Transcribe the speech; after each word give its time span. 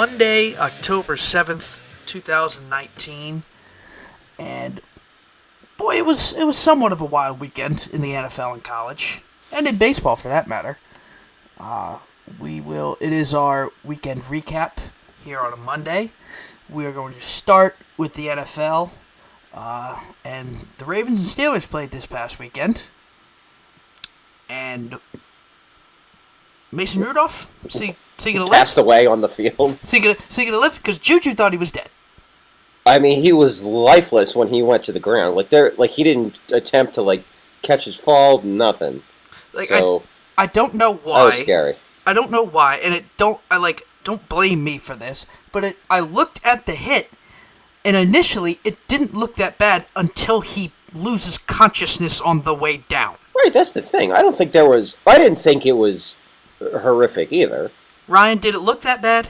Monday, 0.00 0.56
October 0.56 1.16
7th, 1.16 1.82
2019. 2.06 3.42
And 4.38 4.80
boy, 5.76 5.98
it 5.98 6.06
was 6.06 6.32
it 6.32 6.44
was 6.44 6.56
somewhat 6.56 6.90
of 6.90 7.02
a 7.02 7.04
wild 7.04 7.38
weekend 7.38 7.86
in 7.92 8.00
the 8.00 8.12
NFL 8.12 8.54
and 8.54 8.64
college, 8.64 9.20
and 9.52 9.66
in 9.66 9.76
baseball 9.76 10.16
for 10.16 10.28
that 10.28 10.48
matter. 10.48 10.78
Uh, 11.58 11.98
we 12.38 12.62
will. 12.62 12.96
It 12.98 13.12
is 13.12 13.34
our 13.34 13.72
weekend 13.84 14.22
recap 14.22 14.78
here 15.22 15.38
on 15.38 15.52
a 15.52 15.58
Monday. 15.58 16.12
We 16.70 16.86
are 16.86 16.92
going 16.92 17.12
to 17.12 17.20
start 17.20 17.76
with 17.98 18.14
the 18.14 18.28
NFL, 18.28 18.92
uh, 19.52 20.02
and 20.24 20.66
the 20.78 20.86
Ravens 20.86 21.20
and 21.20 21.28
Steelers 21.28 21.68
played 21.68 21.90
this 21.90 22.06
past 22.06 22.38
weekend, 22.38 22.88
and 24.48 24.98
Mason 26.72 27.02
Rudolph, 27.02 27.52
see, 27.68 27.96
gonna 28.32 28.44
live, 28.44 28.52
Passed 28.52 28.78
away 28.78 29.06
on 29.06 29.20
the 29.20 29.28
field. 29.28 29.56
gonna, 29.58 30.16
see 30.28 30.44
gonna 30.44 30.58
live, 30.58 30.76
because 30.76 30.98
Juju 30.98 31.34
thought 31.34 31.52
he 31.52 31.58
was 31.58 31.72
dead. 31.72 31.88
I 32.86 32.98
mean, 32.98 33.22
he 33.22 33.32
was 33.32 33.64
lifeless 33.64 34.34
when 34.34 34.48
he 34.48 34.62
went 34.62 34.82
to 34.84 34.92
the 34.92 35.00
ground. 35.00 35.36
Like 35.36 35.50
there, 35.50 35.72
like 35.76 35.90
he 35.90 36.02
didn't 36.02 36.40
attempt 36.52 36.94
to 36.94 37.02
like 37.02 37.24
catch 37.62 37.84
his 37.84 37.96
fall, 37.96 38.42
nothing. 38.42 39.02
Like 39.52 39.68
so 39.68 40.02
I, 40.38 40.44
I 40.44 40.46
don't 40.46 40.74
know 40.74 40.94
that 40.94 41.06
why. 41.06 41.24
was 41.24 41.36
scary. 41.36 41.76
I 42.06 42.12
don't 42.12 42.30
know 42.30 42.42
why, 42.42 42.76
and 42.76 42.94
it 42.94 43.04
don't 43.16 43.40
I 43.50 43.58
like 43.58 43.82
don't 44.04 44.26
blame 44.28 44.64
me 44.64 44.78
for 44.78 44.94
this, 44.94 45.26
but 45.52 45.64
it, 45.64 45.76
I 45.88 46.00
looked 46.00 46.40
at 46.44 46.66
the 46.66 46.74
hit, 46.74 47.10
and 47.84 47.96
initially 47.96 48.60
it 48.64 48.86
didn't 48.88 49.14
look 49.14 49.34
that 49.36 49.58
bad 49.58 49.86
until 49.94 50.40
he 50.40 50.72
loses 50.94 51.38
consciousness 51.38 52.20
on 52.20 52.42
the 52.42 52.54
way 52.54 52.78
down. 52.88 53.16
Right, 53.36 53.52
that's 53.52 53.72
the 53.72 53.82
thing. 53.82 54.12
I 54.12 54.22
don't 54.22 54.36
think 54.36 54.52
there 54.52 54.68
was. 54.68 54.96
I 55.06 55.18
didn't 55.18 55.38
think 55.38 55.66
it 55.66 55.72
was 55.72 56.16
horrific 56.58 57.32
either. 57.32 57.70
Ryan, 58.10 58.38
did 58.38 58.54
it 58.54 58.58
look 58.60 58.80
that 58.82 59.00
bad? 59.00 59.28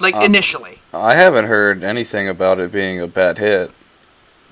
Like 0.00 0.16
Uh, 0.16 0.20
initially, 0.20 0.80
I 0.94 1.14
haven't 1.14 1.46
heard 1.46 1.82
anything 1.84 2.28
about 2.28 2.58
it 2.60 2.72
being 2.72 3.00
a 3.00 3.06
bad 3.06 3.38
hit. 3.38 3.70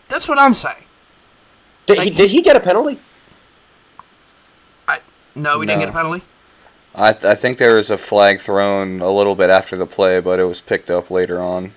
that's 0.08 0.28
what 0.28 0.38
I'm 0.38 0.52
saying. 0.55 0.84
Did 1.86 1.98
he? 2.00 2.11
Did 2.11 2.30
he 2.30 2.42
get 2.42 2.56
a 2.56 2.61
penalty? 2.61 2.98
I 4.86 5.00
no, 5.34 5.58
we 5.58 5.66
didn't 5.66 5.80
get 5.80 5.89
a 5.89 5.92
penalty. 5.92 6.24
I, 6.94 7.12
th- 7.12 7.24
I 7.24 7.34
think 7.36 7.58
there 7.58 7.77
was 7.77 7.91
a 7.91 7.96
flag 7.98 8.41
thrown 8.41 9.00
a 9.00 9.11
little 9.11 9.36
bit 9.36 9.48
after 9.50 9.77
the 9.77 9.86
play, 9.86 10.19
but 10.20 10.41
it 10.41 10.44
was 10.44 10.61
picked 10.61 10.91
up 10.91 11.11
later 11.11 11.41
on. 11.41 11.72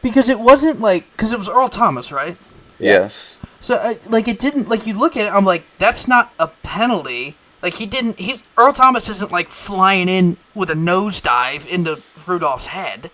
Because 0.00 0.28
it 0.28 0.38
wasn't 0.38 0.80
like 0.80 1.10
because 1.12 1.32
it 1.32 1.38
was 1.38 1.48
Earl 1.48 1.68
Thomas, 1.68 2.12
right? 2.12 2.36
Yes. 2.78 3.36
So 3.58 3.74
uh, 3.74 3.94
like 4.08 4.28
it 4.28 4.38
didn't 4.38 4.68
like 4.68 4.86
you 4.86 4.94
look 4.94 5.16
at 5.16 5.26
it, 5.26 5.30
I'm 5.30 5.44
like 5.44 5.64
that's 5.78 6.06
not 6.06 6.32
a 6.38 6.46
penalty. 6.46 7.36
Like 7.66 7.74
he 7.74 7.86
didn't. 7.86 8.20
He 8.20 8.40
Earl 8.56 8.72
Thomas 8.72 9.08
isn't 9.08 9.32
like 9.32 9.48
flying 9.48 10.08
in 10.08 10.36
with 10.54 10.70
a 10.70 10.74
nosedive 10.74 11.66
into 11.66 12.00
Rudolph's 12.24 12.68
head. 12.68 13.10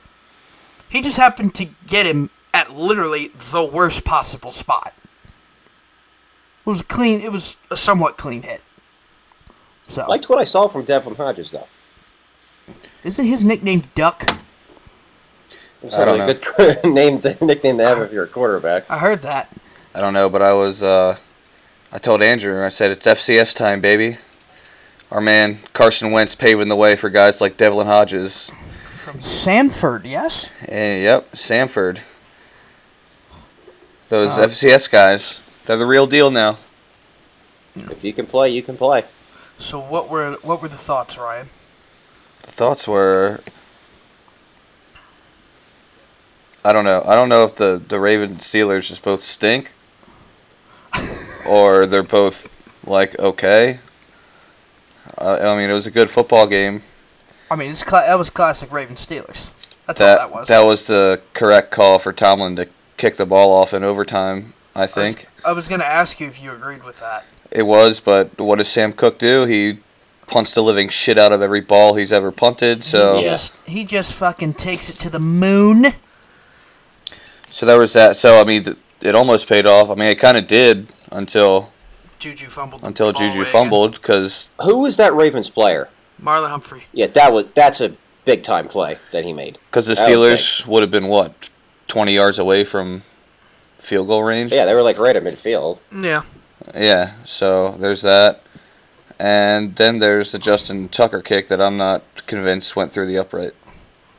He 0.90 1.00
just 1.00 1.16
happened 1.16 1.54
to 1.54 1.70
get 1.86 2.04
him 2.04 2.28
at 2.52 2.70
literally 2.70 3.28
the 3.28 3.64
worst 3.64 4.04
possible 4.04 4.50
spot. 4.50 4.92
It 6.66 6.68
was 6.68 6.82
clean. 6.82 7.22
It 7.22 7.32
was 7.32 7.56
a 7.70 7.78
somewhat 7.78 8.18
clean 8.18 8.42
hit. 8.42 8.60
So 9.88 10.04
Liked 10.06 10.28
what 10.28 10.38
I 10.38 10.44
saw 10.44 10.68
from 10.68 10.84
Devlin 10.84 11.16
Hodges 11.16 11.50
though. 11.50 11.68
isn't 13.04 13.24
his 13.24 13.46
nickname 13.46 13.84
Duck? 13.94 14.38
It's 15.82 15.94
I 15.94 16.02
a 16.02 16.04
don't 16.04 16.28
really 16.28 16.40
good 16.58 16.84
name 16.92 17.20
to, 17.20 17.42
nickname 17.42 17.78
to 17.78 17.84
have 17.86 18.02
if 18.02 18.12
you're 18.12 18.24
a 18.24 18.28
quarterback. 18.28 18.84
I 18.90 18.98
heard 18.98 19.22
that. 19.22 19.48
I 19.94 20.02
don't 20.02 20.12
know, 20.12 20.28
but 20.28 20.42
I 20.42 20.52
was, 20.52 20.82
uh, 20.82 21.16
I 21.90 21.98
told 21.98 22.20
Andrew, 22.20 22.62
I 22.62 22.68
said, 22.68 22.90
it's 22.90 23.06
FCS 23.06 23.56
time, 23.56 23.80
baby. 23.80 24.18
Our 25.12 25.20
man 25.20 25.58
Carson 25.74 26.10
Wentz 26.10 26.34
paving 26.34 26.68
the 26.68 26.76
way 26.76 26.96
for 26.96 27.10
guys 27.10 27.38
like 27.38 27.58
Devlin 27.58 27.86
Hodges. 27.86 28.50
From 28.94 29.18
Samford, 29.18 30.06
yes. 30.06 30.50
And, 30.66 31.02
yep, 31.02 31.32
Samford. 31.32 32.00
Those 34.08 34.38
Uh, 34.38 34.46
FCS 34.46 34.90
guys, 34.90 35.42
they're 35.66 35.76
the 35.76 35.84
real 35.84 36.06
deal 36.06 36.30
now. 36.30 36.56
If 37.76 38.02
you 38.04 38.14
can 38.14 38.24
play, 38.24 38.48
you 38.48 38.62
can 38.62 38.78
play. 38.78 39.04
So 39.58 39.78
what 39.78 40.08
were 40.08 40.38
what 40.40 40.62
were 40.62 40.68
the 40.68 40.78
thoughts, 40.78 41.18
Ryan? 41.18 41.50
The 42.46 42.52
thoughts 42.52 42.88
were, 42.88 43.40
I 46.64 46.72
don't 46.72 46.86
know. 46.86 47.02
I 47.06 47.14
don't 47.14 47.28
know 47.28 47.44
if 47.44 47.56
the 47.56 47.82
the 47.86 48.00
Ravens 48.00 48.40
Steelers 48.40 48.88
just 48.88 49.02
both 49.02 49.22
stink, 49.22 49.74
or 51.46 51.84
they're 51.84 52.02
both 52.02 52.56
like 52.86 53.18
okay. 53.18 53.76
Uh, 55.18 55.38
I 55.52 55.56
mean, 55.60 55.70
it 55.70 55.74
was 55.74 55.86
a 55.86 55.90
good 55.90 56.10
football 56.10 56.46
game. 56.46 56.82
I 57.50 57.56
mean, 57.56 57.70
it's 57.70 57.82
cla- 57.82 58.04
that 58.06 58.18
was 58.18 58.30
classic 58.30 58.72
Raven 58.72 58.94
Steelers. 58.96 59.52
That's 59.86 60.00
all 60.00 60.16
that 60.16 60.32
was. 60.32 60.48
that 60.48 60.60
was. 60.60 60.86
the 60.86 61.20
correct 61.34 61.70
call 61.70 61.98
for 61.98 62.12
Tomlin 62.12 62.56
to 62.56 62.68
kick 62.96 63.16
the 63.16 63.26
ball 63.26 63.52
off 63.52 63.74
in 63.74 63.82
overtime. 63.84 64.54
I 64.74 64.80
I 64.80 64.82
was, 64.84 64.92
think 64.94 65.26
I 65.44 65.52
was 65.52 65.68
gonna 65.68 65.84
ask 65.84 66.18
you 66.20 66.28
if 66.28 66.42
you 66.42 66.52
agreed 66.52 66.82
with 66.84 67.00
that. 67.00 67.24
it 67.50 67.64
was, 67.64 68.00
but 68.00 68.40
what 68.40 68.56
does 68.56 68.68
Sam 68.68 68.92
Koch 68.92 69.18
do? 69.18 69.44
He 69.44 69.80
punts 70.28 70.54
the 70.54 70.62
living 70.62 70.88
shit 70.88 71.18
out 71.18 71.32
of 71.32 71.42
every 71.42 71.60
ball 71.60 71.94
he's 71.94 72.12
ever 72.12 72.30
punted. 72.32 72.84
So, 72.84 73.16
He 73.16 73.22
just 73.24 73.54
he 73.66 73.84
just 73.84 74.14
fucking 74.14 74.54
takes 74.54 74.88
it 74.88 74.94
to 75.00 75.10
the 75.10 75.18
moon. 75.18 75.92
so 77.46 77.66
there 77.66 77.78
was 77.78 77.92
that. 77.92 78.16
So 78.16 78.40
I 78.40 78.44
mean, 78.44 78.64
th- 78.64 78.76
it 79.00 79.14
almost 79.14 79.48
paid 79.48 79.66
off. 79.66 79.90
I 79.90 79.94
mean, 79.94 80.08
it 80.08 80.18
kind 80.18 80.36
of 80.36 80.46
did 80.46 80.86
until 81.10 81.70
Juju 82.22 82.48
fumbled. 82.48 82.82
the 82.82 82.86
until 82.86 83.12
ball 83.12 83.20
Juju 83.20 83.44
fumbled 83.44 83.92
because 83.94 84.48
Who 84.62 84.82
was 84.82 84.96
that 84.96 85.14
Ravens 85.14 85.50
player? 85.50 85.88
Marlon 86.22 86.50
Humphrey. 86.50 86.84
Yeah, 86.92 87.06
that 87.08 87.32
was 87.32 87.46
that's 87.54 87.80
a 87.80 87.96
big 88.24 88.42
time 88.42 88.68
play 88.68 88.98
that 89.10 89.24
he 89.24 89.32
made. 89.32 89.58
because 89.70 89.86
the 89.86 89.94
That 89.94 90.08
was 90.08 90.18
Steelers 90.40 90.66
would 90.66 90.82
have 90.82 90.90
been 90.90 91.08
what 91.08 91.50
twenty 91.88 92.14
yards 92.14 92.38
away 92.38 92.64
from 92.64 93.02
field 93.78 94.06
goal 94.06 94.22
range. 94.22 94.52
Yeah, 94.52 94.64
they 94.64 94.74
were 94.74 94.82
like 94.82 94.98
right 94.98 95.16
at 95.16 95.22
midfield. 95.22 95.80
Yeah. 95.92 96.22
Yeah, 96.76 97.14
so 97.24 97.72
there's 97.72 98.02
that. 98.02 98.42
And 99.18 99.74
then 99.76 99.98
there's 99.98 100.32
the 100.32 100.38
Justin 100.38 100.88
Tucker 100.88 101.20
kick 101.20 101.48
that 101.48 101.60
I'm 101.60 101.76
not 101.76 102.02
convinced 102.26 102.76
went 102.76 102.92
through 102.92 103.06
the 103.06 103.18
upright. 103.18 103.52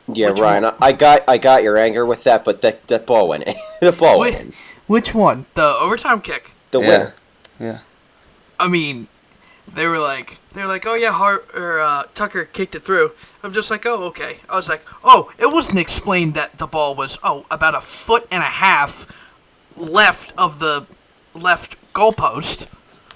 Yeah, 0.06 0.30
Which 0.30 0.40
Ryan, 0.40 0.66
I, 0.66 0.74
I 0.80 0.92
got 0.92 1.22
I 1.26 1.38
got 1.38 1.62
your 1.62 1.78
anger 1.78 2.04
with 2.04 2.24
that, 2.24 2.44
but 2.44 2.60
that 2.60 2.86
that 2.88 3.06
ball 3.06 3.28
went 3.28 3.44
in. 3.44 3.54
the 3.80 3.92
ball 3.92 4.20
went 4.20 4.34
Wait, 4.34 4.44
in. 4.46 4.52
which 4.86 5.14
one? 5.14 5.46
The 5.54 5.64
overtime 5.64 6.20
kick. 6.20 6.52
The 6.70 6.80
yeah. 6.80 6.88
winner. 6.88 7.14
Yeah. 7.58 7.78
I 8.64 8.68
mean, 8.68 9.08
they 9.68 9.86
were 9.86 9.98
like, 9.98 10.38
they 10.54 10.62
were 10.62 10.68
like, 10.68 10.86
oh 10.86 10.94
yeah, 10.94 11.12
Hart 11.12 11.50
or 11.54 11.80
uh, 11.80 12.04
Tucker 12.14 12.46
kicked 12.46 12.74
it 12.74 12.82
through. 12.82 13.12
I'm 13.42 13.52
just 13.52 13.70
like, 13.70 13.84
oh 13.84 14.04
okay. 14.04 14.38
I 14.48 14.56
was 14.56 14.70
like, 14.70 14.86
oh, 15.04 15.30
it 15.38 15.52
wasn't 15.52 15.80
explained 15.80 16.32
that 16.32 16.56
the 16.56 16.66
ball 16.66 16.94
was 16.94 17.18
oh 17.22 17.44
about 17.50 17.74
a 17.74 17.82
foot 17.82 18.26
and 18.30 18.42
a 18.42 18.46
half 18.46 19.06
left 19.76 20.32
of 20.38 20.60
the 20.60 20.86
left 21.34 21.76
goalpost. 21.92 22.66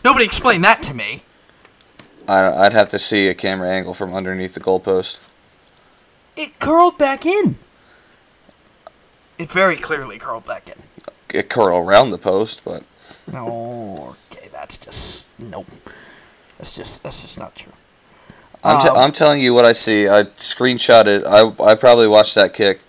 Nobody 0.04 0.26
explained 0.26 0.64
that 0.64 0.82
to 0.82 0.92
me. 0.92 1.22
I, 2.28 2.66
I'd 2.66 2.74
have 2.74 2.90
to 2.90 2.98
see 2.98 3.28
a 3.28 3.34
camera 3.34 3.70
angle 3.70 3.94
from 3.94 4.12
underneath 4.14 4.52
the 4.52 4.60
goalpost. 4.60 5.16
It 6.36 6.58
curled 6.58 6.98
back 6.98 7.24
in. 7.24 7.56
It 9.38 9.50
very 9.50 9.76
clearly 9.76 10.18
curled 10.18 10.44
back 10.44 10.68
in. 10.68 10.82
It 11.30 11.48
curled 11.48 11.88
around 11.88 12.10
the 12.10 12.18
post, 12.18 12.60
but 12.66 12.82
okay, 13.32 14.37
that's 14.58 14.76
just 14.76 15.30
nope. 15.38 15.68
That's 16.58 16.74
just 16.76 17.02
that's 17.04 17.22
just 17.22 17.38
not 17.38 17.54
true. 17.54 17.72
I'm, 18.64 18.82
t- 18.82 18.88
Um, 18.88 18.96
I'm 18.96 19.12
telling 19.12 19.40
you 19.40 19.54
what 19.54 19.64
I 19.64 19.72
see. 19.72 20.08
I 20.08 20.24
screenshotted. 20.24 21.24
I 21.24 21.62
I 21.64 21.74
probably 21.76 22.08
watched 22.08 22.34
that 22.34 22.52
kick 22.52 22.80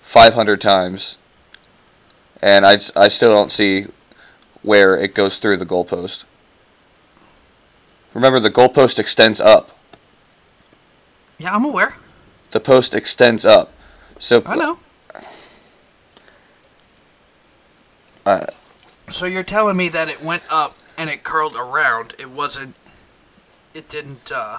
500 0.00 0.60
times, 0.60 1.16
and 2.42 2.66
I, 2.66 2.72
I 2.96 3.06
still 3.08 3.32
don't 3.32 3.52
see 3.52 3.86
where 4.62 4.96
it 4.96 5.14
goes 5.14 5.38
through 5.38 5.58
the 5.58 5.66
goalpost. 5.66 6.24
Remember, 8.14 8.40
the 8.40 8.50
goalpost 8.50 8.98
extends 8.98 9.40
up. 9.40 9.78
Yeah, 11.38 11.54
I'm 11.54 11.64
aware. 11.64 11.94
The 12.50 12.60
post 12.60 12.92
extends 12.94 13.44
up. 13.44 13.72
So 14.18 14.42
I 14.44 14.56
know. 14.56 14.78
Uh, 18.26 18.46
So 19.08 19.26
you're 19.26 19.42
telling 19.44 19.76
me 19.76 19.88
that 19.88 20.08
it 20.08 20.22
went 20.22 20.42
up 20.50 20.76
and 20.96 21.10
it 21.10 21.22
curled 21.22 21.56
around. 21.56 22.14
It 22.18 22.30
wasn't. 22.30 22.74
It 23.74 23.88
didn't. 23.88 24.30
uh 24.32 24.58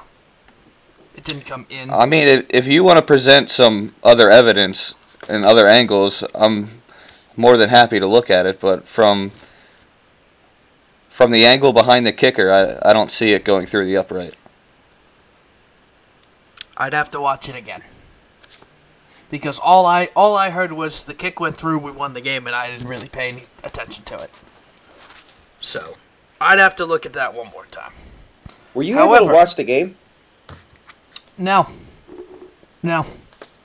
It 1.15 1.24
didn't 1.24 1.45
come 1.45 1.65
in. 1.69 1.91
I 1.91 2.06
mean, 2.06 2.27
if, 2.27 2.45
if 2.50 2.68
you 2.68 2.83
want 2.83 2.97
to 2.97 3.06
present 3.06 3.50
some 3.50 3.95
other 4.03 4.30
evidence 4.30 4.95
and 5.30 5.45
other 5.45 5.68
angles, 5.68 6.24
I'm 6.33 6.81
more 7.35 7.57
than 7.57 7.69
happy 7.69 8.00
to 8.00 8.07
look 8.07 8.30
at 8.30 8.45
it. 8.45 8.59
But 8.59 8.88
from 8.88 9.31
from 11.09 11.31
the 11.31 11.45
angle 11.45 11.74
behind 11.74 12.06
the 12.06 12.12
kicker, 12.13 12.51
I, 12.51 12.89
I 12.89 12.94
don't 12.94 13.12
see 13.12 13.33
it 13.33 13.45
going 13.45 13.68
through 13.68 13.86
the 13.86 13.97
upright. 13.97 14.36
I'd 16.75 16.94
have 16.94 17.12
to 17.12 17.21
watch 17.21 17.47
it 17.50 17.56
again. 17.56 17.83
Because 19.29 19.59
all 19.59 19.86
I 19.86 20.09
all 20.15 20.36
I 20.36 20.50
heard 20.50 20.71
was 20.71 21.03
the 21.03 21.13
kick 21.13 21.39
went 21.39 21.56
through, 21.56 21.79
we 21.79 21.91
won 21.91 22.13
the 22.13 22.21
game, 22.21 22.47
and 22.47 22.56
I 22.56 22.69
didn't 22.69 22.88
really 22.88 23.09
pay 23.09 23.29
any 23.29 23.44
attention 23.63 24.03
to 24.06 24.15
it. 24.18 24.31
So, 25.59 25.95
I'd 26.44 26.60
have 26.60 26.75
to 26.78 26.86
look 26.86 27.06
at 27.06 27.13
that 27.13 27.34
one 27.34 27.48
more 27.51 27.66
time. 27.66 27.92
Were 28.74 28.84
you 28.84 29.00
able 29.00 29.28
to 29.28 29.34
watch 29.34 29.56
the 29.56 29.63
game? 29.63 29.95
No. 31.38 31.68
No. 32.81 33.06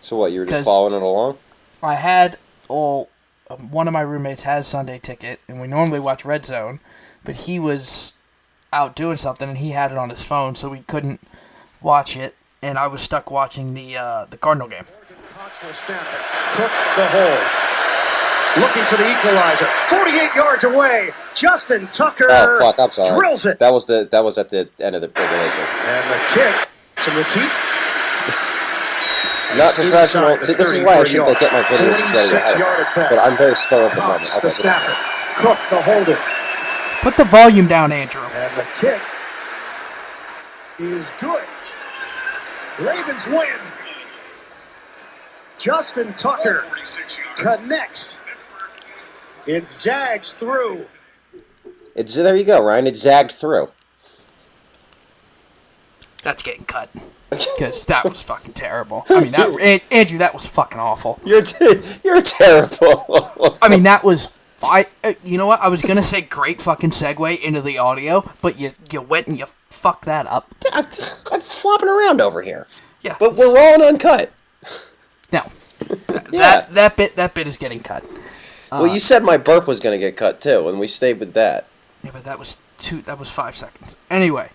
So 0.00 0.16
what? 0.16 0.32
You 0.32 0.40
were 0.40 0.46
'Cause- 0.46 0.58
just 0.60 0.64
following 0.68 0.94
it 0.94 1.02
along? 1.02 1.38
I 1.82 1.94
had 1.94 2.38
oh, 2.70 3.08
um, 3.50 3.70
one 3.70 3.86
of 3.88 3.92
my 3.92 4.00
roommates 4.00 4.42
has 4.42 4.66
Sunday 4.66 4.98
ticket, 4.98 5.40
and 5.48 5.60
we 5.60 5.66
normally 5.68 6.00
watch 6.00 6.24
Red 6.24 6.44
Zone, 6.44 6.80
but 7.24 7.34
he 7.36 7.58
was 7.58 8.12
out 8.72 8.94
doing 8.94 9.16
something, 9.16 9.48
and 9.48 9.58
he 9.58 9.70
had 9.70 9.90
it 9.92 9.96
on 9.98 10.10
his 10.10 10.22
phone, 10.22 10.54
so 10.54 10.68
we 10.68 10.80
couldn't 10.80 11.20
watch 11.80 12.16
it, 12.16 12.34
and 12.62 12.76
I 12.78 12.86
was 12.86 13.00
stuck 13.02 13.30
watching 13.30 13.74
the 13.74 13.96
uh, 13.96 14.24
the 14.26 14.36
Cardinal 14.36 14.68
game. 14.68 14.84
Cox 15.34 15.62
will 15.62 15.72
snap 15.72 16.02
it. 16.02 16.20
Koch 16.56 16.96
the 16.96 17.06
hole. 17.06 17.38
Looking 18.56 18.84
for 18.84 18.96
the 18.96 19.10
equalizer. 19.10 19.68
48 19.88 20.34
yards 20.34 20.64
away. 20.64 21.10
Justin 21.34 21.86
Tucker 21.88 22.26
Oh 22.28 22.58
fuck! 22.58 22.78
I'm 22.78 22.90
sorry. 22.90 23.18
drills 23.18 23.44
it. 23.46 23.58
That 23.58 23.72
was 23.72 23.86
the 23.86 24.08
that 24.10 24.24
was 24.24 24.38
at 24.38 24.50
the 24.50 24.68
end 24.80 24.96
of 24.96 25.02
the 25.02 25.08
regulation. 25.08 25.64
And 25.84 26.10
the 26.10 26.18
kick 26.32 26.68
to 27.04 27.10
McKeith. 27.10 27.68
Not 29.56 29.74
professional. 29.74 30.38
See, 30.44 30.54
this 30.54 30.72
is 30.72 30.80
why 30.80 30.98
I 30.98 31.04
should 31.04 31.24
get 31.38 31.52
my 31.52 31.62
videos 31.62 31.92
ready 31.92 32.02
46 32.02 32.32
ahead 32.32 32.54
of 32.54 32.58
yard 32.60 32.80
attack. 32.80 33.10
But 33.10 33.18
I'm 33.18 33.36
very 33.36 33.56
spur 33.56 33.86
of 33.86 33.94
the 33.94 34.00
moment. 34.00 34.20
Cox 34.22 34.36
Okay, 34.36 34.48
the 34.48 34.50
snapper. 34.50 34.96
Koch 35.34 35.58
the 35.70 35.82
holder. 35.82 36.18
Put 37.00 37.16
the 37.16 37.24
volume 37.24 37.66
down, 37.66 37.92
Andrew. 37.92 38.22
And 38.22 38.56
the 38.56 38.66
kick 38.78 39.00
is 40.78 41.12
good. 41.20 41.44
Ravens 42.78 43.26
win. 43.26 43.48
Justin 45.58 46.12
Tucker 46.14 46.64
connects. 47.36 48.18
It 49.48 49.68
zags 49.68 50.32
through. 50.32 50.86
It's 51.94 52.14
there. 52.14 52.36
You 52.36 52.44
go, 52.44 52.62
Ryan. 52.62 52.86
It 52.86 52.96
zagged 52.96 53.32
through. 53.32 53.70
That's 56.22 56.42
getting 56.42 56.64
cut. 56.64 56.90
Because 57.30 57.84
that 57.84 58.04
was 58.08 58.22
fucking 58.22 58.54
terrible. 58.54 59.04
I 59.10 59.20
mean, 59.20 59.32
that, 59.32 59.82
Andrew, 59.90 60.16
that 60.18 60.32
was 60.32 60.46
fucking 60.46 60.80
awful. 60.80 61.20
You're 61.24 61.42
t- 61.42 61.82
you're 62.02 62.22
terrible. 62.22 63.58
I 63.60 63.68
mean, 63.68 63.82
that 63.82 64.02
was. 64.02 64.28
I. 64.62 64.86
uh, 65.04 65.12
You 65.24 65.36
know 65.36 65.46
what? 65.46 65.60
I 65.60 65.68
was 65.68 65.82
gonna 65.82 66.02
say 66.02 66.22
great 66.22 66.62
fucking 66.62 66.92
segue 66.92 67.38
into 67.40 67.60
the 67.60 67.76
audio, 67.76 68.32
but 68.40 68.58
you 68.58 68.70
you 68.90 69.02
went 69.02 69.26
and 69.26 69.38
you 69.38 69.44
fucked 69.68 70.06
that 70.06 70.26
up. 70.26 70.54
I'm, 70.72 70.86
I'm 71.30 71.40
flopping 71.42 71.88
around 71.90 72.22
over 72.22 72.40
here, 72.40 72.66
Yeah. 73.02 73.16
but 73.20 73.34
we're 73.36 73.54
raw 73.54 73.74
and 73.74 73.82
uncut. 73.82 74.32
no. 75.30 75.42
Th- 75.86 76.00
Yeah. 76.32 76.38
That 76.40 76.72
that 76.74 76.96
bit 76.96 77.16
that 77.16 77.34
bit 77.34 77.46
is 77.46 77.58
getting 77.58 77.80
cut. 77.80 78.04
Well, 78.70 78.86
you 78.86 79.00
said 79.00 79.22
my 79.22 79.36
burp 79.36 79.66
was 79.66 79.80
going 79.80 79.98
to 79.98 80.04
get 80.04 80.16
cut 80.16 80.40
too, 80.40 80.68
and 80.68 80.78
we 80.78 80.86
stayed 80.86 81.18
with 81.20 81.32
that. 81.34 81.66
Yeah, 82.02 82.10
but 82.12 82.24
that 82.24 82.38
was 82.38 82.58
two. 82.78 83.02
That 83.02 83.18
was 83.18 83.30
five 83.30 83.54
seconds. 83.56 83.96
Anyway, 84.10 84.50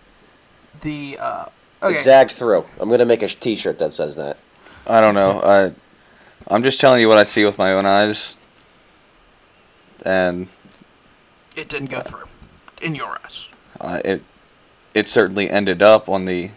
the 0.82 1.18
uh. 1.20 1.46
Okay. 1.82 1.96
It 1.96 2.04
zagged 2.04 2.32
through. 2.32 2.64
I'm 2.80 2.88
going 2.88 3.00
to 3.02 3.06
make 3.06 3.22
a 3.24 3.28
T-shirt 3.28 3.78
that 3.80 3.92
says 3.92 4.16
that. 4.16 4.38
I 4.88 5.02
don't 5.02 5.16
know. 5.16 5.42
I, 5.44 5.74
I'm 6.48 6.64
just 6.64 6.80
telling 6.80 7.02
you 7.02 7.10
what 7.10 7.18
I 7.18 7.26
see 7.26 7.44
with 7.44 7.58
my 7.58 7.74
own 7.74 7.86
eyes. 7.86 8.38
And 10.06 10.48
It 11.58 11.68
didn't 11.68 11.90
go 11.90 12.00
through. 12.00 12.24
In 12.82 12.96
your 12.96 13.20
eyes. 13.22 13.48
uh, 13.82 14.00
it, 14.06 14.24
it 14.94 15.10
certainly 15.10 15.50
ended 15.50 15.82
up 15.82 16.08
on 16.08 16.24
the 16.24 16.52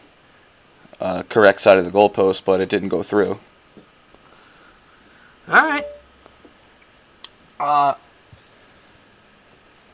uh, 1.00 1.25
correct 1.25 1.61
side 1.61 1.76
of 1.76 1.85
the 1.85 1.91
goalpost, 1.91 2.43
but 2.44 2.61
it 2.61 2.69
didn't 2.69 2.91
go 2.91 3.02
through. 3.02 3.41
All 5.49 5.67
right. 5.67 5.85
Uh, 7.58 7.94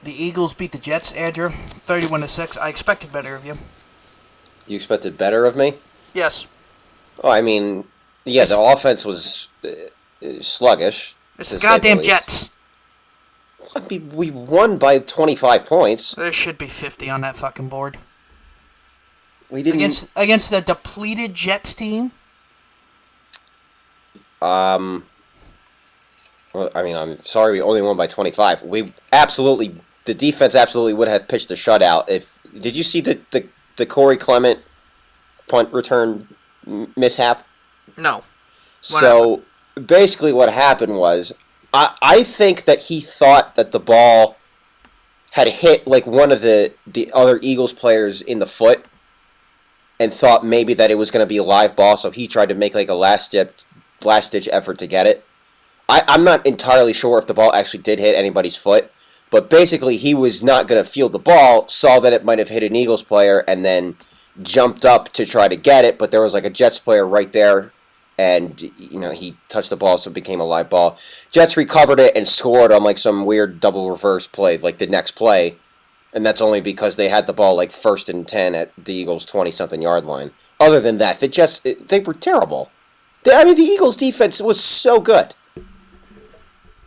the 0.02 0.12
Eagles 0.12 0.52
beat 0.54 0.72
the 0.72 0.78
Jets, 0.78 1.12
Andrew, 1.12 1.50
thirty-one 1.50 2.20
to 2.22 2.28
six. 2.28 2.56
I 2.56 2.68
expected 2.68 3.12
better 3.12 3.34
of 3.36 3.46
you. 3.46 3.54
You 4.66 4.76
expected 4.76 5.16
better 5.18 5.44
of 5.44 5.56
me? 5.56 5.74
Yes, 6.14 6.46
Oh, 7.22 7.30
I 7.30 7.40
mean, 7.40 7.84
yeah, 8.24 8.44
the 8.46 8.60
offense 8.60 9.04
was 9.04 9.48
uh, 9.64 9.68
sluggish. 10.40 11.14
it's 11.38 11.50
the 11.50 11.58
goddamn 11.58 11.98
least. 11.98 12.08
Jets. 12.08 12.50
I 13.76 13.80
mean, 13.88 14.10
we 14.10 14.30
won 14.30 14.76
by 14.76 14.98
25 14.98 15.64
points. 15.66 16.14
There 16.14 16.32
should 16.32 16.58
be 16.58 16.66
fifty 16.68 17.08
on 17.08 17.20
that 17.22 17.36
fucking 17.36 17.68
board 17.68 17.96
We 19.50 19.62
didn't. 19.62 19.78
against 19.80 20.08
against 20.16 20.50
the 20.50 20.60
depleted 20.60 21.34
Jets 21.34 21.74
team. 21.74 22.10
Um. 24.40 25.06
Well, 26.52 26.70
I 26.74 26.82
mean, 26.82 26.96
I'm 26.96 27.22
sorry 27.22 27.52
we 27.52 27.62
only 27.62 27.82
won 27.82 27.96
by 27.96 28.06
25. 28.06 28.62
We 28.62 28.92
absolutely, 29.12 29.80
the 30.04 30.14
defense 30.14 30.54
absolutely 30.54 30.94
would 30.94 31.08
have 31.08 31.28
pitched 31.28 31.50
a 31.50 31.54
shutout 31.54 32.08
if. 32.08 32.38
Did 32.58 32.76
you 32.76 32.82
see 32.82 33.00
the 33.00 33.20
the 33.30 33.48
the 33.76 33.86
Corey 33.86 34.16
Clement 34.18 34.60
punt 35.48 35.72
return 35.72 36.28
m- 36.66 36.92
mishap? 36.96 37.46
No, 37.96 38.16
What 38.90 39.00
so 39.00 39.42
basically, 39.86 40.32
what 40.32 40.52
happened 40.52 40.96
was, 40.96 41.32
I 41.72 41.96
I 42.02 42.22
think 42.24 42.64
that 42.64 42.82
he 42.84 43.00
thought 43.00 43.54
that 43.54 43.72
the 43.72 43.80
ball 43.80 44.36
had 45.32 45.48
hit 45.48 45.86
like 45.86 46.06
one 46.06 46.30
of 46.30 46.42
the 46.42 46.74
the 46.86 47.10
other 47.12 47.38
Eagles 47.42 47.72
players 47.72 48.20
in 48.20 48.38
the 48.38 48.46
foot, 48.46 48.84
and 49.98 50.12
thought 50.12 50.44
maybe 50.44 50.74
that 50.74 50.90
it 50.90 50.96
was 50.96 51.10
going 51.10 51.22
to 51.22 51.26
be 51.26 51.38
a 51.38 51.42
live 51.42 51.74
ball, 51.74 51.96
so 51.96 52.10
he 52.10 52.28
tried 52.28 52.50
to 52.50 52.54
make 52.54 52.74
like 52.74 52.88
a 52.90 52.94
last 52.94 53.32
ditch 53.32 53.64
last 54.04 54.32
ditch 54.32 54.48
effort 54.52 54.78
to 54.78 54.86
get 54.86 55.06
it. 55.06 55.24
I, 55.92 56.04
I'm 56.08 56.24
not 56.24 56.46
entirely 56.46 56.94
sure 56.94 57.18
if 57.18 57.26
the 57.26 57.34
ball 57.34 57.52
actually 57.52 57.82
did 57.82 57.98
hit 57.98 58.16
anybody's 58.16 58.56
foot, 58.56 58.90
but 59.30 59.50
basically 59.50 59.98
he 59.98 60.14
was 60.14 60.42
not 60.42 60.66
going 60.66 60.82
to 60.82 60.88
field 60.88 61.12
the 61.12 61.18
ball, 61.18 61.68
saw 61.68 62.00
that 62.00 62.14
it 62.14 62.24
might 62.24 62.38
have 62.38 62.48
hit 62.48 62.62
an 62.62 62.74
Eagles 62.74 63.02
player, 63.02 63.44
and 63.46 63.62
then 63.62 63.98
jumped 64.40 64.86
up 64.86 65.12
to 65.12 65.26
try 65.26 65.48
to 65.48 65.56
get 65.56 65.84
it, 65.84 65.98
but 65.98 66.10
there 66.10 66.22
was 66.22 66.32
like 66.32 66.46
a 66.46 66.50
Jets 66.50 66.78
player 66.78 67.06
right 67.06 67.30
there, 67.34 67.74
and 68.16 68.72
you 68.78 68.98
know 68.98 69.10
he 69.10 69.36
touched 69.50 69.68
the 69.68 69.76
ball, 69.76 69.98
so 69.98 70.08
it 70.08 70.14
became 70.14 70.40
a 70.40 70.44
live 70.44 70.70
ball. 70.70 70.96
Jets 71.30 71.58
recovered 71.58 72.00
it 72.00 72.16
and 72.16 72.26
scored 72.26 72.72
on 72.72 72.82
like 72.82 72.96
some 72.96 73.26
weird 73.26 73.60
double 73.60 73.90
reverse 73.90 74.26
play, 74.26 74.56
like 74.56 74.78
the 74.78 74.86
next 74.86 75.10
play, 75.10 75.56
and 76.14 76.24
that's 76.24 76.40
only 76.40 76.62
because 76.62 76.96
they 76.96 77.10
had 77.10 77.26
the 77.26 77.34
ball 77.34 77.54
like 77.54 77.70
first 77.70 78.08
and 78.08 78.26
ten 78.26 78.54
at 78.54 78.72
the 78.82 78.94
Eagles' 78.94 79.26
twenty 79.26 79.50
something 79.50 79.82
yard 79.82 80.06
line. 80.06 80.30
Other 80.58 80.80
than 80.80 80.96
that, 80.96 81.20
the 81.20 81.28
Jets 81.28 81.58
they 81.58 82.00
were 82.00 82.14
terrible. 82.14 82.70
I 83.30 83.44
mean, 83.44 83.56
the 83.56 83.62
Eagles' 83.62 83.96
defense 83.96 84.40
was 84.40 84.58
so 84.58 84.98
good. 84.98 85.34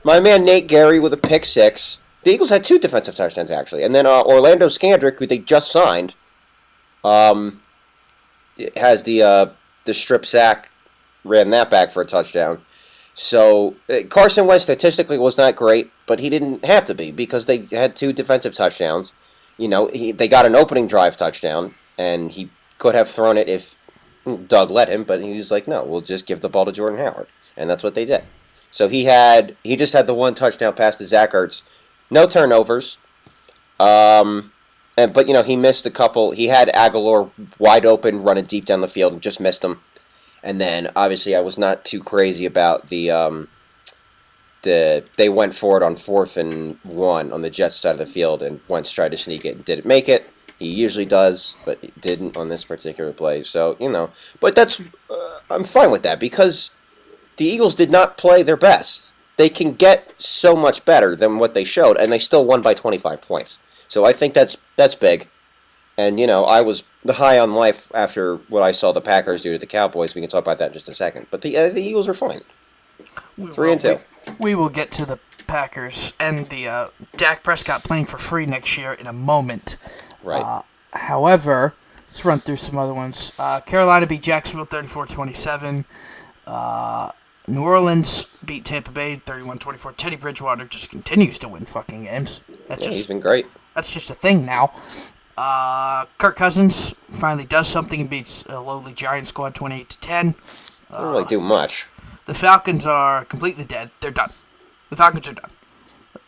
My 0.05 0.19
man 0.19 0.45
Nate 0.45 0.67
Gerry 0.67 0.99
with 0.99 1.13
a 1.13 1.17
pick 1.17 1.45
six. 1.45 1.97
The 2.21 2.31
Eagles 2.31 2.51
had 2.51 2.63
two 2.63 2.77
defensive 2.77 3.15
touchdowns 3.15 3.49
actually, 3.49 3.81
and 3.81 3.95
then 3.95 4.05
uh, 4.05 4.21
Orlando 4.21 4.67
Scandrick, 4.67 5.17
who 5.17 5.25
they 5.25 5.39
just 5.39 5.71
signed, 5.71 6.13
um, 7.03 7.63
has 8.77 9.01
the 9.01 9.23
uh, 9.23 9.45
the 9.85 9.95
strip 9.95 10.27
sack, 10.27 10.69
ran 11.23 11.49
that 11.49 11.71
back 11.71 11.91
for 11.91 12.03
a 12.03 12.05
touchdown. 12.05 12.61
So 13.15 13.77
uh, 13.89 14.01
Carson 14.07 14.45
Wentz 14.45 14.65
statistically 14.65 15.17
was 15.17 15.39
not 15.39 15.55
great, 15.55 15.91
but 16.05 16.19
he 16.19 16.29
didn't 16.29 16.65
have 16.65 16.85
to 16.85 16.93
be 16.93 17.09
because 17.09 17.47
they 17.47 17.65
had 17.71 17.95
two 17.95 18.13
defensive 18.13 18.53
touchdowns. 18.53 19.15
You 19.57 19.67
know, 19.67 19.87
he, 19.87 20.11
they 20.11 20.27
got 20.27 20.45
an 20.45 20.53
opening 20.55 20.85
drive 20.85 21.17
touchdown, 21.17 21.73
and 21.97 22.31
he 22.31 22.51
could 22.77 22.93
have 22.93 23.09
thrown 23.09 23.37
it 23.37 23.49
if 23.49 23.75
Doug 24.47 24.69
let 24.69 24.87
him, 24.87 25.03
but 25.03 25.23
he 25.23 25.35
was 25.35 25.49
like, 25.49 25.67
"No, 25.67 25.83
we'll 25.83 26.01
just 26.01 26.27
give 26.27 26.41
the 26.41 26.49
ball 26.49 26.65
to 26.65 26.71
Jordan 26.71 26.99
Howard," 26.99 27.27
and 27.57 27.67
that's 27.67 27.83
what 27.83 27.95
they 27.95 28.05
did. 28.05 28.23
So 28.75 28.89
he 28.89 29.05
had 29.05 29.55
he 29.63 29.77
just 29.77 29.93
had 29.93 30.05
the 30.05 30.13
one 30.13 30.35
touchdown 30.35 30.73
pass 30.73 30.97
to 30.97 31.05
Zach 31.05 31.31
Ertz, 31.31 31.61
no 32.09 32.27
turnovers. 32.27 32.97
Um, 33.79 34.51
and 34.97 35.13
but 35.13 35.29
you 35.29 35.33
know 35.33 35.43
he 35.43 35.55
missed 35.55 35.85
a 35.85 35.89
couple. 35.89 36.31
He 36.31 36.47
had 36.47 36.67
Agholor 36.75 37.31
wide 37.57 37.85
open, 37.85 38.21
running 38.21 38.43
deep 38.43 38.65
down 38.65 38.81
the 38.81 38.89
field, 38.89 39.13
and 39.13 39.21
just 39.21 39.39
missed 39.39 39.63
him. 39.63 39.79
And 40.43 40.59
then 40.59 40.91
obviously 40.93 41.37
I 41.37 41.39
was 41.39 41.57
not 41.57 41.85
too 41.85 42.03
crazy 42.03 42.45
about 42.45 42.87
the 42.87 43.11
um, 43.11 43.47
the 44.63 45.05
they 45.15 45.29
went 45.29 45.55
for 45.55 45.77
it 45.77 45.83
on 45.83 45.95
fourth 45.95 46.35
and 46.35 46.77
one 46.83 47.31
on 47.31 47.39
the 47.39 47.49
Jets 47.49 47.77
side 47.77 47.93
of 47.93 47.99
the 47.99 48.05
field, 48.05 48.43
and 48.43 48.59
Wentz 48.67 48.91
tried 48.91 49.11
to 49.11 49.17
sneak 49.17 49.45
it 49.45 49.55
and 49.55 49.63
didn't 49.63 49.85
make 49.85 50.09
it. 50.09 50.29
He 50.59 50.67
usually 50.67 51.05
does, 51.05 51.55
but 51.63 51.79
didn't 52.01 52.35
on 52.35 52.49
this 52.49 52.65
particular 52.65 53.13
play. 53.13 53.43
So 53.43 53.77
you 53.79 53.89
know, 53.89 54.09
but 54.41 54.53
that's 54.53 54.81
uh, 55.09 55.39
I'm 55.49 55.63
fine 55.63 55.91
with 55.91 56.03
that 56.03 56.19
because 56.19 56.71
the 57.37 57.45
Eagles 57.45 57.75
did 57.75 57.91
not 57.91 58.17
play 58.17 58.43
their 58.43 58.57
best. 58.57 59.11
They 59.37 59.49
can 59.49 59.73
get 59.73 60.13
so 60.17 60.55
much 60.55 60.85
better 60.85 61.15
than 61.15 61.39
what 61.39 61.53
they 61.53 61.63
showed, 61.65 61.97
and 61.97 62.11
they 62.11 62.19
still 62.19 62.45
won 62.45 62.61
by 62.61 62.73
25 62.73 63.21
points. 63.21 63.57
So 63.87 64.05
I 64.05 64.13
think 64.13 64.33
that's 64.33 64.57
that's 64.75 64.95
big. 64.95 65.29
And 65.97 66.19
you 66.19 66.27
know, 66.27 66.45
I 66.45 66.61
was 66.61 66.83
the 67.03 67.13
high 67.13 67.37
on 67.39 67.53
life 67.53 67.91
after 67.93 68.37
what 68.49 68.63
I 68.63 68.71
saw 68.71 68.91
the 68.91 69.01
Packers 69.01 69.41
do 69.43 69.51
to 69.51 69.57
the 69.57 69.65
Cowboys. 69.65 70.15
We 70.15 70.21
can 70.21 70.29
talk 70.29 70.43
about 70.43 70.57
that 70.59 70.67
in 70.67 70.73
just 70.73 70.89
a 70.89 70.93
second. 70.93 71.27
But 71.31 71.41
the 71.41 71.55
uh, 71.57 71.69
the 71.69 71.81
Eagles 71.81 72.07
are 72.07 72.13
fine. 72.13 72.41
We 73.37 73.51
Three 73.51 73.67
will- 73.67 73.73
and 73.73 73.81
two. 73.81 73.99
We, 74.27 74.33
we 74.39 74.55
will 74.55 74.69
get 74.69 74.91
to 74.93 75.05
the 75.05 75.19
Packers 75.47 76.13
and 76.19 76.49
the 76.49 76.67
uh, 76.67 76.87
Dak 77.15 77.43
Prescott 77.43 77.83
playing 77.83 78.05
for 78.05 78.17
free 78.17 78.45
next 78.45 78.77
year 78.77 78.93
in 78.93 79.07
a 79.07 79.13
moment. 79.13 79.77
Right. 80.23 80.41
Uh, 80.41 80.63
however, 80.93 81.75
let's 82.07 82.25
run 82.25 82.39
through 82.39 82.55
some 82.55 82.77
other 82.77 82.93
ones. 82.93 83.31
Uh, 83.37 83.59
Carolina 83.59 84.07
beat 84.07 84.23
Jacksonville 84.23 84.65
34-27. 84.65 85.85
Uh, 86.47 87.11
New 87.47 87.61
Orleans 87.61 88.25
beat 88.43 88.65
Tampa 88.65 88.91
Bay 88.91 89.21
31-24. 89.25 89.95
Teddy 89.97 90.15
Bridgewater 90.15 90.65
just 90.65 90.89
continues 90.89 91.37
to 91.39 91.47
win 91.47 91.65
fucking 91.65 92.05
games. 92.05 92.41
That's 92.67 92.83
yeah, 92.85 92.89
he's 92.89 92.97
just 92.97 93.07
been 93.07 93.19
great. 93.19 93.45
that's 93.75 93.93
just 93.93 94.09
a 94.09 94.15
thing 94.15 94.45
now. 94.45 94.73
Uh, 95.37 96.05
Kirk 96.17 96.35
Cousins 96.37 96.93
finally 97.11 97.45
does 97.45 97.67
something 97.67 97.99
and 98.01 98.09
beats 98.09 98.43
a 98.47 98.59
lowly 98.59 98.93
Giant 98.93 99.27
squad 99.27 99.53
28 99.53 99.89
to 99.89 99.99
10. 99.99 100.35
I 100.89 101.01
don't 101.01 101.11
really 101.11 101.25
do 101.25 101.39
much. 101.41 101.87
the 102.25 102.33
Falcons 102.33 102.85
are 102.87 103.25
completely 103.25 103.65
dead. 103.65 103.91
They're 103.99 104.11
done. 104.11 104.31
The 104.89 104.95
Falcons 104.95 105.27
are 105.27 105.33
done. 105.33 105.51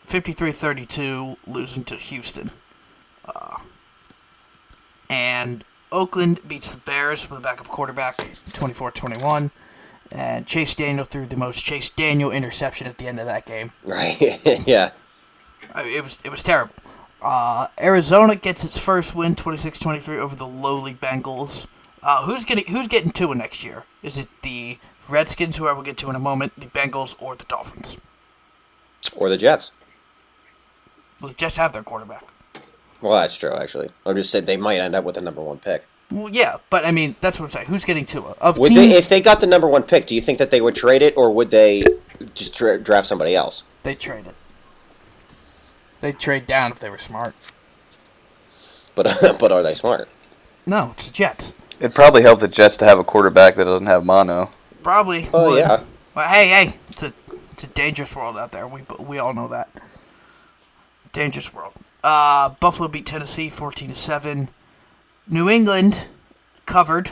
53-32, 0.06 1.36
losing 1.46 1.84
to 1.84 1.96
Houston. 1.96 2.50
Uh, 3.24 3.58
and 5.10 5.64
Oakland 5.90 6.40
beats 6.46 6.72
the 6.72 6.78
Bears 6.78 7.28
with 7.30 7.38
a 7.38 7.42
backup 7.42 7.68
quarterback, 7.68 8.36
24-21. 8.50 9.50
And 10.10 10.46
Chase 10.46 10.74
Daniel 10.74 11.04
threw 11.04 11.26
the 11.26 11.36
most 11.36 11.64
Chase 11.64 11.90
Daniel 11.90 12.30
interception 12.30 12.86
at 12.86 12.98
the 12.98 13.06
end 13.06 13.20
of 13.20 13.26
that 13.26 13.46
game. 13.46 13.72
Right. 13.84 14.40
yeah. 14.66 14.90
I 15.74 15.84
mean, 15.84 15.94
it 15.94 16.02
was 16.04 16.18
it 16.24 16.30
was 16.30 16.42
terrible. 16.42 16.74
Uh, 17.20 17.66
Arizona 17.80 18.36
gets 18.36 18.64
its 18.64 18.78
first 18.78 19.14
win, 19.14 19.34
26-23 19.34 20.18
over 20.18 20.36
the 20.36 20.46
lowly 20.46 20.94
Bengals. 20.94 21.66
Uh, 22.02 22.24
who's 22.24 22.44
getting 22.44 22.64
who's 22.66 22.86
getting 22.86 23.10
Tua 23.10 23.34
next 23.34 23.64
year? 23.64 23.84
Is 24.02 24.18
it 24.18 24.28
the 24.42 24.78
Redskins, 25.08 25.56
who 25.56 25.66
I 25.66 25.72
will 25.72 25.82
get 25.82 25.96
to 25.98 26.10
in 26.10 26.16
a 26.16 26.20
moment, 26.20 26.52
the 26.58 26.66
Bengals, 26.66 27.16
or 27.18 27.34
the 27.34 27.44
Dolphins? 27.44 27.98
Or 29.16 29.28
the 29.28 29.36
Jets. 29.36 29.72
Well, 31.20 31.30
the 31.30 31.34
Jets 31.34 31.56
have 31.56 31.72
their 31.72 31.82
quarterback. 31.82 32.24
Well, 33.00 33.18
that's 33.20 33.36
true, 33.36 33.54
actually. 33.54 33.90
I'm 34.04 34.16
just 34.16 34.30
saying 34.30 34.44
they 34.44 34.56
might 34.56 34.80
end 34.80 34.94
up 34.94 35.04
with 35.04 35.14
the 35.16 35.20
number 35.20 35.42
one 35.42 35.58
pick. 35.58 35.86
Well, 36.10 36.28
yeah, 36.30 36.56
but 36.70 36.86
I 36.86 36.90
mean 36.90 37.16
that's 37.20 37.38
what 37.38 37.46
I'm 37.46 37.50
saying. 37.50 37.66
Who's 37.66 37.84
getting 37.84 38.04
Tua? 38.06 38.34
Of 38.40 38.58
Would 38.58 38.68
teams, 38.68 38.92
they, 38.92 38.96
if 38.98 39.08
they 39.08 39.20
got 39.20 39.40
the 39.40 39.46
number 39.46 39.66
one 39.68 39.82
pick, 39.82 40.06
do 40.06 40.14
you 40.14 40.20
think 40.22 40.38
that 40.38 40.50
they 40.50 40.60
would 40.60 40.74
trade 40.74 41.02
it, 41.02 41.16
or 41.16 41.30
would 41.30 41.50
they 41.50 41.84
just 42.34 42.54
dra- 42.54 42.78
draft 42.80 43.06
somebody 43.06 43.34
else? 43.34 43.62
they 43.82 43.94
trade 43.94 44.26
it. 44.26 44.34
They'd 46.00 46.18
trade 46.18 46.46
down 46.46 46.72
if 46.72 46.78
they 46.78 46.90
were 46.90 46.98
smart. 46.98 47.34
But 48.94 49.38
but 49.38 49.52
are 49.52 49.62
they 49.62 49.74
smart? 49.74 50.08
No, 50.66 50.90
it's 50.92 51.06
the 51.08 51.12
Jets. 51.12 51.54
It'd 51.80 51.94
probably 51.94 52.22
help 52.22 52.40
the 52.40 52.48
Jets 52.48 52.76
to 52.78 52.84
have 52.84 52.98
a 52.98 53.04
quarterback 53.04 53.54
that 53.56 53.64
doesn't 53.64 53.86
have 53.86 54.04
mono. 54.04 54.50
Probably. 54.82 55.28
Oh 55.32 55.50
would. 55.50 55.58
yeah. 55.58 55.82
Well, 56.14 56.28
hey, 56.28 56.48
hey, 56.48 56.78
it's 56.88 57.02
a 57.02 57.12
it's 57.52 57.64
a 57.64 57.68
dangerous 57.68 58.14
world 58.16 58.36
out 58.36 58.52
there. 58.52 58.66
We 58.66 58.82
we 58.98 59.18
all 59.18 59.34
know 59.34 59.48
that. 59.48 59.68
Dangerous 61.12 61.52
world. 61.52 61.74
Uh, 62.02 62.50
Buffalo 62.60 62.88
beat 62.88 63.06
Tennessee 63.06 63.50
fourteen 63.50 63.88
to 63.88 63.94
seven. 63.94 64.48
New 65.28 65.48
England 65.48 66.08
covered 66.66 67.10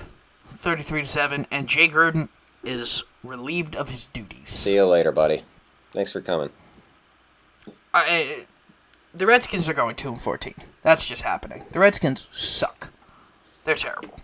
thirty 0.49 0.83
three 0.83 1.03
to 1.03 1.07
seven, 1.07 1.47
and 1.51 1.69
Jay 1.69 1.89
Gruden 1.89 2.29
is 2.65 3.03
relieved 3.23 3.77
of 3.77 3.91
his 3.91 4.07
duties. 4.09 4.49
See 4.49 4.75
you 4.75 4.87
later, 4.87 5.13
buddy. 5.13 5.43
Thanks 5.93 6.13
for 6.13 6.21
coming. 6.21 6.51
I, 7.93 8.47
the 9.15 9.27
Redskins 9.27 9.69
are 9.69 9.75
going 9.75 9.97
two 9.97 10.09
and 10.09 10.21
fourteen. 10.21 10.55
That's 10.83 11.09
just 11.09 11.23
happening. 11.23 11.65
The 11.73 11.79
Redskins 11.79 12.27
suck. 12.33 12.91
They're 13.65 13.75
terrible. 13.75 14.21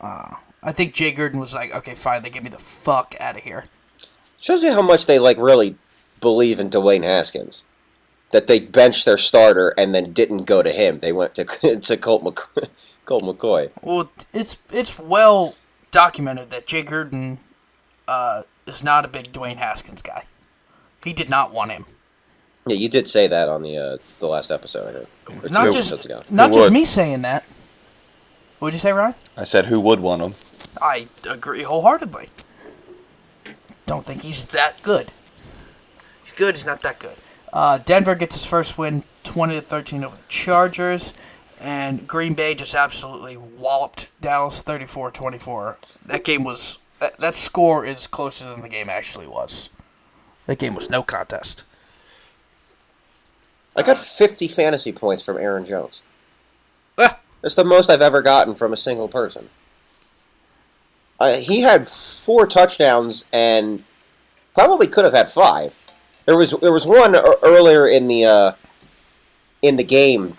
Uh, 0.00 0.34
I 0.62 0.72
think 0.72 0.94
Jay 0.94 1.12
Gruden 1.12 1.40
was 1.40 1.54
like, 1.54 1.74
okay, 1.74 1.94
fine, 1.94 2.22
they 2.22 2.30
get 2.30 2.42
me 2.44 2.50
the 2.50 2.58
fuck 2.58 3.14
out 3.20 3.36
of 3.36 3.42
here. 3.42 3.64
Shows 4.38 4.62
you 4.62 4.72
how 4.72 4.82
much 4.82 5.06
they 5.06 5.18
like 5.18 5.38
really 5.38 5.76
believe 6.20 6.60
in 6.60 6.70
Dwayne 6.70 7.02
Haskins. 7.02 7.64
That 8.32 8.46
they 8.48 8.58
benched 8.60 9.04
their 9.04 9.18
starter 9.18 9.72
and 9.78 9.94
then 9.94 10.12
didn't 10.12 10.44
go 10.44 10.62
to 10.62 10.70
him. 10.72 10.98
They 10.98 11.12
went 11.12 11.34
to 11.36 11.44
to 11.80 11.96
Colt, 11.96 12.24
McC- 12.24 12.68
Colt 13.04 13.22
McCoy. 13.22 13.70
Well, 13.82 14.10
it's 14.32 14.58
it's 14.72 14.98
well 14.98 15.54
documented 15.92 16.50
that 16.50 16.66
Jay 16.66 16.82
Gruden 16.82 17.38
uh, 18.08 18.42
is 18.66 18.82
not 18.82 19.04
a 19.04 19.08
big 19.08 19.32
Dwayne 19.32 19.56
Haskins 19.58 20.02
guy. 20.02 20.24
He 21.04 21.12
did 21.12 21.30
not 21.30 21.52
want 21.52 21.70
him. 21.70 21.84
Yeah, 22.66 22.74
you 22.76 22.88
did 22.88 23.08
say 23.08 23.28
that 23.28 23.48
on 23.48 23.62
the 23.62 23.76
uh, 23.78 23.96
the 24.18 24.26
last 24.26 24.50
episode, 24.50 24.88
I 24.88 25.32
think. 25.32 25.44
Or 25.44 25.48
Not 25.48 25.72
just 25.72 25.92
ago. 26.04 26.22
not 26.28 26.48
Who 26.48 26.54
just 26.54 26.66
would? 26.66 26.72
me 26.72 26.84
saying 26.84 27.22
that. 27.22 27.44
What'd 28.58 28.74
you 28.74 28.80
say, 28.80 28.92
Ryan? 28.92 29.14
I 29.36 29.44
said, 29.44 29.66
who 29.66 29.78
would 29.80 30.00
want 30.00 30.22
him? 30.22 30.34
I 30.82 31.06
agree 31.30 31.62
wholeheartedly. 31.62 32.28
Don't 33.86 34.04
think 34.04 34.22
he's 34.22 34.46
that 34.46 34.82
good. 34.82 35.10
He's 36.24 36.32
good. 36.32 36.56
He's 36.56 36.66
not 36.66 36.82
that 36.82 36.98
good. 36.98 37.14
Uh, 37.52 37.78
Denver 37.78 38.14
gets 38.14 38.34
his 38.34 38.44
first 38.44 38.76
win, 38.76 39.02
twenty 39.24 39.54
to 39.54 39.60
thirteen 39.60 40.04
over 40.04 40.16
the 40.16 40.22
Chargers, 40.28 41.14
and 41.60 42.06
Green 42.06 42.34
Bay 42.34 42.54
just 42.54 42.74
absolutely 42.74 43.36
walloped 43.36 44.08
Dallas 44.20 44.62
34-24. 44.62 45.76
That 46.04 46.24
game 46.24 46.44
was 46.44 46.78
that, 46.98 47.18
that 47.18 47.34
score 47.34 47.84
is 47.84 48.06
closer 48.06 48.48
than 48.48 48.60
the 48.60 48.68
game 48.68 48.88
actually 48.90 49.26
was. 49.26 49.70
That 50.46 50.58
game 50.58 50.74
was 50.74 50.90
no 50.90 51.02
contest. 51.02 51.64
I 53.74 53.82
got 53.82 53.98
50 53.98 54.48
fantasy 54.48 54.92
points 54.92 55.22
from 55.22 55.36
Aaron 55.36 55.64
Jones. 55.64 56.02
Ah, 56.98 57.20
That's 57.42 57.54
the 57.54 57.64
most 57.64 57.90
I've 57.90 58.00
ever 58.00 58.22
gotten 58.22 58.54
from 58.54 58.72
a 58.72 58.76
single 58.76 59.08
person. 59.08 59.50
Uh, 61.20 61.36
he 61.36 61.60
had 61.60 61.88
four 61.88 62.46
touchdowns 62.46 63.24
and 63.32 63.84
probably 64.54 64.86
could 64.86 65.04
have 65.04 65.14
had 65.14 65.30
five. 65.30 65.78
There 66.26 66.36
was 66.36 66.54
there 66.60 66.72
was 66.72 66.86
one 66.86 67.16
earlier 67.42 67.86
in 67.86 68.06
the 68.08 68.24
uh, 68.24 68.52
in 69.62 69.76
the 69.76 69.84
game 69.84 70.36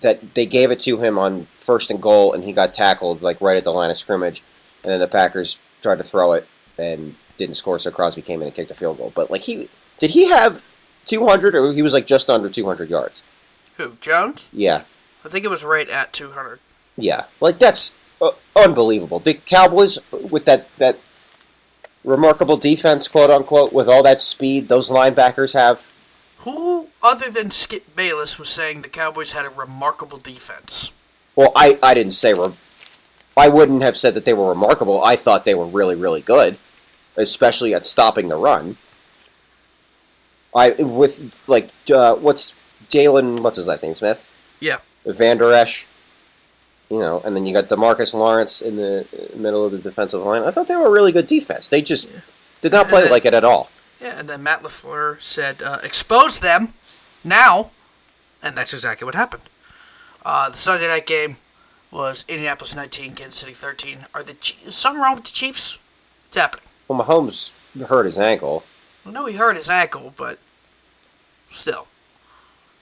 that 0.00 0.34
they 0.34 0.46
gave 0.46 0.70
it 0.70 0.80
to 0.80 1.00
him 1.00 1.18
on 1.18 1.46
first 1.52 1.90
and 1.90 2.00
goal, 2.00 2.32
and 2.32 2.44
he 2.44 2.52
got 2.52 2.74
tackled 2.74 3.22
like 3.22 3.40
right 3.40 3.56
at 3.56 3.64
the 3.64 3.72
line 3.72 3.90
of 3.90 3.96
scrimmage, 3.96 4.42
and 4.82 4.92
then 4.92 5.00
the 5.00 5.08
Packers 5.08 5.58
tried 5.80 5.98
to 5.98 6.04
throw 6.04 6.32
it 6.32 6.46
and 6.78 7.16
didn't 7.36 7.56
score, 7.56 7.78
so 7.78 7.90
Crosby 7.90 8.22
came 8.22 8.40
in 8.40 8.46
and 8.46 8.54
kicked 8.54 8.70
a 8.70 8.74
field 8.74 8.98
goal. 8.98 9.12
But 9.14 9.30
like 9.30 9.42
he 9.42 9.68
did 9.98 10.10
he 10.10 10.28
have 10.28 10.64
200 11.06 11.54
or 11.54 11.72
he 11.72 11.82
was 11.82 11.92
like 11.92 12.06
just 12.06 12.30
under 12.30 12.48
200 12.48 12.88
yards? 12.88 13.22
who 13.76 13.96
Jones? 14.00 14.48
Yeah. 14.52 14.82
I 15.24 15.28
think 15.28 15.44
it 15.44 15.48
was 15.48 15.64
right 15.64 15.88
at 15.88 16.12
two 16.12 16.32
hundred. 16.32 16.60
Yeah, 16.96 17.24
like 17.40 17.58
that's 17.58 17.94
uh, 18.20 18.32
unbelievable. 18.56 19.20
The 19.20 19.34
Cowboys 19.34 19.98
with 20.10 20.44
that 20.46 20.68
that 20.78 20.98
remarkable 22.04 22.56
defense, 22.56 23.08
quote 23.08 23.30
unquote, 23.30 23.72
with 23.72 23.88
all 23.88 24.02
that 24.02 24.20
speed 24.20 24.68
those 24.68 24.88
linebackers 24.88 25.54
have. 25.54 25.88
Who 26.38 26.88
other 27.02 27.30
than 27.30 27.50
Skip 27.50 27.94
Bayless 27.94 28.38
was 28.38 28.48
saying 28.48 28.82
the 28.82 28.88
Cowboys 28.88 29.32
had 29.32 29.44
a 29.44 29.50
remarkable 29.50 30.18
defense? 30.18 30.92
Well, 31.36 31.52
I 31.56 31.78
I 31.82 31.94
didn't 31.94 32.12
say 32.12 32.34
re- 32.34 32.56
I 33.36 33.48
wouldn't 33.48 33.82
have 33.82 33.96
said 33.96 34.14
that 34.14 34.24
they 34.24 34.34
were 34.34 34.48
remarkable. 34.48 35.02
I 35.02 35.16
thought 35.16 35.44
they 35.44 35.54
were 35.54 35.66
really 35.66 35.94
really 35.94 36.20
good, 36.20 36.58
especially 37.16 37.74
at 37.74 37.86
stopping 37.86 38.28
the 38.28 38.36
run. 38.36 38.76
I 40.54 40.70
with 40.70 41.32
like 41.46 41.70
uh, 41.92 42.14
what's 42.16 42.54
Jaylon? 42.88 43.40
What's 43.40 43.56
his 43.56 43.68
last 43.68 43.82
name? 43.82 43.94
Smith. 43.94 44.26
Yeah. 44.60 44.78
Vander 45.04 45.52
Esch, 45.52 45.86
you 46.92 46.98
know, 46.98 47.22
and 47.24 47.34
then 47.34 47.46
you 47.46 47.54
got 47.54 47.70
Demarcus 47.70 48.12
Lawrence 48.12 48.60
in 48.60 48.76
the 48.76 49.06
middle 49.34 49.64
of 49.64 49.72
the 49.72 49.78
defensive 49.78 50.22
line. 50.22 50.42
I 50.42 50.50
thought 50.50 50.66
they 50.68 50.76
were 50.76 50.88
a 50.88 50.90
really 50.90 51.10
good 51.10 51.26
defense. 51.26 51.66
They 51.66 51.80
just 51.80 52.10
did 52.60 52.70
not 52.70 52.88
play 52.88 53.00
then- 53.02 53.10
like 53.10 53.24
it 53.24 53.32
at 53.32 53.44
all. 53.44 53.70
Yeah, 53.98 54.18
and 54.18 54.28
then 54.28 54.42
Matt 54.42 54.62
LaFleur 54.62 55.18
said, 55.22 55.62
uh, 55.62 55.78
expose 55.82 56.40
them 56.40 56.74
now. 57.24 57.70
And 58.42 58.56
that's 58.56 58.74
exactly 58.74 59.06
what 59.06 59.14
happened. 59.14 59.44
Uh, 60.22 60.50
the 60.50 60.56
Sunday 60.58 60.86
night 60.88 61.06
game 61.06 61.38
was 61.90 62.26
Indianapolis 62.28 62.74
19, 62.76 63.14
Kansas 63.14 63.40
City 63.40 63.54
13. 63.54 64.06
Are 64.12 64.22
the 64.22 64.34
Chiefs, 64.34 64.76
something 64.76 65.00
wrong 65.00 65.14
with 65.14 65.24
the 65.24 65.30
Chiefs? 65.30 65.78
What's 66.26 66.36
happening? 66.36 66.64
Well, 66.88 67.02
Mahomes 67.02 67.52
hurt 67.86 68.04
his 68.04 68.18
ankle. 68.18 68.64
I 69.06 69.10
know 69.12 69.24
he 69.26 69.36
hurt 69.36 69.56
his 69.56 69.70
ankle, 69.70 70.12
but 70.16 70.38
still. 71.50 71.86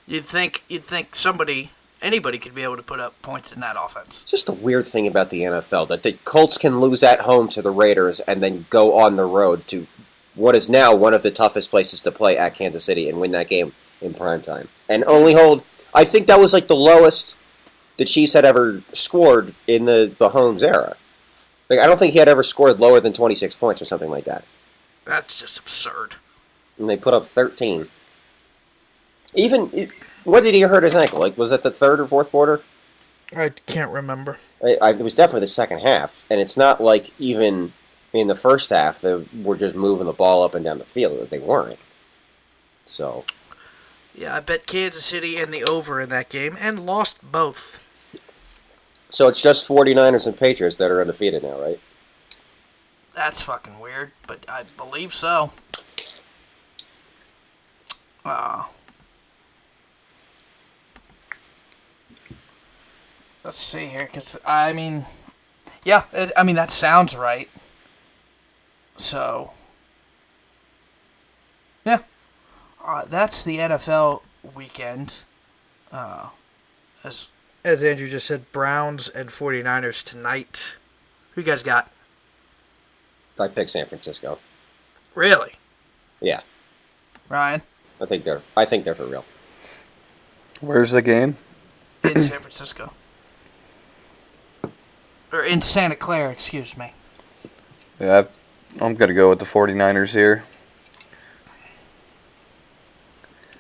You'd 0.07 0.25
think 0.25 0.65
you'd 0.69 0.83
think 0.83 1.15
somebody 1.15 1.71
anybody 2.03 2.39
could 2.39 2.55
be 2.55 2.63
able 2.63 2.77
to 2.77 2.83
put 2.83 3.01
up 3.01 3.21
points 3.23 3.53
in 3.53 3.61
that 3.61 3.77
offense. 3.79 4.23
It's 4.23 4.31
just 4.31 4.49
a 4.49 4.53
weird 4.53 4.87
thing 4.87 5.07
about 5.07 5.31
the 5.31 5.43
NFL 5.43 5.89
that 5.89 6.03
the 6.03 6.13
Colts 6.25 6.59
can 6.59 6.81
lose 6.81 7.03
at 7.03 7.23
home 7.23 7.49
to 7.49 7.63
the 7.63 7.71
Raiders 7.71 8.21
and 8.21 8.43
then 8.43 8.67
go 8.71 8.99
on 8.99 9.17
the 9.17 9.25
road 9.25 9.67
to 9.69 9.87
what 10.35 10.55
is 10.55 10.69
now 10.69 10.95
one 10.95 11.15
of 11.15 11.23
the 11.23 11.31
toughest 11.31 11.71
places 11.71 12.01
to 12.03 12.13
play 12.13 12.37
at 12.39 12.55
Kansas 12.55 12.85
City 12.85 13.09
and 13.09 13.21
win 13.21 13.33
that 13.33 13.49
game 13.49 13.73
in 14.01 14.15
prime 14.15 14.43
time. 14.43 14.69
And 14.89 15.05
only 15.05 15.35
hold 15.35 15.63
I 15.93 16.05
think 16.05 16.27
that 16.27 16.39
was 16.39 16.53
like 16.53 16.69
the 16.69 16.77
lowest 16.77 17.37
the 17.97 18.05
Chiefs 18.05 18.33
had 18.33 18.45
ever 18.45 18.83
scored 18.93 19.55
in 19.67 19.85
the 19.85 20.15
Mahomes 20.21 20.63
era. 20.63 20.97
Like 21.69 21.81
I 21.81 21.87
don't 21.87 21.99
think 21.99 22.13
he 22.13 22.19
had 22.19 22.29
ever 22.29 22.43
scored 22.43 22.81
lower 22.81 23.01
than 23.01 23.13
26 23.13 23.57
points 23.57 23.83
or 23.83 23.85
something 23.85 24.11
like 24.11 24.25
that. 24.25 24.45
That's 25.05 25.39
just 25.39 25.59
absurd. 25.59 26.17
And 26.79 26.89
they 26.89 26.97
put 26.97 27.15
up 27.15 27.27
13. 27.27 27.89
Even 29.35 29.71
what 30.25 30.43
did 30.43 30.55
he 30.55 30.63
hurt 30.63 30.83
his 30.83 30.95
ankle? 30.95 31.21
Like 31.21 31.37
was 31.37 31.51
that 31.51 31.63
the 31.63 31.71
third 31.71 32.01
or 32.01 32.07
fourth 32.07 32.31
quarter? 32.31 32.63
I 33.37 33.51
can't 33.51 33.93
remember. 33.93 34.39
I, 34.65 34.77
I, 34.83 34.91
it 34.91 35.01
was 35.01 35.15
definitely 35.15 35.43
the 35.43 35.47
second 35.49 35.81
half, 35.81 36.25
and 36.29 36.41
it's 36.41 36.57
not 36.57 36.83
like 36.83 37.13
even 37.19 37.73
in 38.13 38.27
the 38.27 38.35
first 38.35 38.71
half 38.71 39.01
they 39.01 39.25
were 39.43 39.57
just 39.57 39.77
moving 39.77 40.07
the 40.07 40.13
ball 40.13 40.43
up 40.43 40.55
and 40.55 40.65
down 40.65 40.79
the 40.79 40.85
field. 40.85 41.31
They 41.31 41.39
weren't. 41.39 41.79
So 42.85 43.25
Yeah, 44.15 44.37
I 44.37 44.41
bet 44.41 44.67
Kansas 44.67 45.05
City 45.05 45.37
and 45.37 45.55
the 45.55 45.63
over 45.65 46.01
in 46.01 46.09
that 46.09 46.29
game 46.29 46.57
and 46.59 46.85
lost 46.85 47.19
both. 47.23 47.87
so 49.11 49.29
it's 49.29 49.41
just 49.41 49.69
49ers 49.69 50.27
and 50.27 50.37
Patriots 50.37 50.77
that 50.77 50.91
are 50.91 51.01
undefeated 51.01 51.43
now, 51.45 51.61
right? 51.61 51.81
That's 53.15 53.41
fucking 53.43 53.79
weird, 53.79 54.13
but 54.27 54.45
I 54.49 54.65
believe 54.77 55.15
so. 55.15 55.53
Uh, 58.25 58.65
let's 63.45 63.57
see 63.59 63.87
here, 63.87 64.05
because, 64.07 64.39
I 64.45 64.73
mean, 64.73 65.07
yeah, 65.85 66.05
it, 66.13 66.33
I 66.37 66.43
mean, 66.43 66.57
that 66.57 66.71
sounds 66.71 67.17
right. 67.17 67.49
So, 68.97 69.53
Yeah. 71.85 72.01
Uh, 72.85 73.05
that's 73.07 73.45
the 73.45 73.59
NFL 73.59 74.23
weekend. 74.55 75.17
Uh, 75.93 76.29
as 77.05 77.29
as 77.65 77.85
Andrew 77.85 78.09
just 78.09 78.27
said, 78.27 78.51
Browns 78.53 79.09
and 79.09 79.29
49ers 79.29 80.05
tonight. 80.05 80.77
Who 81.33 81.43
you 81.43 81.47
guys 81.47 81.63
got? 81.63 81.91
I 83.39 83.49
picked 83.49 83.71
San 83.71 83.87
Francisco. 83.87 84.39
Really? 85.15 85.53
Yeah, 86.21 86.41
Ryan? 87.29 87.63
I 88.01 88.07
think 88.07 88.25
they're. 88.25 88.43
I 88.57 88.65
think 88.65 88.85
they're 88.85 88.95
for 88.95 89.07
real. 89.07 89.25
Where's 90.61 90.91
the 90.91 91.03
game? 91.03 91.37
In 92.05 92.21
San 92.21 92.41
Francisco. 92.41 92.93
Or 95.33 95.43
in 95.45 95.63
Santa 95.63 95.97
Clara, 95.97 96.31
excuse 96.31 96.77
me. 96.77 96.93
Yeah, 98.01 98.25
I'm 98.81 98.95
going 98.95 99.09
to 99.09 99.15
go 99.15 99.31
with 99.31 99.39
the 99.39 99.45
49ers 99.45 100.13
here. 100.15 100.45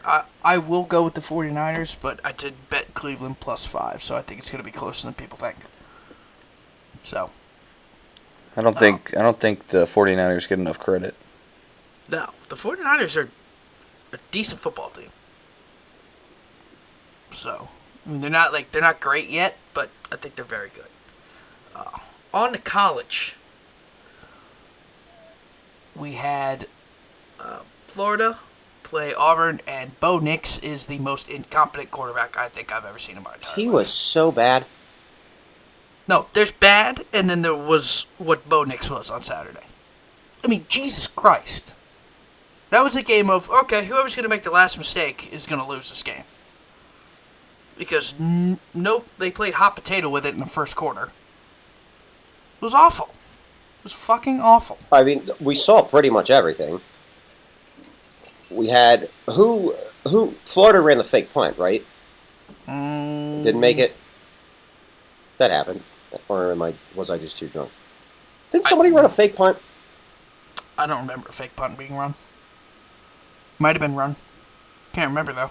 I, 0.04 0.24
I 0.42 0.58
will 0.58 0.84
go 0.84 1.04
with 1.04 1.14
the 1.14 1.20
49ers, 1.20 1.96
but 2.00 2.20
I 2.24 2.32
did 2.32 2.54
bet 2.70 2.94
Cleveland 2.94 3.40
plus 3.40 3.66
five, 3.66 4.02
so 4.02 4.16
I 4.16 4.22
think 4.22 4.40
it's 4.40 4.50
going 4.50 4.62
to 4.62 4.64
be 4.64 4.72
closer 4.72 5.06
than 5.06 5.14
people 5.14 5.36
think. 5.36 5.56
So, 7.02 7.30
I 8.56 8.62
don't 8.62 8.76
uh, 8.76 8.80
think 8.80 9.16
I 9.16 9.22
don't 9.22 9.38
think 9.38 9.68
the 9.68 9.86
49ers 9.86 10.48
get 10.48 10.58
enough 10.58 10.78
credit. 10.78 11.14
no, 12.08 12.30
the 12.48 12.56
49ers 12.56 13.16
are 13.16 13.30
a 14.12 14.18
decent 14.30 14.60
football 14.60 14.90
team. 14.90 15.10
So, 17.32 17.68
I 18.06 18.10
mean, 18.10 18.20
they're 18.20 18.30
not 18.30 18.52
like 18.52 18.70
they're 18.72 18.82
not 18.82 19.00
great 19.00 19.28
yet, 19.28 19.56
but 19.72 19.90
I 20.10 20.16
think 20.16 20.34
they're 20.34 20.44
very 20.44 20.70
good. 20.70 20.86
Uh, 21.74 21.84
on 22.32 22.52
to 22.52 22.58
college, 22.58 23.36
we 25.96 26.12
had 26.12 26.66
uh, 27.38 27.60
Florida 27.84 28.38
play 28.82 29.14
Auburn, 29.14 29.60
and 29.66 29.98
Bo 30.00 30.18
Nix 30.18 30.58
is 30.58 30.86
the 30.86 30.98
most 30.98 31.28
incompetent 31.28 31.90
quarterback 31.90 32.36
I 32.36 32.48
think 32.48 32.72
I've 32.72 32.84
ever 32.84 32.98
seen 32.98 33.16
in 33.16 33.22
my 33.22 33.34
entire 33.34 33.54
He 33.54 33.66
life. 33.66 33.74
was 33.74 33.88
so 33.92 34.32
bad. 34.32 34.66
No, 36.08 36.26
there's 36.32 36.50
bad, 36.50 37.04
and 37.12 37.30
then 37.30 37.42
there 37.42 37.54
was 37.54 38.06
what 38.18 38.48
Bo 38.48 38.64
Nix 38.64 38.90
was 38.90 39.10
on 39.10 39.22
Saturday. 39.22 39.60
I 40.44 40.48
mean, 40.48 40.66
Jesus 40.68 41.06
Christ. 41.06 41.74
That 42.70 42.82
was 42.82 42.96
a 42.96 43.02
game 43.02 43.30
of, 43.30 43.50
okay, 43.50 43.84
whoever's 43.84 44.14
going 44.16 44.24
to 44.24 44.28
make 44.28 44.42
the 44.42 44.50
last 44.50 44.78
mistake 44.78 45.32
is 45.32 45.46
going 45.46 45.60
to 45.60 45.66
lose 45.68 45.88
this 45.88 46.02
game. 46.02 46.22
Because, 47.76 48.14
n- 48.18 48.58
nope, 48.74 49.06
they 49.18 49.30
played 49.30 49.54
hot 49.54 49.74
potato 49.76 50.08
with 50.08 50.24
it 50.24 50.34
in 50.34 50.40
the 50.40 50.46
first 50.46 50.76
quarter. 50.76 51.12
It 52.60 52.64
was 52.64 52.74
awful. 52.74 53.06
It 53.78 53.84
was 53.84 53.92
fucking 53.94 54.40
awful. 54.40 54.78
I 54.92 55.02
mean, 55.02 55.30
we 55.40 55.54
saw 55.54 55.82
pretty 55.82 56.10
much 56.10 56.30
everything. 56.30 56.80
We 58.50 58.68
had 58.68 59.08
who 59.26 59.74
who 60.06 60.34
Florida 60.44 60.80
ran 60.80 60.98
the 60.98 61.04
fake 61.04 61.32
punt, 61.32 61.56
right? 61.56 61.84
Mm, 62.68 63.42
Didn't 63.42 63.60
make 63.60 63.78
it. 63.78 63.96
That 65.38 65.50
happened, 65.50 65.82
or 66.28 66.52
am 66.52 66.60
I? 66.60 66.74
Was 66.94 67.08
I 67.10 67.16
just 67.16 67.38
too 67.38 67.48
drunk? 67.48 67.70
Did 68.50 68.66
somebody 68.66 68.90
run 68.90 69.04
a 69.06 69.08
fake 69.08 69.36
punt? 69.36 69.56
I 70.76 70.86
don't 70.86 71.00
remember 71.00 71.28
a 71.28 71.32
fake 71.32 71.56
punt 71.56 71.78
being 71.78 71.96
run. 71.96 72.14
Might 73.58 73.76
have 73.76 73.80
been 73.80 73.94
run. 73.94 74.16
Can't 74.92 75.08
remember, 75.08 75.32
though. 75.32 75.50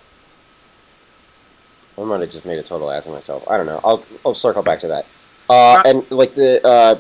I 1.98 2.04
might 2.04 2.22
have 2.22 2.30
just 2.30 2.46
made 2.46 2.60
a 2.60 2.64
total 2.64 2.92
ass 2.92 3.06
of 3.08 3.14
myself. 3.14 3.44
I 3.50 3.58
don't 3.58 3.66
know. 3.68 3.80
I'll 3.84 4.04
I'll 4.26 4.34
circle 4.34 4.62
back 4.64 4.80
to 4.80 4.88
that. 4.90 5.06
Uh, 5.50 5.82
and 5.86 6.10
like 6.12 6.36
the 6.36 6.66
uh, 6.66 7.00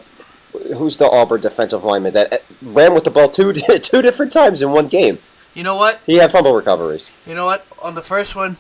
who's 0.76 0.98
the 0.98 1.10
Auburn 1.10 1.42
defensive 1.42 1.84
lineman 1.84 2.14
that 2.14 2.34
uh, 2.34 2.38
ran 2.62 2.94
with 2.94 3.04
the 3.04 3.12
ball 3.12 3.30
two 3.30 3.54
two 3.84 4.02
different 4.02 4.32
times 4.32 4.62
in 4.62 4.72
one 4.72 4.88
game? 4.88 5.20
You 5.54 5.64
know 5.64 5.76
what? 5.76 6.00
He 6.06 6.16
had 6.16 6.32
fumble 6.32 6.54
recoveries. 6.54 7.12
You 7.26 7.36
know 7.36 7.46
what? 7.46 7.66
On 7.82 7.96
the 7.96 8.02
first 8.02 8.36
one, 8.36 8.58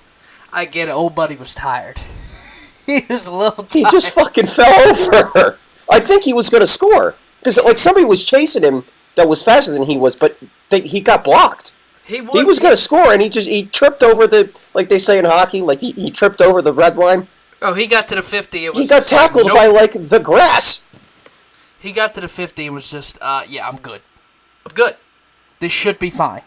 I 0.51 0.65
get 0.65 0.89
it. 0.89 0.91
Old 0.91 1.15
buddy 1.15 1.35
was 1.35 1.55
tired. 1.55 1.97
he 2.85 3.01
was 3.09 3.25
a 3.25 3.31
little 3.31 3.63
tired. 3.63 3.73
He 3.73 3.83
just 3.83 4.09
fucking 4.11 4.45
fell 4.47 4.89
over. 4.89 5.57
I 5.91 5.99
think 5.99 6.23
he 6.23 6.33
was 6.33 6.49
going 6.49 6.61
to 6.61 6.67
score 6.67 7.15
because 7.39 7.57
like 7.57 7.77
somebody 7.77 8.05
was 8.05 8.25
chasing 8.25 8.63
him 8.63 8.85
that 9.15 9.27
was 9.27 9.41
faster 9.41 9.71
than 9.71 9.83
he 9.83 9.97
was, 9.97 10.15
but 10.15 10.37
they, 10.69 10.81
he 10.81 11.01
got 11.01 11.23
blocked. 11.23 11.73
He, 12.03 12.21
would, 12.21 12.31
He 12.31 12.43
was 12.43 12.59
going 12.59 12.73
to 12.73 12.81
score, 12.81 13.13
and 13.13 13.21
he 13.21 13.29
just 13.29 13.47
he 13.47 13.65
tripped 13.65 14.01
over 14.01 14.25
the 14.25 14.51
like 14.73 14.89
they 14.89 14.99
say 14.99 15.19
in 15.19 15.25
hockey, 15.25 15.61
like 15.61 15.81
he, 15.81 15.91
he 15.91 16.09
tripped 16.09 16.41
over 16.41 16.61
the 16.61 16.73
red 16.73 16.97
line. 16.97 17.27
Oh, 17.61 17.73
he 17.73 17.87
got 17.87 18.07
to 18.09 18.15
the 18.15 18.21
fifty. 18.21 18.65
It 18.65 18.73
was 18.73 18.83
He 18.83 18.87
got 18.87 18.99
just 18.99 19.11
like, 19.11 19.27
tackled 19.27 19.47
nope. 19.47 19.55
by 19.55 19.67
like 19.67 19.93
the 19.93 20.19
grass. 20.19 20.81
He 21.79 21.91
got 21.91 22.13
to 22.15 22.21
the 22.21 22.27
fifty 22.27 22.65
and 22.65 22.75
was 22.75 22.89
just, 22.89 23.17
uh, 23.21 23.43
yeah, 23.47 23.67
I'm 23.67 23.77
good. 23.77 24.01
I'm 24.65 24.73
good. 24.73 24.95
This 25.59 25.71
should 25.71 25.99
be 25.99 26.09
fine. 26.09 26.41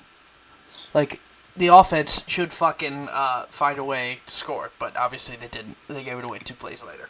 Like 0.94 1.20
the 1.56 1.68
offense 1.68 2.24
should 2.26 2.52
fucking 2.52 3.08
uh, 3.10 3.44
find 3.50 3.78
a 3.78 3.84
way 3.84 4.20
to 4.26 4.32
score, 4.32 4.70
but 4.78 4.96
obviously 4.96 5.36
they 5.36 5.48
didn't. 5.48 5.76
They 5.88 6.02
gave 6.02 6.18
it 6.18 6.26
away 6.26 6.38
two 6.38 6.54
plays 6.54 6.82
later. 6.82 7.06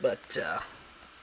But 0.00 0.36
uh, 0.36 0.58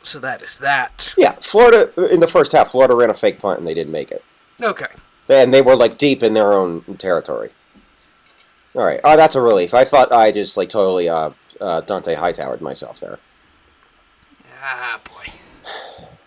so 0.02 0.20
that 0.20 0.42
is 0.42 0.58
that. 0.58 1.14
Yeah, 1.18 1.34
Florida 1.34 1.92
in 2.12 2.20
the 2.20 2.28
first 2.28 2.52
half, 2.52 2.70
Florida 2.70 2.96
ran 2.96 3.12
a 3.12 3.14
fake 3.14 3.40
punt 3.40 3.60
and 3.60 3.68
they 3.68 3.76
didn't 3.76 3.92
make 3.92 4.10
it. 4.12 4.24
Okay. 4.62 4.88
And 5.30 5.54
they 5.54 5.62
were 5.62 5.76
like 5.76 5.98
deep 5.98 6.24
in 6.24 6.34
their 6.34 6.52
own 6.52 6.82
territory. 6.98 7.52
All 8.74 8.84
right. 8.84 9.02
Oh, 9.04 9.18
that's 9.18 9.36
a 9.36 9.42
relief. 9.42 9.74
I 9.74 9.84
thought 9.84 10.12
I 10.12 10.32
just 10.32 10.56
like 10.56 10.70
totally 10.70 11.10
uh, 11.10 11.32
uh, 11.60 11.82
Dante 11.82 12.16
Hightowered 12.16 12.62
myself 12.62 13.00
there. 13.00 13.20
Ah, 14.62 15.00
boy. 15.04 15.32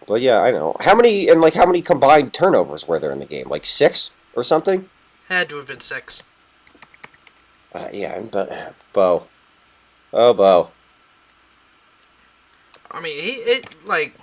But 0.07 0.21
yeah, 0.21 0.41
I 0.41 0.51
know. 0.51 0.77
How 0.81 0.95
many 0.95 1.29
and 1.29 1.41
like 1.41 1.55
how 1.55 1.67
many 1.67 1.81
combined 1.81 2.35
turnovers 2.35 2.87
were 2.87 2.99
there 2.99 3.11
in 3.11 3.21
the 3.21 3.27
game? 3.27 3.49
Like 3.49 3.65
six 3.65 4.11
or 4.35 4.45
something? 4.45 4.91
Had 5.29 5.49
to 5.49 5.57
have 5.57 5.67
been 5.67 5.81
six. 5.81 6.23
Uh, 7.75 7.89
yeah, 7.93 8.17
and 8.17 8.31
but 8.31 8.75
Bo. 8.93 9.27
Oh, 10.13 10.35
Bo. 10.35 10.71
I 12.91 13.01
mean, 13.01 13.23
he 13.23 13.31
it 13.31 13.75
like 13.87 14.17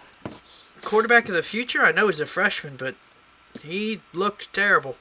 quarterback 0.83 1.27
of 1.27 1.35
the 1.35 1.43
future. 1.43 1.81
I 1.81 1.91
know 1.91 2.07
he's 2.07 2.19
a 2.19 2.25
freshman, 2.25 2.75
but 2.77 2.95
he 3.61 4.01
looked 4.13 4.53
terrible. 4.53 4.97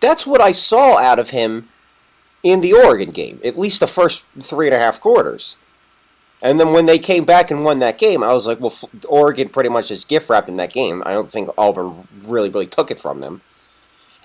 That's 0.00 0.26
what 0.26 0.40
I 0.40 0.52
saw 0.52 0.98
out 0.98 1.18
of 1.18 1.30
him 1.30 1.68
in 2.44 2.60
the 2.60 2.72
Oregon 2.72 3.10
game. 3.10 3.40
At 3.42 3.58
least 3.58 3.80
the 3.80 3.88
first 3.88 4.24
three 4.40 4.66
and 4.66 4.74
a 4.74 4.78
half 4.78 5.00
quarters. 5.00 5.56
And 6.40 6.60
then 6.60 6.72
when 6.72 6.84
they 6.84 6.98
came 6.98 7.24
back 7.24 7.50
and 7.50 7.64
won 7.64 7.78
that 7.78 7.96
game, 7.96 8.22
I 8.22 8.34
was 8.34 8.46
like, 8.46 8.60
well, 8.60 8.74
Oregon 9.08 9.48
pretty 9.48 9.70
much 9.70 9.88
just 9.88 10.08
gift 10.08 10.28
wrapped 10.28 10.48
in 10.48 10.56
that 10.56 10.72
game. 10.72 11.02
I 11.06 11.12
don't 11.12 11.30
think 11.30 11.48
Auburn 11.56 12.06
really, 12.22 12.50
really 12.50 12.66
took 12.66 12.90
it 12.90 13.00
from 13.00 13.22
them. 13.22 13.40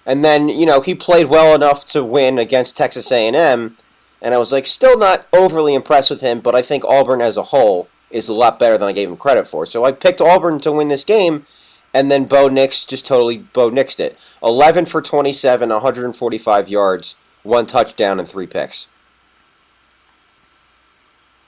And 0.05 0.23
then, 0.23 0.49
you 0.49 0.65
know, 0.65 0.81
he 0.81 0.95
played 0.95 1.27
well 1.27 1.55
enough 1.55 1.85
to 1.91 2.03
win 2.03 2.37
against 2.37 2.75
Texas 2.75 3.11
A&M, 3.11 3.77
and 4.21 4.33
I 4.33 4.37
was 4.37 4.51
like, 4.51 4.67
still 4.67 4.97
not 4.97 5.27
overly 5.31 5.73
impressed 5.73 6.09
with 6.09 6.19
him, 6.19 6.41
but 6.41 6.55
I 6.55 6.61
think 6.61 6.83
Auburn 6.83 7.21
as 7.21 7.37
a 7.37 7.43
whole 7.43 7.87
is 8.09 8.27
a 8.27 8.33
lot 8.33 8.59
better 8.59 8.77
than 8.77 8.87
I 8.87 8.93
gave 8.93 9.09
him 9.09 9.17
credit 9.17 9.47
for. 9.47 9.65
So 9.65 9.85
I 9.85 9.91
picked 9.91 10.19
Auburn 10.19 10.59
to 10.61 10.71
win 10.71 10.87
this 10.89 11.05
game, 11.05 11.45
and 11.93 12.11
then 12.11 12.25
Bo 12.25 12.47
Nix 12.47 12.85
just 12.85 13.05
totally 13.05 13.37
Bo 13.37 13.69
Nixed 13.69 13.99
it. 13.99 14.19
11 14.43 14.87
for 14.87 15.01
27, 15.01 15.69
145 15.69 16.69
yards, 16.69 17.15
one 17.43 17.65
touchdown, 17.65 18.19
and 18.19 18.27
three 18.27 18.47
picks. 18.47 18.87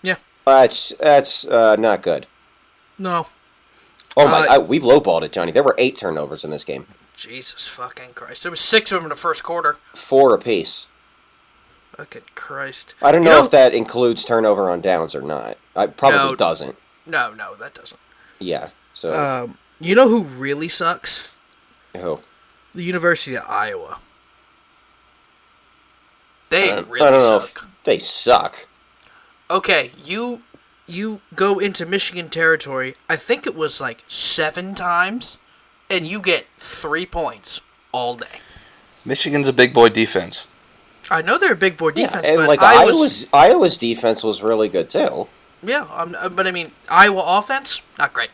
Yeah. 0.02 0.16
That's 0.46 0.94
that's 1.00 1.46
uh, 1.46 1.76
not 1.78 2.02
good. 2.02 2.28
No. 2.98 3.28
Oh 4.18 4.28
my! 4.28 4.46
Uh, 4.48 4.54
I, 4.56 4.58
we 4.58 4.80
lowballed 4.80 5.22
it, 5.24 5.32
Johnny. 5.32 5.52
There 5.52 5.64
were 5.64 5.76
eight 5.78 5.98
turnovers 5.98 6.44
in 6.44 6.50
this 6.50 6.64
game, 6.66 6.86
Jesus 7.16 7.68
fucking 7.68 8.14
Christ. 8.14 8.44
There 8.44 8.50
was 8.52 8.60
six 8.60 8.92
of 8.92 8.98
them 8.98 9.06
in 9.06 9.10
the 9.10 9.16
first 9.16 9.44
quarter. 9.44 9.78
four 9.96 10.34
apiece. 10.34 10.88
Fucking 11.96 12.24
Christ. 12.36 12.94
I 13.02 13.12
don't 13.12 13.24
You 13.24 13.30
know, 13.30 13.44
if 13.44 13.52
that 13.52 13.74
includes 13.74 14.26
turnover 14.26 14.70
on 14.70 14.82
downs 14.82 15.14
or 15.16 15.22
not. 15.22 15.58
I 15.76 15.88
probably 15.88 16.18
No. 16.32 16.36
doesn't. 16.36 16.76
No, 17.06 17.34
no, 17.34 17.56
that 17.56 17.74
doesn't. 17.74 18.00
Yeah. 18.40 18.70
So 18.94 19.14
Um, 19.44 19.58
you 19.80 19.94
know 19.96 20.08
who 20.10 20.24
really 20.24 20.68
sucks? 20.70 21.38
who? 21.96 22.20
The 22.74 22.84
University 22.84 23.36
of 23.36 23.44
Iowa. 23.48 24.00
They 26.52 26.72
I, 26.72 26.80
really 26.82 27.02
I 27.02 27.10
don't 27.10 27.20
know 27.20 27.40
suck. 27.40 27.64
if 27.66 27.84
they 27.84 27.98
suck. 28.00 28.68
Okay, 29.50 29.92
you 30.04 30.44
you 30.88 31.22
go 31.36 31.58
into 31.60 31.86
Michigan 31.86 32.30
territory. 32.30 32.96
I 33.10 33.16
think 33.16 33.48
it 33.48 33.56
was 33.56 33.82
like 33.82 34.04
seven 34.08 34.76
times, 34.76 35.38
and 35.90 36.08
you 36.08 36.20
get 36.22 36.46
three 36.58 37.06
points 37.08 37.62
all 37.92 38.16
day. 38.16 38.40
Michigan's 39.06 39.48
a 39.48 39.54
big 39.54 39.74
boy 39.74 39.90
defense. 39.90 40.46
I 41.10 41.22
know 41.22 41.38
they're 41.38 41.54
a 41.54 41.58
big 41.58 41.78
boy 41.78 41.90
Yeah, 41.96 42.06
defense, 42.08 42.28
and 42.28 42.38
but 42.38 42.48
like 42.48 42.62
Iowa's, 42.62 42.94
Iowa's 42.94 43.26
Iowa's 43.34 43.78
defense 43.78 44.24
was 44.24 44.42
really 44.44 44.70
good 44.70 44.90
too. 44.90 45.28
yeah, 45.64 45.88
um, 45.94 46.16
uh, 46.20 46.30
but 46.30 46.48
I 46.48 46.52
mean 46.52 46.72
Iowa 46.90 47.24
offense 47.26 47.82
not 47.98 48.14
great. 48.14 48.30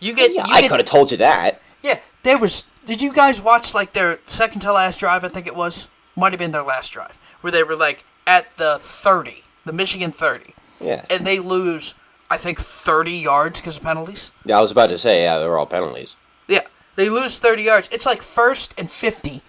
You 0.00 0.12
get 0.12 0.34
Yeah, 0.34 0.46
you 0.46 0.52
I 0.54 0.62
could 0.68 0.80
have 0.80 0.84
told 0.86 1.10
you 1.10 1.16
that. 1.18 1.62
Yeah, 1.82 2.00
there 2.22 2.36
was. 2.38 2.64
Did 2.84 3.00
you 3.00 3.12
guys 3.12 3.40
watch 3.40 3.74
like 3.74 3.92
their 3.92 4.18
second 4.26 4.60
to 4.62 4.72
last 4.72 5.00
drive? 5.00 5.24
I 5.24 5.28
think 5.28 5.46
it 5.46 5.54
was. 5.56 5.88
Might 6.18 6.32
have 6.32 6.38
been 6.38 6.50
their 6.52 6.62
last 6.62 6.92
drive, 6.92 7.18
where 7.40 7.50
they 7.50 7.62
were 7.62 7.76
like 7.76 8.04
at 8.26 8.52
the 8.56 8.78
thirty, 8.80 9.44
the 9.64 9.72
Michigan 9.72 10.10
thirty, 10.12 10.54
Yeah. 10.80 11.04
and 11.10 11.26
they 11.26 11.38
lose. 11.38 11.94
I 12.28 12.36
think 12.38 12.58
thirty 12.58 13.12
yards 13.12 13.60
because 13.60 13.76
of 13.76 13.82
penalties. 13.84 14.32
Yeah, 14.44 14.58
I 14.58 14.60
was 14.60 14.72
about 14.72 14.88
to 14.88 14.98
say, 14.98 15.22
yeah, 15.22 15.38
they 15.38 15.46
were 15.46 15.56
all 15.58 15.66
penalties. 15.66 16.16
Yeah, 16.48 16.62
They 16.96 17.08
lose 17.08 17.38
30 17.38 17.62
yards. 17.62 17.88
It's 17.92 18.06
like 18.06 18.22
first 18.22 18.72
and 18.78 18.90
50 18.90 19.42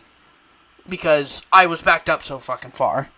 because 0.88 1.44
I 1.52 1.66
was 1.66 1.82
backed 1.82 2.10
up 2.10 2.22
so 2.22 2.38
fucking 2.40 2.72
far. 2.72 3.10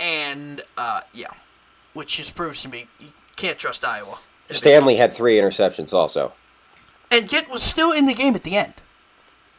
And, 0.00 0.62
uh, 0.76 1.02
yeah. 1.12 1.28
Which 1.92 2.16
just 2.16 2.34
proves 2.34 2.62
to 2.62 2.68
me 2.68 2.86
you 2.98 3.08
can't 3.36 3.58
trust 3.58 3.84
Iowa. 3.84 4.18
Stanley 4.50 4.96
had 4.96 5.12
three 5.12 5.36
interceptions 5.36 5.92
also. 5.92 6.32
And 7.10 7.30
yet 7.32 7.48
was 7.50 7.62
still 7.62 7.92
in 7.92 8.06
the 8.06 8.14
game 8.14 8.34
at 8.34 8.42
the 8.42 8.56
end. 8.56 8.74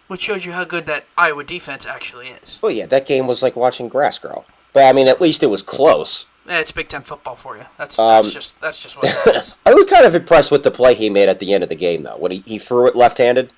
Which 0.09 0.21
shows 0.21 0.43
you 0.45 0.51
how 0.51 0.65
good 0.65 0.87
that 0.87 1.05
Iowa 1.17 1.43
defense 1.43 1.85
actually 1.85 2.29
is. 2.29 2.59
Well, 2.61 2.71
yeah, 2.71 2.87
that 2.87 3.05
game 3.05 3.27
was 3.27 3.41
like 3.41 3.55
watching 3.55 3.87
grass 3.87 4.19
grow. 4.19 4.43
But 4.73 4.83
I 4.83 4.91
mean, 4.91 5.07
at 5.07 5.21
least 5.21 5.43
it 5.43 5.47
was 5.51 5.61
close. 5.63 6.25
Eh, 6.47 6.59
it's 6.59 6.71
Big 6.71 6.89
Ten 6.89 7.03
football 7.03 7.35
for 7.35 7.55
you. 7.57 7.65
That's, 7.77 7.95
that's 7.97 8.27
Um, 8.27 8.31
just 8.33 8.59
that's 8.59 8.81
just 8.81 8.97
what 8.97 9.05
it 9.05 9.35
is. 9.35 9.55
I 9.67 9.73
was 9.73 9.85
kind 9.85 10.05
of 10.05 10.15
impressed 10.15 10.49
with 10.51 10.63
the 10.63 10.71
play 10.71 10.95
he 10.95 11.09
made 11.11 11.29
at 11.29 11.37
the 11.39 11.53
end 11.53 11.61
of 11.63 11.69
the 11.69 11.75
game, 11.75 12.03
though. 12.03 12.17
When 12.17 12.31
he, 12.31 12.39
he 12.45 12.57
threw 12.57 12.87
it 12.87 12.95
left-handed. 12.95 13.53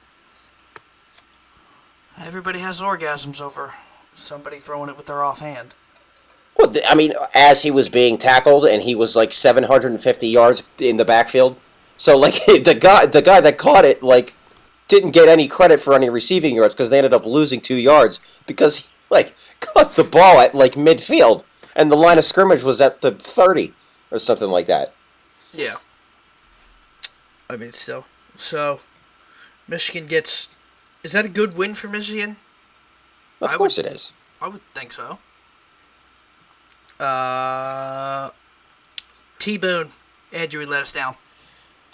Everybody 2.20 2.60
has 2.60 2.82
orgasms 2.82 3.42
over 3.42 3.74
somebody 4.14 4.60
throwing 4.60 4.90
it 4.90 4.98
with 4.98 5.06
their 5.06 5.24
offhand. 5.24 5.74
Well, 6.58 6.76
I 6.88 6.96
mean, 6.96 7.14
as 7.34 7.64
he 7.64 7.72
was 7.72 7.88
being 7.88 8.18
tackled, 8.18 8.66
and 8.66 8.84
he 8.84 8.94
was 8.94 9.16
like 9.16 9.32
750 9.32 10.28
yards 10.28 10.64
in 10.80 10.98
the 10.98 11.06
backfield. 11.06 11.58
So, 11.96 12.18
like, 12.18 12.34
the 12.46 12.78
guy, 12.80 13.06
the 13.06 13.22
guy 13.22 13.40
that 13.42 13.58
caught 13.58 13.86
it, 13.86 14.04
like, 14.04 14.36
didn't 14.92 15.12
get 15.12 15.28
any 15.30 15.48
credit 15.48 15.80
for 15.80 15.94
any 15.96 16.10
receiving 16.10 16.54
yards 16.56 16.76
because 16.76 16.90
they 16.90 16.98
ended 16.98 17.14
up 17.14 17.26
losing 17.26 17.62
two 17.62 17.76
yards 17.76 18.20
because 18.46 18.78
he, 18.78 18.86
like, 19.10 19.34
caught 19.62 19.94
the 19.94 20.04
ball 20.04 20.40
at 20.40 20.54
like 20.54 20.74
midfield, 20.74 21.44
and 21.76 21.90
the 21.92 21.96
line 21.96 22.18
of 22.20 22.26
scrimmage 22.26 22.62
was 22.64 22.80
at 22.82 23.02
the 23.02 23.12
30 23.12 23.74
or 24.12 24.20
something 24.20 24.50
like 24.50 24.68
that. 24.68 24.94
Yeah. 25.54 25.78
I 27.50 27.56
mean, 27.58 27.72
still. 27.72 28.06
So, 28.38 28.82
Michigan 29.68 30.08
gets. 30.08 30.50
Is 31.04 31.14
that 31.14 31.26
a 31.26 31.30
good 31.30 31.56
win 31.58 31.74
for 31.74 31.88
Michigan? 31.88 32.36
Of 33.42 33.52
I 33.52 33.56
course, 33.56 33.78
would- 33.78 33.86
it 33.88 33.92
is. 33.94 34.14
I 34.42 34.48
would 34.50 34.62
think 34.74 34.92
so. 34.92 35.20
Uh, 37.00 38.30
T 39.40 39.58
Boone, 39.58 39.90
Andrew 40.32 40.66
let 40.66 40.82
us 40.82 40.92
down. 40.92 41.16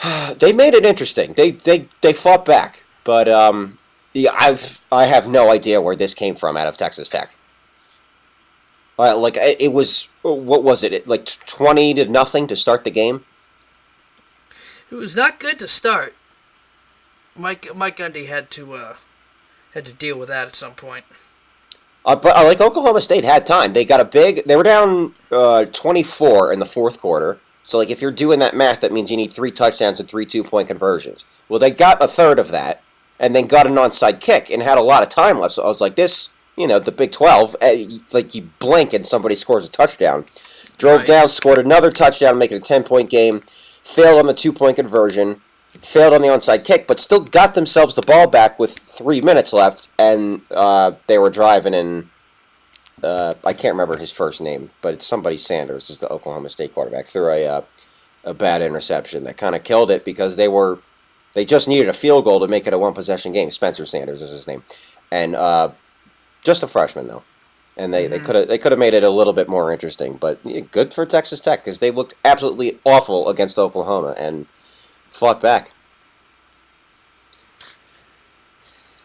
They 0.40 0.54
made 0.54 0.74
it 0.74 0.86
interesting. 0.86 1.34
They 1.34 1.52
they 1.52 1.88
they 2.02 2.14
fought 2.14 2.46
back, 2.46 2.84
but 3.08 3.30
um, 3.30 3.80
yeah, 4.12 4.32
I've 4.38 4.82
I 4.92 5.06
have 5.06 5.30
no 5.30 5.50
idea 5.50 5.82
where 5.82 5.96
this 5.96 6.14
came 6.14 6.36
from 6.36 6.58
out 6.58 6.68
of 6.68 6.76
Texas 6.76 7.08
Tech. 7.08 7.38
Uh, 9.00 9.18
like 9.18 9.38
it 9.38 9.72
was, 9.72 10.10
what 10.24 10.62
was 10.62 10.84
it? 10.84 10.92
it? 10.92 11.08
Like 11.08 11.26
twenty 11.46 11.94
to 11.94 12.06
nothing 12.06 12.48
to 12.48 12.56
start 12.56 12.84
the 12.84 12.92
game. 12.92 13.24
It 14.92 14.96
was 14.96 15.16
not 15.16 15.40
good 15.40 15.58
to 15.60 15.68
start. 15.68 16.16
Mike 17.34 17.74
Mike 17.74 17.96
Gundy 17.96 18.28
had 18.28 18.52
to 18.52 18.74
uh, 18.74 18.96
had 19.74 19.86
to 19.86 19.94
deal 19.94 20.20
with 20.20 20.28
that 20.28 20.50
at 20.50 20.56
some 20.56 20.74
point. 20.74 21.06
Uh, 22.06 22.18
but 22.18 22.36
uh, 22.36 22.44
like 22.44 22.60
Oklahoma 22.60 23.00
State 23.00 23.24
had 23.24 23.46
time. 23.46 23.72
They 23.72 23.86
got 23.86 24.02
a 24.02 24.06
big. 24.06 24.44
They 24.44 24.58
were 24.58 24.64
down 24.64 25.16
uh, 25.32 25.64
twenty 25.66 26.04
four 26.04 26.52
in 26.52 26.60
the 26.60 26.66
fourth 26.66 27.00
quarter. 27.00 27.40
So 27.64 27.78
like 27.78 27.90
if 27.90 28.02
you're 28.02 28.12
doing 28.12 28.40
that 28.40 28.56
math, 28.56 28.82
that 28.82 28.92
means 28.92 29.12
you 29.12 29.18
need 29.18 29.32
three 29.32 29.52
touchdowns 29.52 30.02
and 30.02 30.10
three 30.10 30.26
two 30.26 30.44
point 30.44 30.68
conversions. 30.68 31.24
Well, 31.48 31.60
they 31.60 31.72
got 31.72 32.04
a 32.04 32.08
third 32.08 32.40
of 32.40 32.50
that, 32.52 32.82
and 33.20 33.36
then 33.36 33.48
got 33.48 33.68
an 33.68 33.76
onside 33.76 34.20
kick 34.20 34.50
and 34.50 34.62
had 34.64 34.78
a 34.78 34.82
lot 34.82 35.04
of 35.04 35.10
time 35.10 35.40
left. 35.40 35.54
So 35.56 35.64
I 35.64 35.68
was 35.68 35.82
like, 35.82 35.96
this, 35.96 36.30
you 36.56 36.68
know, 36.68 36.80
the 36.80 36.92
Big 36.92 37.12
Twelve, 37.12 37.56
uh, 37.56 37.60
y- 37.74 38.00
like 38.12 38.34
you 38.36 38.50
blink 38.60 38.94
and 38.94 39.06
somebody 39.06 39.36
scores 39.36 39.66
a 39.66 39.70
touchdown. 39.70 40.26
Drove 40.78 41.00
Right. 41.00 41.08
down, 41.08 41.30
scored 41.30 41.58
another 41.58 41.92
touchdown, 41.92 42.38
making 42.38 42.58
a 42.58 42.62
ten 42.62 42.84
point 42.84 43.10
game. 43.10 43.44
Failed 43.84 44.20
on 44.20 44.26
the 44.28 44.34
two 44.34 44.52
point 44.54 44.76
conversion. 44.76 45.42
Failed 45.82 46.14
on 46.14 46.22
the 46.22 46.28
onside 46.28 46.64
kick, 46.64 46.88
but 46.88 47.00
still 47.00 47.20
got 47.20 47.54
themselves 47.54 47.94
the 47.96 48.02
ball 48.02 48.28
back 48.28 48.58
with 48.58 48.78
three 48.78 49.22
minutes 49.22 49.54
left, 49.54 49.90
and 50.00 50.42
uh, 50.50 50.94
they 51.08 51.18
were 51.18 51.30
driving 51.30 51.74
in 51.74 52.10
uh, 53.04 53.36
I 53.46 53.54
can't 53.54 53.74
remember 53.76 53.98
his 53.98 54.12
first 54.12 54.42
name, 54.42 54.72
but 54.82 54.94
it's 54.96 55.06
somebody 55.06 55.38
Sanders 55.38 55.90
is 55.92 56.00
the 56.00 56.10
Oklahoma 56.10 56.50
State 56.50 56.74
quarterback 56.74 57.06
threw 57.06 57.30
a 57.30 57.46
uh, 57.46 57.62
a 58.24 58.34
bad 58.34 58.62
interception 58.62 59.24
that 59.26 59.38
kind 59.38 59.56
of 59.56 59.64
killed 59.64 59.92
it 59.92 60.04
because 60.04 60.36
they 60.36 60.48
were 60.48 60.80
they 61.34 61.46
just 61.46 61.68
needed 61.68 61.90
a 61.90 61.94
field 61.94 62.24
goal 62.24 62.40
to 62.40 62.48
make 62.48 62.66
it 62.68 62.74
a 62.74 62.78
one 62.78 62.94
possession 62.94 63.32
game. 63.32 63.52
Spencer 63.52 63.86
Sanders 63.86 64.22
is 64.22 64.30
his 64.32 64.48
name, 64.48 64.64
and 65.12 65.36
uh, 65.36 65.70
just 66.44 66.64
a 66.64 66.68
freshman 66.68 67.08
though, 67.08 67.24
and 67.76 67.94
they 67.94 68.08
they 68.08 68.20
could 68.20 68.36
have 68.36 68.48
they 68.48 68.58
could 68.58 68.72
have 68.72 68.80
made 68.80 68.94
it 68.94 69.04
a 69.04 69.10
little 69.10 69.34
bit 69.34 69.48
more 69.48 69.72
interesting. 69.72 70.14
But 70.16 70.40
yeah, 70.44 70.62
good 70.62 70.94
for 70.94 71.06
Texas 71.06 71.40
Tech 71.40 71.64
because 71.64 71.80
they 71.80 71.92
looked 71.92 72.16
absolutely 72.26 72.80
awful 72.84 73.30
against 73.30 73.58
Oklahoma 73.60 74.16
and 74.18 74.48
fought 75.12 75.40
back. 75.42 75.72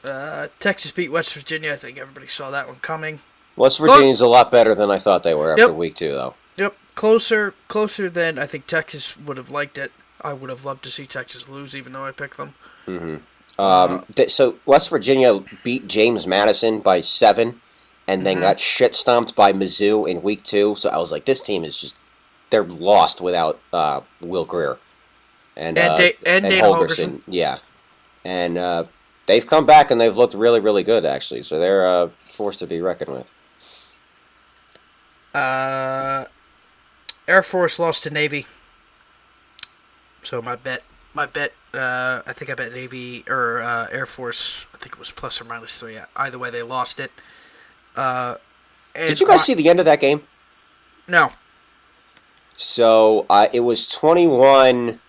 Uh, 0.05 0.49
Texas 0.59 0.91
beat 0.91 1.11
West 1.13 1.33
Virginia. 1.35 1.73
I 1.73 1.77
think 1.77 1.99
everybody 1.99 2.27
saw 2.27 2.51
that 2.51 2.67
one 2.67 2.77
coming. 2.77 3.21
West 3.55 3.79
Virginia's 3.79 4.21
a 4.21 4.27
lot 4.27 4.51
better 4.51 4.75
than 4.75 4.91
I 4.91 4.99
thought 4.99 5.23
they 5.23 5.35
were 5.35 5.53
after 5.53 5.67
Yep. 5.67 5.75
week 5.75 5.95
two 5.95 6.13
though. 6.13 6.35
Yep, 6.57 6.75
closer, 6.95 7.55
closer 7.69 8.09
than 8.11 8.39
I 8.39 8.47
think 8.47 8.67
Texas 8.67 9.17
would 9.17 9.37
have 9.37 9.51
liked 9.51 9.79
it. 9.79 9.93
I 10.23 10.33
would 10.33 10.51
have 10.51 10.65
loved 10.65 10.85
to 10.85 10.91
see 10.91 11.07
Texas 11.07 11.49
lose, 11.49 11.75
even 11.75 11.93
though 11.93 12.05
I 12.05 12.13
picked 12.13 12.37
them. 12.37 12.55
Um, 13.59 14.05
th- 14.15 14.31
so 14.31 14.57
West 14.65 14.89
Virginia 14.89 15.41
beat 15.63 15.87
James 15.89 16.27
Madison 16.27 16.81
by 16.81 17.01
seven, 17.01 17.61
and 18.09 18.25
then 18.27 18.41
got 18.41 18.59
shit 18.61 18.95
stomped 18.95 19.35
by 19.37 19.53
Mizzou 19.53 20.09
in 20.09 20.23
week 20.23 20.43
two. 20.43 20.75
So 20.75 20.89
I 20.91 20.99
was 20.99 21.13
like, 21.13 21.25
this 21.25 21.41
team 21.43 21.65
is 21.65 21.81
just 21.81 21.95
they're 22.51 22.65
lost 22.65 23.21
without 23.21 23.61
uh, 23.73 24.01
Will 24.21 24.45
Grier 24.45 24.79
and 25.57 25.77
And 25.79 25.93
uh, 25.93 25.97
Da- 25.97 26.17
and 26.27 26.45
Dana 26.45 26.63
Holgorsen. 26.65 27.23
Yeah, 27.27 27.59
and 28.25 28.57
uh, 28.59 28.85
they've 29.27 29.47
come 29.47 29.67
back 29.67 29.91
and 29.91 30.01
they've 30.01 30.17
looked 30.17 30.35
really, 30.35 30.61
really 30.61 30.83
good 30.83 31.05
actually. 31.05 31.43
So 31.43 31.59
they're 31.59 31.87
uh, 31.87 32.09
force 32.29 32.57
to 32.59 32.67
be 32.67 32.81
reckoned 32.81 33.13
with. 33.13 33.31
Uh, 35.35 36.27
Air 37.29 37.43
Force 37.43 37.79
lost 37.79 38.03
to 38.05 38.11
Navy. 38.11 38.47
So 40.23 40.41
my 40.41 40.57
bet, 40.57 40.83
my 41.15 41.27
bet, 41.27 41.53
uh, 41.75 42.23
I 42.27 42.33
think 42.33 42.51
I 42.51 42.55
bet 42.55 42.73
Navy 42.73 43.25
or 43.29 43.61
uh, 43.61 43.87
Air 43.91 44.07
Force. 44.07 44.67
I 44.75 44.79
think 44.79 44.95
it 44.95 44.99
was 44.99 45.11
plus 45.11 45.41
or 45.41 45.45
minus 45.45 45.79
three. 45.79 45.99
Either 46.17 46.39
way, 46.39 46.51
they 46.51 46.63
lost 46.63 47.01
it. 47.01 47.11
Uh, 47.95 48.37
Did 48.95 49.21
you 49.21 49.27
guys 49.27 49.43
see 49.43 49.55
the 49.55 49.69
end 49.69 49.79
of 49.79 49.85
that 49.85 50.01
game? 50.01 50.23
No. 51.07 51.33
So 52.57 53.27
uh, 53.29 53.49
it 53.53 53.61
was 53.61 53.89
21 53.89 55.01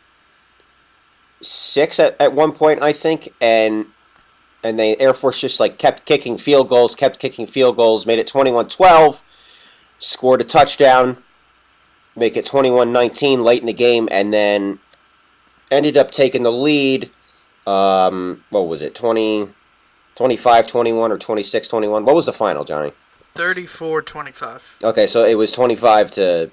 6 1.44 2.00
at, 2.00 2.20
at 2.20 2.34
one 2.34 2.52
point, 2.52 2.82
I 2.82 2.94
think, 2.94 3.34
and 3.40 3.88
and 4.64 4.80
the 4.80 5.00
Air 5.00 5.14
Force 5.14 5.42
just 5.42 5.60
like 5.60 5.78
kept 5.78 6.06
kicking 6.06 6.38
field 6.38 6.70
goals, 6.70 6.96
kept 6.96 7.20
kicking 7.20 7.46
field 7.46 7.76
goals, 7.76 8.06
made 8.06 8.18
it 8.18 8.28
21-12, 8.32 9.22
scored 10.00 10.40
a 10.40 10.46
touchdown, 10.46 11.22
make 12.16 12.38
it 12.38 12.46
21-19 12.46 13.44
late 13.44 13.60
in 13.60 13.68
the 13.68 13.74
game, 13.74 14.08
and 14.10 14.34
then 14.34 14.80
ended 15.74 15.98
up 15.98 16.12
taking 16.12 16.44
the 16.44 16.52
lead. 16.52 17.10
Um, 17.66 18.44
what 18.50 18.68
was 18.68 18.82
it? 18.82 18.96
20, 18.96 19.50
25-21 20.16 20.94
or 20.94 21.18
26-21? 21.18 22.04
What 22.04 22.16
was 22.16 22.26
the 22.26 22.34
final, 22.34 22.64
Johnny? 22.64 22.92
34-25. 23.36 24.84
Okay, 24.84 25.08
so 25.08 25.24
it 25.24 25.36
was 25.36 25.52
25 25.52 26.12
to 26.12 26.52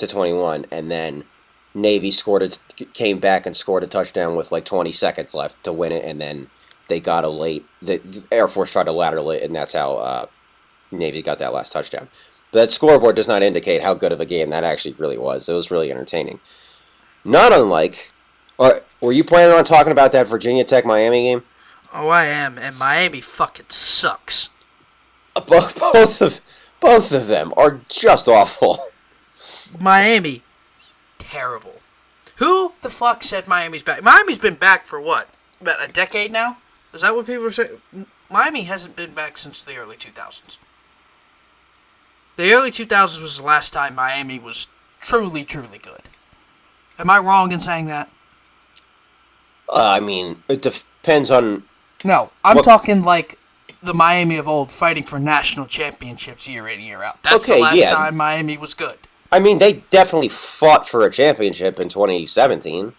to 0.00 0.06
21 0.06 0.64
and 0.72 0.90
then 0.90 1.24
Navy 1.74 2.10
scored 2.10 2.42
a, 2.42 2.84
came 2.94 3.18
back 3.18 3.44
and 3.44 3.54
scored 3.54 3.84
a 3.84 3.86
touchdown 3.86 4.34
with 4.34 4.50
like 4.50 4.64
20 4.64 4.90
seconds 4.92 5.34
left 5.34 5.62
to 5.64 5.72
win 5.72 5.92
it 5.92 6.04
and 6.04 6.18
then 6.18 6.48
they 6.88 6.98
got 7.00 7.22
a 7.22 7.28
late 7.28 7.66
the, 7.82 7.98
the 7.98 8.24
Air 8.32 8.48
Force 8.48 8.72
tried 8.72 8.84
to 8.84 8.92
lateral 8.92 9.30
it 9.30 9.42
and 9.42 9.54
that's 9.54 9.74
how 9.74 9.96
uh, 9.96 10.26
Navy 10.90 11.22
got 11.22 11.38
that 11.38 11.52
last 11.52 11.72
touchdown. 11.72 12.08
But 12.50 12.60
that 12.60 12.72
scoreboard 12.72 13.14
does 13.14 13.28
not 13.28 13.42
indicate 13.42 13.82
how 13.82 13.94
good 13.94 14.10
of 14.10 14.20
a 14.20 14.26
game 14.26 14.50
that 14.50 14.64
actually 14.64 14.94
really 14.94 15.18
was. 15.18 15.48
It 15.48 15.54
was 15.54 15.70
really 15.70 15.90
entertaining. 15.90 16.40
Not 17.24 17.52
unlike 17.52 18.10
were 19.00 19.12
you 19.12 19.24
planning 19.24 19.56
on 19.56 19.64
talking 19.64 19.92
about 19.92 20.12
that 20.12 20.28
Virginia 20.28 20.64
Tech 20.64 20.84
Miami 20.84 21.24
game? 21.24 21.42
Oh, 21.92 22.08
I 22.08 22.26
am, 22.26 22.58
and 22.58 22.78
Miami 22.78 23.20
fucking 23.20 23.66
sucks. 23.70 24.50
Uh, 25.34 25.40
both, 25.40 25.78
both 25.92 26.20
of 26.20 26.40
both 26.80 27.12
of 27.12 27.26
them 27.26 27.52
are 27.56 27.80
just 27.88 28.28
awful. 28.28 28.78
Miami, 29.78 30.42
terrible. 31.18 31.80
Who 32.36 32.72
the 32.82 32.90
fuck 32.90 33.22
said 33.22 33.46
Miami's 33.46 33.82
back? 33.82 34.02
Miami's 34.02 34.38
been 34.38 34.54
back 34.54 34.86
for 34.86 35.00
what? 35.00 35.28
About 35.60 35.82
a 35.82 35.92
decade 35.92 36.32
now? 36.32 36.58
Is 36.94 37.02
that 37.02 37.14
what 37.14 37.26
people 37.26 37.44
are 37.44 37.50
saying? 37.50 37.80
Miami 38.30 38.62
hasn't 38.62 38.96
been 38.96 39.12
back 39.12 39.36
since 39.36 39.62
the 39.62 39.76
early 39.76 39.96
2000s. 39.96 40.56
The 42.36 42.52
early 42.52 42.70
2000s 42.70 43.20
was 43.20 43.38
the 43.38 43.44
last 43.44 43.72
time 43.72 43.94
Miami 43.94 44.38
was 44.38 44.68
truly, 45.00 45.44
truly 45.44 45.78
good. 45.78 46.02
Am 46.98 47.10
I 47.10 47.18
wrong 47.18 47.52
in 47.52 47.60
saying 47.60 47.86
that? 47.86 48.10
Uh, 49.72 49.94
I 49.96 50.00
mean, 50.00 50.42
it 50.48 50.62
depends 50.62 51.30
on 51.30 51.62
No, 52.04 52.30
I'm 52.44 52.56
What- 52.56 52.64
talking 52.64 53.02
like 53.02 53.38
the 53.82 53.94
Miami 53.94 54.36
of 54.36 54.46
old 54.48 54.70
fighting 54.72 55.04
for 55.04 55.18
national 55.18 55.66
championships 55.66 56.48
year 56.48 56.68
in, 56.68 56.80
year 56.80 57.02
out. 57.02 57.22
That's 57.22 57.48
Okay, 57.48 57.58
the 57.58 57.62
last 57.62 57.76
yeah. 57.76 57.90
time 57.94 58.16
Miami 58.16 58.58
was 58.58 58.74
good. 58.74 58.98
I 59.32 59.38
mean, 59.38 59.58
they 59.58 59.74
definitely 59.90 60.28
fought 60.28 60.88
for 60.88 61.04
a 61.06 61.10
championship 61.10 61.78
in 61.78 61.88
2017. 61.88 62.94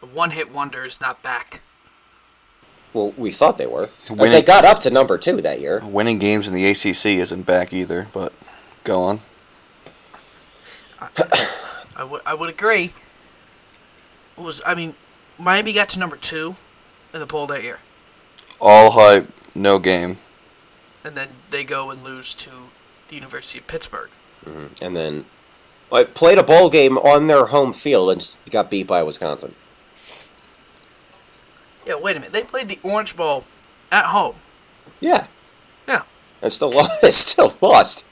The 0.00 0.06
one 0.06 0.30
hit 0.30 0.52
wonder 0.52 0.84
is 0.84 1.00
not 1.00 1.22
back. 1.22 1.60
Well, 2.92 3.12
we 3.16 3.30
thought 3.32 3.58
they 3.58 3.66
were. 3.66 3.90
But 4.08 4.18
Winning- 4.20 4.32
they 4.32 4.42
got 4.42 4.64
up 4.64 4.78
to 4.80 4.90
number 4.90 5.18
two 5.18 5.40
that 5.40 5.60
year. 5.60 5.80
Winning 5.84 6.18
games 6.18 6.46
in 6.46 6.54
the 6.54 6.66
ACC 6.66 7.18
isn't 7.18 7.42
back 7.42 7.72
either, 7.72 8.08
but 8.12 8.32
go 8.84 9.02
on. 9.02 9.20
I 11.96 12.04
would 12.04 12.22
I 12.24 12.34
would 12.34 12.48
agree. 12.50 12.92
It 14.36 14.40
was 14.40 14.60
I 14.64 14.74
mean, 14.74 14.94
Miami 15.42 15.72
got 15.72 15.88
to 15.90 15.98
number 15.98 16.16
two 16.16 16.56
in 17.12 17.20
the 17.20 17.26
poll 17.26 17.46
that 17.48 17.62
year, 17.62 17.78
All 18.60 18.92
hype, 18.92 19.28
no 19.54 19.78
game. 19.78 20.18
and 21.04 21.16
then 21.16 21.28
they 21.50 21.64
go 21.64 21.90
and 21.90 22.02
lose 22.04 22.32
to 22.34 22.50
the 23.08 23.14
University 23.16 23.58
of 23.58 23.66
Pittsburgh. 23.66 24.10
Mm-hmm. 24.46 24.84
And 24.84 24.96
then 24.96 25.24
like, 25.90 26.14
played 26.14 26.38
a 26.38 26.42
bowl 26.42 26.70
game 26.70 26.96
on 26.98 27.26
their 27.26 27.46
home 27.46 27.72
field 27.72 28.10
and 28.10 28.36
got 28.50 28.70
beat 28.70 28.86
by 28.86 29.02
Wisconsin. 29.02 29.54
Yeah, 31.86 31.96
wait 31.96 32.16
a 32.16 32.20
minute. 32.20 32.32
They 32.32 32.42
played 32.42 32.68
the 32.68 32.78
Orange 32.82 33.16
Bowl 33.16 33.44
at 33.90 34.06
home. 34.06 34.36
Yeah. 35.00 35.26
Yeah. 35.88 36.02
And 36.40 36.52
still 36.52 36.70
lost. 36.74 37.04
still 37.12 37.54
lost. 37.60 38.04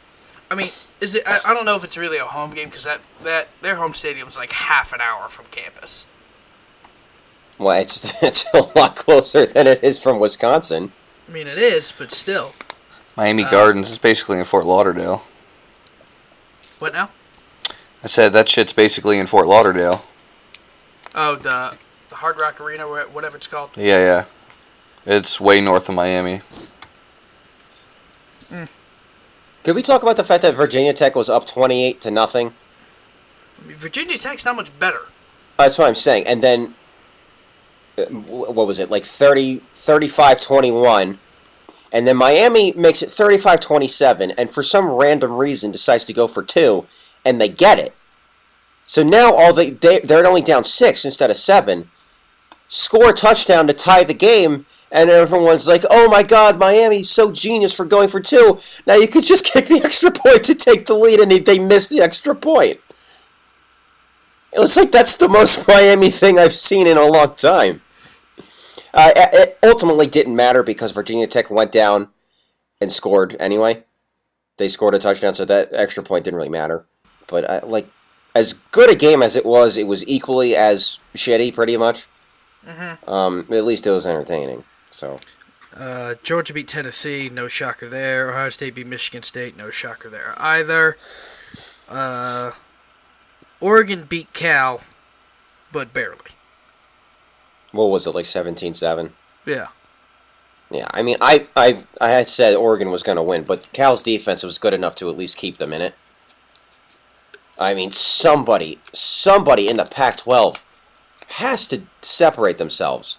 I 0.51 0.57
mean, 0.57 0.71
is 1.01 1.15
it? 1.15 1.23
I, 1.27 1.39
I 1.47 1.55
don't 1.55 1.65
know 1.65 1.77
if 1.77 1.85
it's 1.85 1.97
really 1.97 2.19
a 2.19 2.25
home 2.25 2.53
game 2.53 2.69
because 2.69 2.83
that 2.85 3.01
that 3.23 3.49
their 3.63 3.77
home 3.77 3.95
stadium's 3.95 4.37
like 4.37 4.51
half 4.51 4.93
an 4.93 5.01
hour 5.01 5.29
from 5.29 5.45
campus. 5.53 6.07
Well, 7.61 7.79
it's, 7.81 8.21
it's 8.23 8.45
a 8.55 8.63
lot 8.77 8.97
closer 8.97 9.47
than 9.47 9.67
it 9.67 9.85
is 9.85 9.99
from 10.01 10.19
Wisconsin. 10.19 10.93
I 11.29 11.33
mean, 11.33 11.47
it 11.47 11.59
is, 11.59 11.93
but 11.97 12.11
still. 12.11 12.53
Miami 13.17 13.45
Uh, 13.45 13.51
Gardens 13.51 13.91
is 13.91 13.99
basically 13.99 14.39
in 14.39 14.45
Fort 14.45 14.65
Lauderdale. 14.67 15.23
What 16.79 16.95
now? 16.95 17.11
I 18.03 18.07
said 18.07 18.33
that 18.33 18.49
shit's 18.49 18.73
basically 18.73 19.19
in 19.19 19.27
Fort 19.27 19.47
Lauderdale. 19.47 20.05
Oh, 21.15 21.37
the 21.37 21.77
the 22.09 22.15
Hard 22.17 22.39
Rock 22.39 22.61
Arena, 22.61 22.85
whatever 22.87 23.37
it's 23.37 23.47
called. 23.47 23.71
Yeah, 23.77 23.99
yeah. 24.01 24.25
It's 25.05 25.39
way 25.41 25.61
north 25.61 25.89
of 25.89 25.95
Miami. 25.95 26.41
Could 29.65 29.77
we 29.77 29.83
talk 29.83 30.03
about 30.03 30.17
the 30.17 30.25
fact 30.25 30.43
that 30.43 30.55
Virginia 30.55 30.93
Tech 30.95 31.15
was 31.15 31.29
up 31.29 31.45
28 31.47 32.01
to 32.01 32.11
nothing? 32.11 32.55
Virginia 33.61 34.17
Tech's 34.17 34.45
not 34.45 34.57
much 34.57 34.77
better. 34.79 35.03
That's 35.59 35.77
what 35.77 35.87
I'm 35.87 35.95
saying. 35.95 36.27
And 36.27 36.43
then, 36.43 36.69
wh- 36.69 36.80
what 38.09 38.67
was 38.67 38.79
it, 38.79 38.91
like 38.91 39.05
30, 39.05 39.63
35 39.75 40.41
21. 40.41 41.19
And 41.93 42.07
then 42.07 42.17
Miami 42.17 42.73
makes 42.73 43.03
it 43.03 43.11
35 43.11 43.61
27, 43.61 44.31
and 44.33 44.51
for 44.51 44.63
some 44.63 44.91
random 44.91 45.33
reason 45.33 45.71
decides 45.71 46.05
to 46.05 46.13
go 46.13 46.29
for 46.29 46.43
two, 46.43 46.87
and 47.25 47.41
they 47.41 47.49
get 47.49 47.79
it. 47.79 47.95
So 48.87 49.03
now 49.03 49.33
all 49.35 49.53
they, 49.53 49.71
they 49.71 50.01
they're 50.01 50.27
only 50.27 50.43
down 50.43 50.65
six 50.65 51.05
instead 51.05 51.31
of 51.31 51.37
seven. 51.37 51.91
Score 52.69 53.11
a 53.11 53.13
touchdown 53.13 53.67
to 53.67 53.73
tie 53.73 54.05
the 54.05 54.15
game, 54.15 54.67
and 54.91 55.11
everyone's 55.11 55.67
like, 55.67 55.85
"Oh 55.91 56.09
my 56.09 56.23
God, 56.23 56.59
Miami's 56.59 57.11
so 57.11 57.31
genius 57.31 57.73
for 57.73 57.85
going 57.85 58.09
for 58.09 58.21
two. 58.21 58.59
Now 58.87 58.95
you 58.95 59.09
could 59.09 59.25
just 59.25 59.45
kick 59.53 59.67
the 59.67 59.83
extra 59.85 60.11
point 60.11 60.45
to 60.45 60.55
take 60.55 60.87
the 60.87 60.95
lead, 60.95 61.21
and 61.21 61.31
they, 61.31 61.59
missed 61.59 61.91
the 61.91 62.01
extra 62.01 62.35
point." 62.35 62.81
It 64.53 64.59
was 64.59 64.77
like 64.77 64.91
that's 64.91 65.15
the 65.15 65.29
most 65.29 65.69
Miami 65.69 66.11
thing 66.11 66.39
I've 66.39 66.53
seen 66.53 66.87
in 66.87 66.97
a 66.97 67.07
long 67.07 67.35
time. 67.35 67.83
Uh, 68.93 69.13
it 69.15 69.59
ultimately 69.63 70.07
didn't 70.07 70.35
matter 70.35 70.63
because 70.63 70.93
Virginia 70.93 71.27
Tech 71.27 71.51
went 71.51 71.71
down 71.73 72.09
and 72.81 72.93
scored 72.93 73.37
anyway. 73.39 73.85
They 74.57 74.69
scored 74.69 74.95
a 74.95 74.99
touchdown, 74.99 75.35
so 75.35 75.45
that 75.45 75.71
extra 75.73 76.03
point 76.03 76.25
didn't 76.25 76.37
really 76.37 76.49
matter. 76.49 76.85
But 77.29 77.49
uh, 77.49 77.61
like, 77.65 77.89
as 78.35 78.55
good 78.73 78.91
a 78.91 78.97
game 78.97 79.23
as 79.23 79.37
it 79.37 79.47
was, 79.47 79.77
it 79.77 79.87
was 79.87 80.07
equally 80.07 80.55
as 80.57 80.99
shitty, 81.15 81.55
pretty 81.55 81.77
much. 81.77 82.07
Um, 83.07 83.47
at 83.51 83.65
least 83.65 83.87
it 83.87 83.91
was 83.91 84.07
entertaining. 84.07 84.65
So 84.91 85.19
Uh, 85.75 86.15
Georgia 86.23 86.53
beat 86.53 86.69
Tennessee, 86.69 87.31
no 87.31 87.49
shocker 87.49 87.89
there. 87.89 88.31
Ohio 88.31 88.51
State 88.51 88.75
beat 88.75 88.87
Michigan 88.87 89.23
State, 89.23 89.57
no 89.57 89.71
shocker 89.71 90.11
there 90.11 90.35
either. 90.37 90.99
Uh, 91.89 92.53
Oregon 93.61 94.05
beat 94.09 94.33
Cal, 94.33 94.81
but 95.73 95.93
barely. 95.93 96.30
What 97.73 97.87
was 97.87 98.07
it 98.07 98.15
like 98.15 98.25
17-7? 98.25 99.13
Yeah. 99.47 99.69
Yeah, 100.71 100.87
I 100.93 101.03
mean, 101.03 101.17
I 101.21 101.49
I 101.57 101.83
I 102.01 102.11
had 102.11 102.29
said 102.29 102.55
Oregon 102.55 102.93
was 102.93 103.03
going 103.03 103.17
to 103.17 103.23
win, 103.25 103.43
but 103.43 103.69
Cal's 103.73 104.05
defense 104.05 104.45
was 104.45 104.57
good 104.57 104.73
enough 104.73 104.95
to 104.97 105.11
at 105.11 105.19
least 105.19 105.37
keep 105.37 105.57
them 105.57 105.73
in 105.73 105.83
it. 105.83 105.97
I 107.59 107.75
mean, 107.75 107.91
somebody 107.91 108.79
somebody 108.93 109.69
in 109.69 109.77
the 109.79 109.85
Pac-12 109.85 110.65
has 111.27 111.67
to 111.69 111.83
separate 112.03 112.59
themselves. 112.59 113.19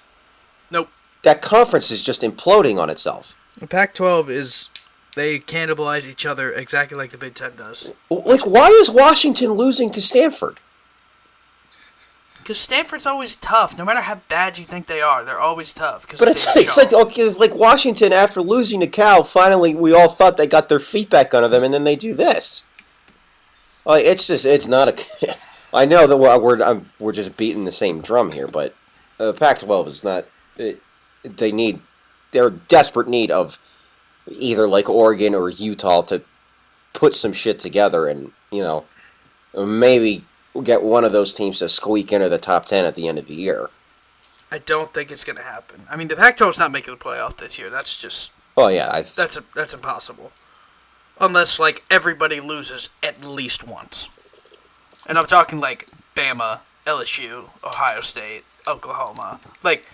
Nope. 0.69 0.89
That 1.23 1.41
conference 1.41 1.91
is 1.91 2.05
just 2.05 2.21
imploding 2.21 2.81
on 2.81 2.89
itself. 2.89 3.35
The 3.57 3.67
Pac-12 3.67 4.29
is 4.29 4.69
they 5.15 5.39
cannibalize 5.39 6.07
each 6.07 6.25
other 6.25 6.53
exactly 6.53 6.97
like 6.97 7.11
the 7.11 7.17
Big 7.17 7.33
Ten 7.33 7.55
does. 7.57 7.91
Like, 8.09 8.45
why 8.45 8.67
is 8.67 8.89
Washington 8.89 9.51
losing 9.51 9.91
to 9.91 10.01
Stanford? 10.01 10.60
Because 12.41 12.57
Stanford's 12.57 13.05
always 13.05 13.35
tough, 13.35 13.77
no 13.77 13.85
matter 13.85 14.01
how 14.01 14.15
bad 14.27 14.57
you 14.57 14.65
think 14.65 14.87
they 14.87 14.99
are. 15.01 15.23
They're 15.23 15.39
always 15.39 15.73
tough. 15.73 16.07
'cause 16.07 16.19
But 16.19 16.29
it's 16.29 16.47
it's 16.55 16.75
like 16.75 16.91
okay, 16.91 17.29
like 17.29 17.53
Washington 17.55 18.11
after 18.11 18.41
losing 18.41 18.79
to 18.79 18.87
Cal, 18.87 19.23
finally 19.23 19.75
we 19.75 19.93
all 19.93 20.09
thought 20.09 20.37
they 20.37 20.47
got 20.47 20.67
their 20.67 20.79
feet 20.79 21.09
back 21.09 21.33
under 21.33 21.47
them, 21.47 21.63
and 21.63 21.73
then 21.73 21.83
they 21.83 21.95
do 21.95 22.13
this. 22.13 22.63
Like 23.85 24.05
it's 24.05 24.27
just 24.27 24.45
it's 24.45 24.67
not 24.67 24.89
a. 24.89 25.35
I 25.73 25.85
know 25.85 26.05
that 26.07 26.17
we're 26.17 26.37
we're, 26.37 26.61
I'm, 26.61 26.89
we're 26.99 27.13
just 27.13 27.37
beating 27.37 27.63
the 27.65 27.71
same 27.71 28.01
drum 28.01 28.31
here, 28.31 28.47
but 28.47 28.75
uh, 29.19 29.31
Pac-12 29.33 29.87
is 29.87 30.03
not. 30.03 30.25
It, 30.57 30.81
they 31.23 31.51
need 31.51 31.81
they're 32.31 32.49
desperate 32.49 33.07
need 33.07 33.31
of 33.31 33.59
either 34.27 34.67
like 34.67 34.89
Oregon 34.89 35.33
or 35.35 35.49
Utah 35.49 36.01
to 36.03 36.23
put 36.93 37.13
some 37.15 37.33
shit 37.33 37.59
together, 37.59 38.07
and 38.07 38.31
you 38.51 38.61
know 38.63 38.85
maybe 39.55 40.25
get 40.63 40.83
one 40.83 41.03
of 41.03 41.11
those 41.11 41.33
teams 41.33 41.59
to 41.59 41.69
squeak 41.69 42.11
into 42.11 42.29
the 42.29 42.37
top 42.37 42.65
ten 42.65 42.85
at 42.85 42.95
the 42.95 43.07
end 43.07 43.17
of 43.17 43.27
the 43.27 43.35
year. 43.35 43.69
I 44.51 44.57
don't 44.57 44.93
think 44.93 45.11
it's 45.11 45.23
going 45.23 45.37
to 45.37 45.43
happen. 45.43 45.83
I 45.89 45.95
mean, 45.95 46.09
the 46.09 46.17
Pac-12's 46.17 46.59
not 46.59 46.73
making 46.73 46.93
the 46.93 46.99
playoff 46.99 47.37
this 47.37 47.57
year. 47.57 47.69
That's 47.69 47.95
just 47.95 48.31
Oh 48.57 48.67
yeah, 48.67 48.89
I, 48.91 49.01
that's 49.01 49.37
a, 49.37 49.43
that's 49.55 49.73
impossible. 49.73 50.31
Unless 51.19 51.59
like 51.59 51.83
everybody 51.89 52.39
loses 52.39 52.89
at 53.01 53.23
least 53.23 53.67
once. 53.67 54.09
And 55.07 55.17
I'm 55.17 55.25
talking 55.25 55.59
like 55.59 55.87
Bama, 56.15 56.61
LSU, 56.85 57.49
Ohio 57.63 58.01
State, 58.01 58.43
Oklahoma. 58.67 59.39
Like 59.63 59.85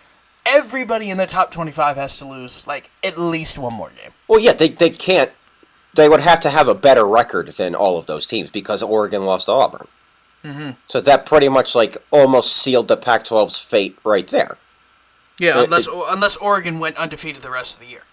everybody 0.45 1.09
in 1.09 1.17
the 1.17 1.25
top 1.25 1.51
25 1.51 1.97
has 1.97 2.17
to 2.17 2.25
lose 2.25 2.65
like 2.65 2.89
at 3.03 3.17
least 3.17 3.57
one 3.57 3.73
more 3.73 3.89
game. 3.89 4.11
Well, 4.27 4.39
yeah, 4.39 4.53
they, 4.53 4.69
they 4.69 4.89
can't. 4.89 5.31
They 5.95 6.09
would 6.09 6.21
have 6.21 6.39
to 6.41 6.49
have 6.49 6.67
a 6.67 6.75
better 6.75 7.05
record 7.05 7.47
than 7.47 7.73
all 7.73 7.97
of 7.97 8.05
those 8.05 8.27
teams 8.27 8.51
because 8.51 8.83
Oregon 8.83 9.25
lost 9.25 9.45
to 9.45 9.51
Auburn. 9.51 9.87
Mm-hmm. 10.47 10.69
So 10.87 11.01
that 11.01 11.25
pretty 11.25 11.49
much 11.49 11.75
like 11.75 11.97
almost 12.11 12.55
sealed 12.55 12.87
the 12.87 12.97
Pac-12's 12.97 13.57
fate 13.59 13.97
right 14.03 14.27
there. 14.27 14.57
Yeah, 15.39 15.59
It- 15.59 15.63
unless 15.65 15.87
it- 15.87 15.93
unless 16.07 16.35
Oregon 16.37 16.79
went 16.79 16.97
undefeated 16.97 17.41
the 17.41 17.51
rest 17.51 17.75
of 17.75 17.79
the 17.81 17.87
year. 17.87 18.03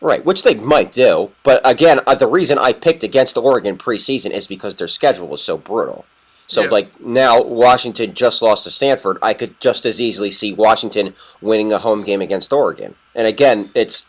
Right, 0.00 0.24
which 0.24 0.42
they 0.42 0.54
might 0.54 0.92
do. 0.92 1.32
But 1.42 1.60
again, 1.68 2.00
uh, 2.06 2.14
the 2.14 2.26
reason 2.26 2.56
I 2.58 2.72
picked 2.72 3.02
against 3.04 3.36
Oregon 3.36 3.76
preseason 3.76 4.30
is 4.30 4.46
because 4.46 4.76
their 4.76 4.88
schedule 4.88 5.28
was 5.28 5.42
so 5.42 5.58
brutal. 5.58 6.06
So, 6.46 6.62
Yeah. 6.62 6.68
like, 6.70 7.00
now 7.00 7.42
Washington 7.42 8.14
just 8.14 8.40
lost 8.42 8.64
to 8.64 8.70
Stanford. 8.70 9.18
I 9.22 9.34
could 9.34 9.60
just 9.60 9.84
as 9.84 10.00
easily 10.00 10.30
see 10.30 10.52
Washington 10.54 11.14
winning 11.42 11.70
a 11.70 11.78
home 11.78 12.02
game 12.02 12.22
against 12.22 12.52
Oregon. 12.52 12.96
And 13.14 13.26
again, 13.26 13.70
it's 13.74 14.06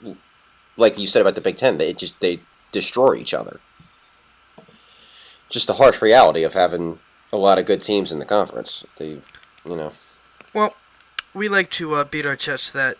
like 0.77 0.97
you 0.97 1.05
said 1.07 1.21
about 1.21 1.35
the 1.35 1.41
Big 1.41 1.57
Ten, 1.57 1.77
they 1.77 1.91
just 1.93 2.19
they 2.21 2.39
destroy 2.71 3.15
each 3.15 3.33
other. 3.33 3.59
Just 5.49 5.67
the 5.67 5.73
harsh 5.73 6.01
reality 6.01 6.43
of 6.43 6.53
having 6.53 6.99
a 7.31 7.37
lot 7.37 7.59
of 7.59 7.65
good 7.65 7.81
teams 7.81 8.11
in 8.11 8.19
the 8.19 8.25
conference. 8.25 8.83
They, 8.97 9.19
you 9.65 9.75
know. 9.75 9.93
Well, 10.53 10.75
we 11.33 11.47
like 11.47 11.69
to 11.71 11.95
uh, 11.95 12.03
beat 12.03 12.25
our 12.25 12.35
chests 12.35 12.71
that 12.71 12.97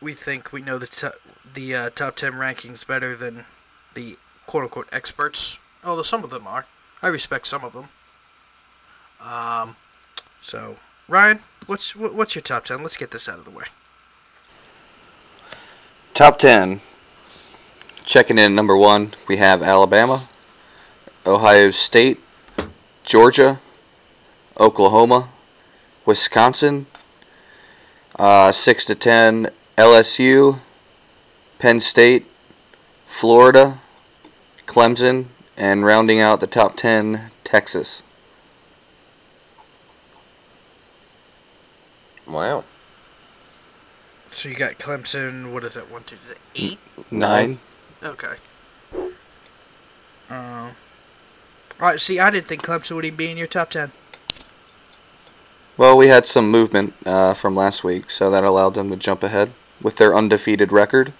we 0.00 0.14
think 0.14 0.52
we 0.52 0.62
know 0.62 0.78
the 0.78 0.86
to- 0.86 1.14
the 1.54 1.74
uh, 1.74 1.90
top 1.90 2.16
ten 2.16 2.32
rankings 2.32 2.86
better 2.86 3.16
than 3.16 3.44
the 3.94 4.16
quote 4.46 4.64
unquote 4.64 4.88
experts. 4.92 5.58
Although 5.84 6.02
some 6.02 6.24
of 6.24 6.30
them 6.30 6.46
are, 6.46 6.66
I 7.02 7.08
respect 7.08 7.46
some 7.46 7.64
of 7.64 7.72
them. 7.72 7.88
Um, 9.20 9.76
so 10.40 10.76
Ryan, 11.08 11.40
what's 11.66 11.94
what's 11.96 12.34
your 12.34 12.42
top 12.42 12.64
ten? 12.64 12.82
Let's 12.82 12.96
get 12.96 13.10
this 13.10 13.28
out 13.28 13.38
of 13.38 13.44
the 13.44 13.50
way. 13.50 13.64
Top 16.14 16.38
10. 16.38 16.82
Checking 18.04 18.36
in 18.36 18.44
at 18.44 18.52
number 18.52 18.76
one, 18.76 19.14
we 19.28 19.38
have 19.38 19.62
Alabama, 19.62 20.28
Ohio 21.24 21.70
State, 21.70 22.20
Georgia, 23.02 23.60
Oklahoma, 24.58 25.28
Wisconsin. 26.06 26.86
Uh, 28.18 28.52
6 28.52 28.84
to 28.84 28.94
10, 28.94 29.48
LSU, 29.78 30.60
Penn 31.58 31.80
State, 31.80 32.26
Florida, 33.06 33.80
Clemson, 34.66 35.26
and 35.56 35.84
rounding 35.84 36.20
out 36.20 36.40
the 36.40 36.46
top 36.46 36.76
10, 36.76 37.30
Texas. 37.42 38.02
Wow. 42.26 42.64
So 44.28 44.48
you 44.48 44.54
got 44.54 44.78
Clemson. 44.78 45.52
What 45.52 45.64
is 45.64 45.76
it? 45.76 45.90
One, 45.90 46.04
two, 46.04 46.16
three, 46.16 46.36
eight. 46.56 46.78
Nine. 47.10 47.60
Okay. 48.02 48.34
Um. 50.30 50.30
all 50.30 50.72
right. 51.78 52.00
See, 52.00 52.18
I 52.18 52.30
didn't 52.30 52.46
think 52.46 52.62
Clemson 52.62 52.96
would 52.96 53.04
even 53.04 53.16
be 53.16 53.30
in 53.30 53.36
your 53.36 53.46
top 53.46 53.70
ten. 53.70 53.92
Well, 55.76 55.96
we 55.96 56.08
had 56.08 56.26
some 56.26 56.50
movement 56.50 56.94
uh, 57.06 57.34
from 57.34 57.56
last 57.56 57.82
week, 57.82 58.10
so 58.10 58.30
that 58.30 58.44
allowed 58.44 58.74
them 58.74 58.90
to 58.90 58.96
jump 58.96 59.22
ahead 59.22 59.52
with 59.80 59.96
their 59.96 60.14
undefeated 60.14 60.70
record. 60.70 61.12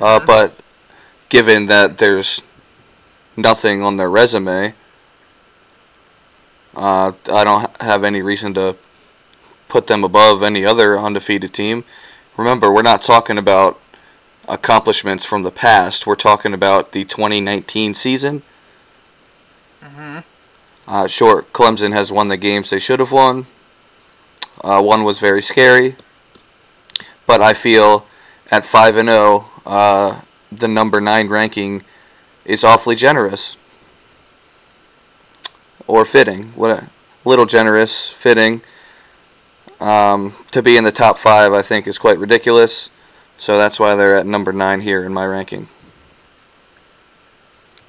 Uh, 0.00 0.24
but 0.24 0.58
given 1.28 1.66
that 1.66 1.98
there's 1.98 2.42
nothing 3.36 3.82
on 3.82 3.96
their 3.96 4.10
resume, 4.10 4.74
uh, 6.74 7.12
I 7.32 7.44
don't 7.44 7.80
have 7.80 8.02
any 8.02 8.20
reason 8.20 8.52
to 8.54 8.76
put 9.68 9.86
them 9.86 10.02
above 10.04 10.42
any 10.42 10.64
other 10.64 10.98
undefeated 10.98 11.54
team. 11.54 11.84
Remember, 12.36 12.72
we're 12.72 12.82
not 12.82 13.02
talking 13.02 13.38
about 13.38 13.80
accomplishments 14.48 15.24
from 15.24 15.42
the 15.42 15.50
past. 15.52 16.06
We're 16.06 16.16
talking 16.16 16.52
about 16.52 16.92
the 16.92 17.04
2019 17.04 17.94
season. 17.94 18.42
Uh, 20.86 21.06
sure, 21.06 21.42
Clemson 21.52 21.92
has 21.92 22.12
won 22.12 22.28
the 22.28 22.36
games 22.36 22.70
they 22.70 22.78
should 22.78 23.00
have 23.00 23.12
won. 23.12 23.46
Uh, 24.62 24.82
one 24.82 25.04
was 25.04 25.18
very 25.18 25.42
scary, 25.42 25.96
but 27.26 27.40
I 27.40 27.54
feel 27.54 28.06
at 28.50 28.64
five 28.64 28.96
and 28.96 29.08
zero, 29.08 29.46
uh, 29.66 30.20
the 30.52 30.68
number 30.68 31.00
nine 31.00 31.28
ranking 31.28 31.82
is 32.44 32.62
awfully 32.62 32.94
generous 32.94 33.56
or 35.86 36.04
fitting. 36.04 36.52
What 36.54 36.70
a 36.70 36.90
little 37.24 37.46
generous, 37.46 38.08
fitting. 38.08 38.62
Um, 39.80 40.34
to 40.52 40.62
be 40.62 40.76
in 40.76 40.84
the 40.84 40.92
top 40.92 41.18
five, 41.18 41.52
I 41.52 41.62
think, 41.62 41.86
is 41.86 41.98
quite 41.98 42.18
ridiculous. 42.18 42.90
So 43.36 43.58
that's 43.58 43.80
why 43.80 43.94
they're 43.94 44.16
at 44.16 44.26
number 44.26 44.52
nine 44.52 44.80
here 44.80 45.04
in 45.04 45.12
my 45.12 45.26
ranking. 45.26 45.68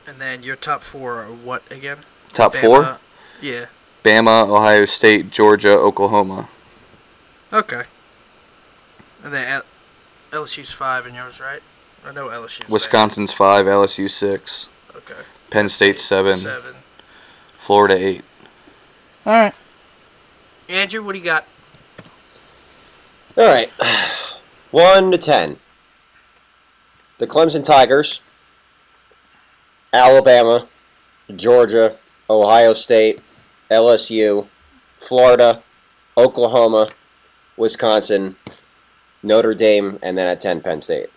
And 0.07 0.19
then 0.19 0.43
your 0.43 0.55
top 0.55 0.81
four 0.83 1.21
are 1.21 1.31
what 1.31 1.63
again? 1.69 1.99
Top 2.35 2.53
Bama- 2.53 2.61
four: 2.61 2.99
Yeah. 3.41 3.65
Bama, 4.03 4.47
Ohio 4.49 4.85
State, 4.85 5.31
Georgia, 5.31 5.71
Oklahoma. 5.71 6.47
Okay. 7.51 7.83
And 9.23 9.33
then 9.33 9.47
L- 10.31 10.41
LSU's 10.43 10.71
five 10.71 11.05
and 11.07 11.15
yours, 11.15 11.39
right? 11.39 11.61
I 12.05 12.11
know 12.11 12.27
LSU's 12.27 12.59
there. 12.59 12.67
Wisconsin's 12.69 13.33
five, 13.33 13.65
LSU 13.65 14.07
six, 14.09 14.67
Okay. 14.95 15.15
Penn 15.49 15.69
State 15.69 15.99
seven, 15.99 16.35
Seven. 16.35 16.75
Florida 17.57 17.95
eight. 17.97 18.23
All 19.25 19.33
right. 19.33 19.55
Andrew, 20.69 21.01
what 21.03 21.13
do 21.13 21.19
you 21.19 21.25
got? 21.25 21.47
All 23.37 23.45
right, 23.47 23.71
one 24.71 25.11
to 25.11 25.17
ten. 25.17 25.57
The 27.17 27.25
Clemson 27.27 27.63
Tigers, 27.63 28.21
Alabama, 29.93 30.67
Georgia, 31.35 31.97
Ohio 32.29 32.73
State, 32.73 33.21
LSU, 33.69 34.47
Florida, 34.97 35.63
Oklahoma, 36.17 36.89
Wisconsin, 37.57 38.35
Notre 39.21 39.53
Dame, 39.53 39.99
and 40.01 40.17
then 40.17 40.27
at 40.27 40.39
ten 40.39 40.61
Penn 40.61 40.81
State. 40.81 41.09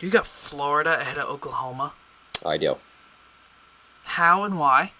You 0.00 0.10
got 0.10 0.26
Florida 0.26 1.00
ahead 1.00 1.18
of 1.18 1.28
Oklahoma. 1.28 1.92
I 2.46 2.56
do. 2.56 2.76
How 4.04 4.44
and 4.44 4.58
why? 4.58 4.90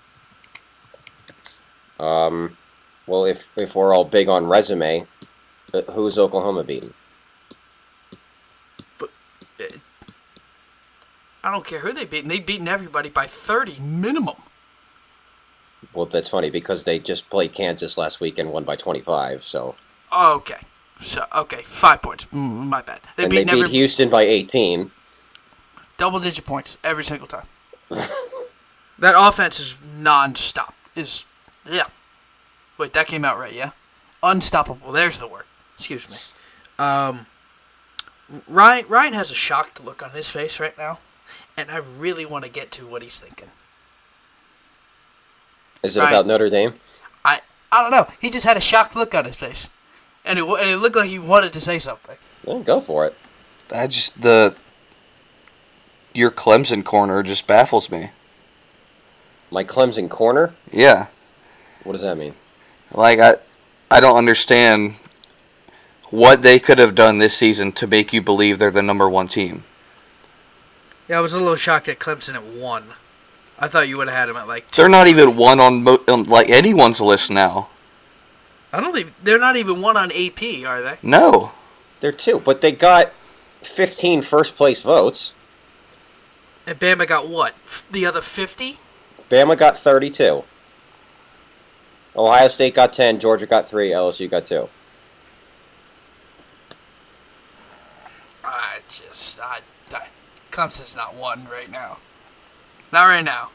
Um, 2.00 2.56
well, 3.06 3.24
if 3.24 3.50
if 3.56 3.74
we're 3.74 3.94
all 3.94 4.04
big 4.04 4.28
on 4.28 4.46
resume, 4.46 5.06
uh, 5.72 5.82
who's 5.92 6.18
Oklahoma 6.18 6.64
beating? 6.64 6.94
I 11.42 11.51
don't 11.53 11.66
care 11.66 11.81
who 11.81 11.92
they 11.92 12.05
beat. 12.05 12.27
They've 12.27 12.44
beaten 12.44 12.68
everybody 12.68 13.09
by 13.09 13.27
30 13.27 13.81
minimum. 13.81 14.37
Well, 15.94 16.07
that's 16.07 16.29
funny 16.29 16.51
because 16.51 16.85
they 16.85 16.98
just 16.98 17.31
played 17.31 17.53
Kansas 17.53 17.96
last 17.96 18.20
week 18.20 18.38
and 18.38 18.51
won 18.51 18.64
by 18.64 18.77
25. 18.77 19.42
So 19.42 19.77
Okay. 20.16 20.59
So, 21.01 21.24
okay, 21.33 21.62
five 21.62 22.03
points. 22.03 22.24
Mm, 22.27 22.66
my 22.66 22.83
bad. 22.83 23.01
They 23.16 23.22
and 23.24 23.33
they 23.33 23.44
beat 23.44 23.53
beat 23.53 23.59
every 23.64 23.68
Houston 23.70 24.11
by 24.11 24.22
18. 24.22 24.90
double 25.96 26.18
digit 26.18 26.44
points 26.44 26.77
every 26.83 27.05
single 27.05 27.29
time. 27.29 27.46
that 28.98 29.14
offense 29.16 29.61
is 29.61 29.79
non-stop. 29.96 30.74
Is 30.96 31.24
yeah. 31.70 31.87
Wait, 32.77 32.92
that 32.94 33.07
came 33.07 33.24
out 33.24 33.38
right, 33.38 33.53
yeah? 33.53 33.70
Unstoppable. 34.24 34.90
There's 34.90 35.18
the 35.18 35.29
word. 35.29 35.44
Excuse 35.77 36.11
me. 36.11 36.16
Um 36.79 37.27
Ryan 38.48 38.85
Ryan 38.88 39.12
has 39.14 39.31
a 39.31 39.35
shocked 39.37 39.85
look 39.85 40.03
on 40.03 40.11
his 40.11 40.29
face 40.29 40.59
right 40.59 40.77
now, 40.77 40.98
and 41.58 41.70
I 41.72 41.78
really 41.78 42.24
want 42.24 42.44
to 42.44 42.50
get 42.50 42.70
to 42.72 42.86
what 42.86 43.02
he's 43.02 43.18
thinking. 43.18 43.48
Is 45.82 45.96
it 45.96 46.00
Right. 46.00 46.08
about 46.08 46.26
Notre 46.26 46.48
Dame? 46.48 46.78
I 47.24 47.40
I 47.72 47.82
don't 47.82 47.90
know. 47.90 48.06
He 48.20 48.30
just 48.30 48.46
had 48.46 48.56
a 48.56 48.60
shocked 48.60 48.96
look 48.96 49.14
on 49.14 49.24
his 49.24 49.36
face, 49.36 49.68
and 50.24 50.38
it 50.38 50.44
and 50.44 50.70
it 50.70 50.76
looked 50.78 50.96
like 50.96 51.08
he 51.08 51.18
wanted 51.18 51.52
to 51.52 51.60
say 51.60 51.78
something. 51.78 52.16
Well, 52.44 52.60
go 52.60 52.80
for 52.80 53.06
it. 53.06 53.16
I 53.72 53.86
just 53.88 54.22
the 54.22 54.54
your 56.14 56.30
Clemson 56.30 56.84
corner 56.84 57.22
just 57.22 57.46
baffles 57.46 57.90
me. 57.90 58.10
My 59.50 59.64
Clemson 59.64 60.08
corner. 60.08 60.54
Yeah, 60.72 61.06
What 61.84 61.92
does 61.92 62.02
that 62.02 62.16
mean? 62.16 62.34
like 62.92 63.18
I 63.18 63.36
I 63.90 64.00
don't 64.00 64.16
understand 64.16 64.96
what 66.10 66.42
they 66.42 66.58
could 66.58 66.78
have 66.78 66.94
done 66.94 67.18
this 67.18 67.36
season 67.36 67.72
to 67.72 67.86
make 67.86 68.12
you 68.12 68.22
believe 68.22 68.58
they're 68.58 68.70
the 68.70 68.82
number 68.82 69.08
one 69.08 69.28
team. 69.28 69.64
Yeah, 71.08 71.18
I 71.18 71.20
was 71.20 71.32
a 71.32 71.38
little 71.38 71.56
shocked 71.56 71.88
at 71.88 71.98
Clemson 71.98 72.34
at 72.34 72.44
one. 72.44 72.88
I 73.58 73.66
thought 73.66 73.88
you 73.88 73.96
would 73.96 74.08
have 74.08 74.16
had 74.16 74.28
him 74.28 74.36
at 74.36 74.46
like 74.46 74.70
two. 74.70 74.82
They're 74.82 74.88
not 74.90 75.06
even 75.06 75.36
one 75.36 75.58
on, 75.58 75.82
mo- 75.82 76.02
on 76.06 76.24
like 76.24 76.48
anyone's 76.50 77.00
list 77.00 77.30
now. 77.30 77.70
I 78.72 78.80
don't 78.80 78.92
think 78.92 79.12
they're 79.22 79.38
not 79.38 79.56
even 79.56 79.80
one 79.80 79.96
on 79.96 80.12
AP, 80.12 80.42
are 80.66 80.82
they? 80.82 80.98
No, 81.02 81.52
They're 82.00 82.12
two, 82.12 82.38
but 82.40 82.60
they 82.60 82.70
got 82.72 83.12
15 83.62 84.20
first 84.22 84.54
place 84.54 84.82
votes. 84.82 85.34
And 86.66 86.78
Bama 86.78 87.06
got 87.06 87.28
what? 87.28 87.54
F- 87.64 87.84
The 87.90 88.04
other 88.04 88.20
fifty? 88.20 88.78
Bama 89.30 89.56
got 89.58 89.76
32. 89.78 90.44
Ohio 92.14 92.48
State 92.48 92.74
got 92.74 92.92
10. 92.92 93.18
Georgia 93.20 93.46
got 93.46 93.66
3. 93.68 93.88
LSU 93.90 94.28
got 94.30 94.44
2. 94.44 94.68
I 98.44 98.78
just, 98.88 99.40
I, 99.40 99.44
I, 99.56 99.60
Clemson's 100.58 100.96
not 100.96 101.14
one 101.14 101.46
right 101.48 101.70
now. 101.70 101.98
Not 102.90 103.04
right 103.04 103.24
now. 103.24 103.50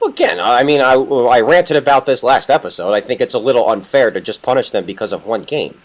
Well, 0.00 0.08
again, 0.08 0.40
I 0.40 0.62
mean, 0.62 0.80
I, 0.80 0.94
I 0.94 1.40
ranted 1.42 1.76
about 1.76 2.06
this 2.06 2.22
last 2.22 2.48
episode. 2.48 2.92
I 2.94 3.02
think 3.02 3.20
it's 3.20 3.34
a 3.34 3.38
little 3.38 3.68
unfair 3.68 4.10
to 4.12 4.20
just 4.20 4.40
punish 4.40 4.70
them 4.70 4.86
because 4.86 5.12
of 5.12 5.26
one 5.26 5.42
game. 5.42 5.78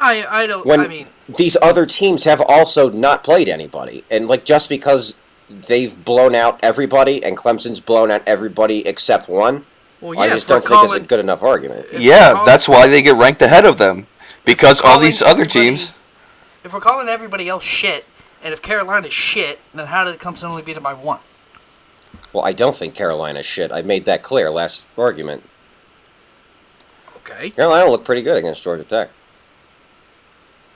I, 0.00 0.26
I 0.28 0.46
don't. 0.48 0.66
When 0.66 0.80
I 0.80 0.88
mean, 0.88 1.06
these 1.28 1.56
other 1.62 1.86
teams 1.86 2.24
have 2.24 2.40
also 2.40 2.90
not 2.90 3.22
played 3.22 3.48
anybody, 3.48 4.02
and 4.10 4.26
like 4.26 4.44
just 4.44 4.68
because 4.68 5.14
they've 5.48 6.04
blown 6.04 6.34
out 6.34 6.58
everybody 6.60 7.22
and 7.22 7.36
Clemson's 7.36 7.78
blown 7.78 8.10
out 8.10 8.22
everybody 8.26 8.86
except 8.88 9.28
one, 9.28 9.66
well, 10.00 10.14
yeah. 10.14 10.20
I 10.22 10.28
just 10.30 10.48
don't 10.48 10.64
think 10.64 10.82
it's 10.84 10.94
a 10.94 11.00
good 11.00 11.20
enough 11.20 11.44
argument. 11.44 11.86
yeah, 11.92 12.32
calling- 12.32 12.46
that's 12.46 12.68
why 12.68 12.88
they 12.88 13.02
get 13.02 13.14
ranked 13.14 13.40
ahead 13.40 13.64
of 13.64 13.78
them 13.78 14.08
because 14.44 14.80
all 14.80 14.98
these 14.98 15.22
other 15.22 15.46
teams. 15.46 15.92
If 16.64 16.74
we're 16.74 16.80
calling 16.80 17.08
everybody 17.08 17.48
else 17.48 17.62
shit, 17.62 18.04
and 18.42 18.52
if 18.52 18.62
Carolina's 18.62 19.12
shit, 19.12 19.60
then 19.74 19.86
how 19.86 20.04
did 20.04 20.18
Clemson 20.18 20.50
only 20.50 20.62
beat 20.62 20.74
them 20.74 20.82
by 20.82 20.94
one? 20.94 21.20
Well, 22.32 22.44
I 22.44 22.52
don't 22.52 22.76
think 22.76 22.94
Carolina's 22.94 23.46
shit. 23.46 23.72
I 23.72 23.82
made 23.82 24.04
that 24.04 24.22
clear 24.22 24.50
last 24.50 24.86
argument. 24.96 25.42
Okay. 27.16 27.50
Carolina 27.50 27.90
looked 27.90 28.04
pretty 28.04 28.22
good 28.22 28.36
against 28.36 28.62
Georgia 28.62 28.84
Tech. 28.84 29.10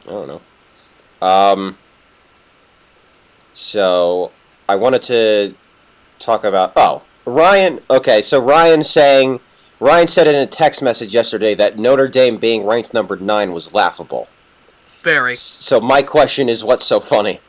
I 0.06 0.10
don't 0.10 0.28
know. 0.28 1.26
Um, 1.26 1.78
so 3.54 4.32
I 4.68 4.74
wanted 4.74 5.02
to 5.02 5.54
talk 6.18 6.44
about 6.44 6.72
oh 6.76 7.02
Ryan. 7.24 7.80
Okay, 7.88 8.22
so 8.22 8.40
Ryan 8.40 8.82
saying 8.82 9.40
Ryan 9.78 10.08
said 10.08 10.26
in 10.26 10.34
a 10.34 10.46
text 10.46 10.82
message 10.82 11.14
yesterday 11.14 11.54
that 11.54 11.78
Notre 11.78 12.08
Dame 12.08 12.38
being 12.38 12.64
ranked 12.64 12.92
number 12.92 13.16
nine 13.16 13.52
was 13.52 13.72
laughable. 13.72 14.28
Very. 15.02 15.36
So 15.36 15.80
my 15.80 16.02
question 16.02 16.48
is, 16.48 16.64
what's 16.64 16.84
so 16.84 17.00
funny? 17.00 17.40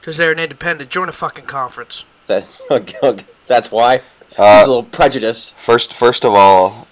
Because 0.00 0.16
they're 0.16 0.32
an 0.32 0.38
independent. 0.38 0.90
Join 0.90 1.08
a 1.08 1.12
fucking 1.12 1.44
conference. 1.46 2.04
That 2.26 2.46
that's 3.46 3.70
why. 3.70 4.02
Uh, 4.38 4.58
Seems 4.60 4.66
a 4.66 4.70
little 4.70 4.82
prejudice, 4.84 5.52
First, 5.64 5.92
first 5.92 6.24
of 6.24 6.34
all, 6.34 6.86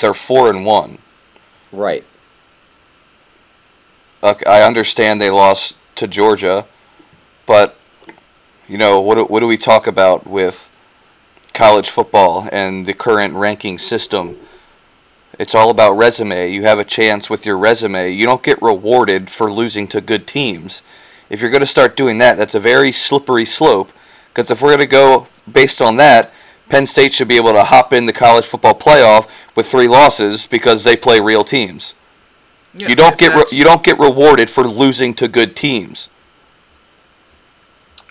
they're 0.00 0.14
four 0.14 0.48
and 0.48 0.64
one. 0.64 0.98
right? 1.72 2.04
Okay, 4.22 4.44
I 4.46 4.62
understand 4.66 5.20
they 5.20 5.30
lost 5.30 5.76
to 5.96 6.06
Georgia, 6.06 6.66
but 7.46 7.76
you 8.68 8.78
know 8.78 9.00
what? 9.00 9.14
do- 9.16 9.24
What 9.24 9.40
do 9.40 9.46
we 9.46 9.56
talk 9.58 9.86
about 9.86 10.26
with 10.26 10.70
college 11.54 11.90
football 11.90 12.48
and 12.50 12.86
the 12.86 12.94
current 12.94 13.34
ranking 13.34 13.78
system? 13.78 14.36
It's 15.38 15.54
all 15.54 15.70
about 15.70 15.92
resume. 15.92 16.50
You 16.52 16.62
have 16.64 16.78
a 16.78 16.84
chance 16.84 17.30
with 17.30 17.46
your 17.46 17.56
resume. 17.56 18.10
You 18.10 18.26
don't 18.26 18.42
get 18.42 18.60
rewarded 18.60 19.30
for 19.30 19.50
losing 19.50 19.86
to 19.88 20.00
good 20.02 20.26
teams. 20.26 20.82
If 21.30 21.40
you're 21.40 21.50
going 21.50 21.60
to 21.60 21.66
start 21.66 21.96
doing 21.96 22.18
that, 22.18 22.36
that's 22.36 22.54
a 22.56 22.60
very 22.60 22.92
slippery 22.92 23.44
slope. 23.46 23.90
Because 24.28 24.50
if 24.50 24.60
we're 24.60 24.70
going 24.70 24.80
to 24.80 24.86
go 24.86 25.26
based 25.50 25.80
on 25.80 25.96
that, 25.96 26.32
Penn 26.68 26.86
State 26.86 27.14
should 27.14 27.28
be 27.28 27.36
able 27.36 27.52
to 27.52 27.64
hop 27.64 27.92
in 27.92 28.06
the 28.06 28.12
college 28.12 28.44
football 28.44 28.74
playoff 28.74 29.28
with 29.54 29.66
three 29.66 29.88
losses 29.88 30.46
because 30.46 30.84
they 30.84 30.96
play 30.96 31.20
real 31.20 31.44
teams. 31.44 31.94
Yeah, 32.74 32.88
you 32.88 32.94
don't 32.94 33.18
get 33.18 33.34
re- 33.34 33.44
you 33.50 33.64
don't 33.64 33.82
get 33.82 33.98
rewarded 33.98 34.48
for 34.48 34.64
losing 34.64 35.14
to 35.14 35.26
good 35.26 35.56
teams. 35.56 36.08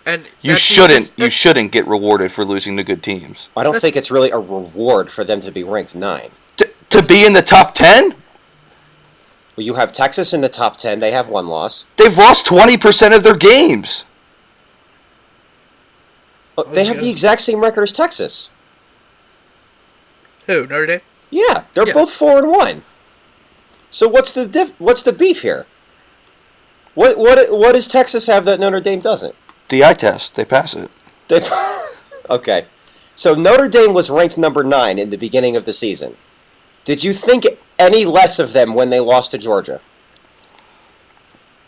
and 0.05 0.25
You 0.41 0.55
shouldn't 0.55 0.91
it's- 0.91 1.11
you 1.15 1.29
shouldn't 1.29 1.71
get 1.71 1.87
rewarded 1.87 2.31
for 2.31 2.43
losing 2.43 2.75
to 2.77 2.83
good 2.83 3.01
teams. 3.03 3.47
I 3.55 3.63
don't 3.63 3.73
That's- 3.73 3.81
think 3.81 3.95
it's 3.95 4.09
really 4.11 4.31
a 4.31 4.37
reward 4.37 5.09
for 5.11 5.23
them 5.23 5.39
to 5.41 5.51
be 5.51 5.63
ranked 5.63 5.93
nine. 5.95 6.29
T- 6.57 6.65
to 6.89 7.03
be 7.03 7.25
in 7.25 7.33
the 7.33 7.41
top 7.41 7.75
10? 7.75 8.15
Well, 9.59 9.65
you 9.65 9.73
have 9.73 9.91
Texas 9.91 10.31
in 10.33 10.39
the 10.39 10.47
top 10.47 10.77
ten. 10.77 11.01
They 11.01 11.11
have 11.11 11.27
one 11.27 11.45
loss. 11.45 11.83
They've 11.97 12.17
lost 12.17 12.45
20% 12.45 13.13
of 13.13 13.23
their 13.23 13.35
games. 13.35 14.05
But 16.55 16.73
they 16.73 16.85
have 16.85 17.01
the 17.01 17.09
exact 17.09 17.41
same 17.41 17.59
record 17.59 17.83
as 17.83 17.91
Texas. 17.91 18.51
who 20.45 20.61
Notre 20.65 20.85
Dame. 20.85 21.01
Yeah, 21.29 21.63
they're 21.73 21.85
Yeah. 21.87 21.93
both 21.93 22.09
four 22.09 22.37
and 22.37 22.49
one. 22.49 22.83
So 23.91 24.07
what's 24.07 24.31
the 24.31 24.45
diff- 24.47 24.71
what's 24.79 25.01
the 25.03 25.11
beef 25.11 25.41
here? 25.41 25.65
What 26.95 27.17
what 27.17 27.51
what 27.51 27.73
does 27.73 27.85
Texas 27.85 28.27
have 28.27 28.45
that 28.45 28.61
Notre 28.61 28.79
Dame 28.79 29.01
doesn't? 29.01 29.35
The 29.67 29.83
eye 29.83 29.93
test, 29.93 30.35
they 30.35 30.45
pass 30.45 30.73
it. 30.73 30.89
They, 31.27 31.41
okay, 32.29 32.65
so 33.13 33.35
Notre 33.35 33.67
Dame 33.67 33.93
was 33.93 34.09
ranked 34.09 34.37
number 34.37 34.63
nine 34.63 34.97
in 34.97 35.09
the 35.09 35.17
beginning 35.17 35.57
of 35.57 35.65
the 35.65 35.73
season. 35.73 36.15
Did 36.85 37.03
you 37.03 37.11
think 37.13 37.45
any 37.79 38.05
less 38.05 38.37
of 38.37 38.53
them 38.53 38.73
when 38.75 38.89
they 38.91 38.99
lost 38.99 39.31
to 39.31 39.37
Georgia? 39.37 39.81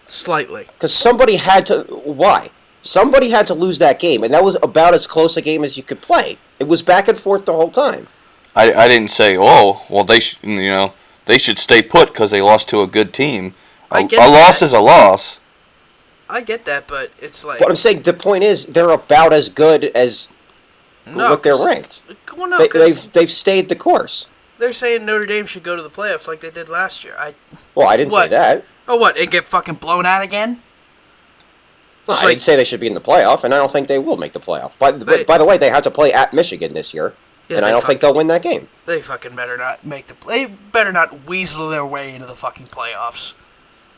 Slightly. 0.07 0.65
Because 0.65 0.93
somebody 0.93 1.37
had 1.37 1.65
to. 1.67 1.83
Why? 2.03 2.49
Somebody 2.81 3.29
had 3.29 3.47
to 3.47 3.53
lose 3.53 3.77
that 3.79 3.99
game, 3.99 4.23
and 4.23 4.33
that 4.33 4.43
was 4.43 4.57
about 4.63 4.93
as 4.93 5.05
close 5.07 5.37
a 5.37 5.41
game 5.41 5.63
as 5.63 5.77
you 5.77 5.83
could 5.83 6.01
play. 6.01 6.37
It 6.59 6.67
was 6.67 6.81
back 6.81 7.07
and 7.07 7.17
forth 7.17 7.45
the 7.45 7.53
whole 7.53 7.69
time. 7.69 8.07
I, 8.55 8.73
I 8.73 8.87
didn't 8.87 9.11
say, 9.11 9.37
oh, 9.37 9.83
well, 9.89 10.03
they 10.03 10.19
sh- 10.19 10.37
you 10.41 10.69
know 10.69 10.93
they 11.25 11.37
should 11.37 11.57
stay 11.59 11.81
put 11.81 12.09
because 12.11 12.31
they 12.31 12.41
lost 12.41 12.67
to 12.69 12.81
a 12.81 12.87
good 12.87 13.13
team. 13.13 13.53
A, 13.91 13.95
I 13.95 14.03
get 14.03 14.19
a 14.27 14.29
loss 14.31 14.61
is 14.61 14.73
a 14.73 14.79
loss. 14.79 15.39
I 16.29 16.41
get 16.41 16.65
that, 16.65 16.87
but 16.87 17.11
it's 17.19 17.45
like 17.45 17.59
But 17.59 17.69
I'm 17.69 17.75
saying 17.75 18.01
the 18.01 18.13
point 18.13 18.43
is 18.43 18.65
they're 18.65 18.89
about 18.89 19.31
as 19.33 19.49
good 19.49 19.85
as 19.85 20.27
no, 21.05 21.29
what 21.29 21.43
they're 21.43 21.53
'cause- 21.53 21.65
ranked. 21.65 22.01
Well, 22.35 22.47
no, 22.49 22.57
They, 22.57 22.67
'cause 22.67 22.81
they've 23.03 23.11
they've 23.13 23.31
stayed 23.31 23.69
the 23.69 23.75
course. 23.75 24.27
They're 24.61 24.71
saying 24.71 25.05
Notre 25.05 25.25
Dame 25.25 25.47
should 25.47 25.63
go 25.63 25.75
to 25.75 25.81
the 25.81 25.89
playoffs 25.89 26.27
like 26.27 26.39
they 26.39 26.51
did 26.51 26.69
last 26.69 27.03
year. 27.03 27.15
I 27.17 27.33
Well, 27.75 27.87
I 27.87 27.97
didn't 27.97 28.13
say 28.13 28.27
that. 28.29 28.63
oh 28.87 28.95
what 28.95 29.17
and 29.17 29.29
get 29.29 29.45
fucking 29.47 29.75
blown 29.75 30.05
out 30.05 30.21
again? 30.23 30.61
It's 32.07 32.19
I 32.21 32.25
like- 32.25 32.31
didn't 32.33 32.41
say 32.43 32.55
they 32.55 32.63
should 32.63 32.79
be 32.79 32.87
in 32.87 32.93
the 32.93 33.01
playoff, 33.01 33.43
and 33.43 33.53
I 33.53 33.57
don't 33.57 33.71
think 33.71 33.87
they 33.87 33.99
will 33.99 34.17
make 34.17 34.33
the 34.33 34.39
playoff. 34.39 34.77
By, 34.77 34.91
But- 34.91 35.25
by 35.27 35.37
the 35.37 35.45
way, 35.45 35.57
they 35.57 35.69
have 35.69 35.83
to 35.83 35.91
play 35.91 36.13
at 36.13 36.33
Michigan 36.33 36.73
this 36.73 36.93
year, 36.93 37.13
Yeah, 37.47 37.57
and 37.57 37.65
I 37.65 37.71
don't 37.71 37.83
think 37.83 38.01
they'll 38.01 38.13
win 38.13 38.27
that 38.27 38.41
game. 38.43 38.69
They 38.85 39.01
fucking 39.01 39.35
better 39.35 39.57
not 39.57 39.85
make 39.85 40.07
the 40.07 40.15
they 40.27 40.45
better 40.45 40.91
not 40.91 41.25
weasel 41.25 41.69
their 41.69 41.85
way 41.85 42.13
into 42.13 42.27
the 42.27 42.35
fucking 42.35 42.67
playoffs. 42.67 43.33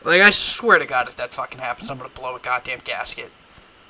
Like 0.02 0.20
I 0.22 0.30
swear 0.30 0.78
to 0.78 0.86
God, 0.86 1.08
if 1.08 1.16
that 1.16 1.32
fucking 1.34 1.60
happens, 1.60 1.90
I'm 1.90 1.96
gonna 1.98 2.08
blow 2.10 2.36
a 2.36 2.40
goddamn 2.40 2.80
gasket. 2.84 3.30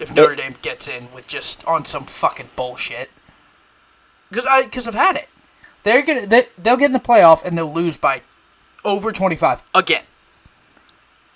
If 0.01 0.13
Notre 0.15 0.35
Dame 0.35 0.57
gets 0.63 0.89
in 0.89 1.13
with 1.13 1.27
just 1.29 1.65
on 1.67 1.85
some 1.85 2.05
fucking 2.07 2.51
bullshit, 2.57 3.11
because 4.31 4.45
I 4.49 4.63
because 4.65 4.87
I've 4.89 4.95
had 4.95 5.17
it. 5.17 5.29
They're 5.85 6.03
gonna 6.03 6.27
they, 6.27 6.49
they'll 6.59 6.77
get 6.77 6.87
in 6.87 6.93
the 6.93 6.99
playoff 6.99 7.45
and 7.45 7.57
they'll 7.57 7.73
lose 7.73 7.97
by 7.97 8.23
over 8.85 9.13
25 9.13 9.63
again. 9.75 10.05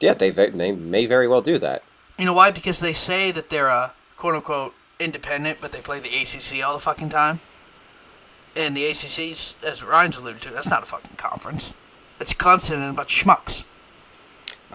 Yeah, 0.00 0.14
they 0.14 0.30
they 0.30 0.72
may 0.72 1.06
very 1.06 1.28
well 1.28 1.40
do 1.40 1.58
that. 1.58 1.82
You 2.18 2.24
know 2.24 2.32
why? 2.32 2.50
Because 2.50 2.80
they 2.80 2.92
say 2.92 3.30
that 3.30 3.50
they're 3.50 3.68
a 3.68 3.94
quote 4.16 4.34
unquote 4.34 4.74
independent, 4.98 5.58
but 5.60 5.70
they 5.72 5.80
play 5.80 6.00
the 6.00 6.08
ACC 6.08 6.64
all 6.64 6.74
the 6.74 6.80
fucking 6.80 7.10
time. 7.10 7.40
And 8.56 8.76
the 8.76 8.86
ACC's, 8.86 9.56
as 9.64 9.84
Ryan's 9.84 10.16
alluded 10.16 10.42
to, 10.42 10.50
that's 10.50 10.68
not 10.68 10.82
a 10.82 10.86
fucking 10.86 11.16
conference. 11.16 11.74
It's 12.18 12.34
Clemson 12.34 12.76
and 12.76 12.90
a 12.90 12.92
bunch 12.92 13.22
of 13.22 13.28
schmucks. 13.28 13.62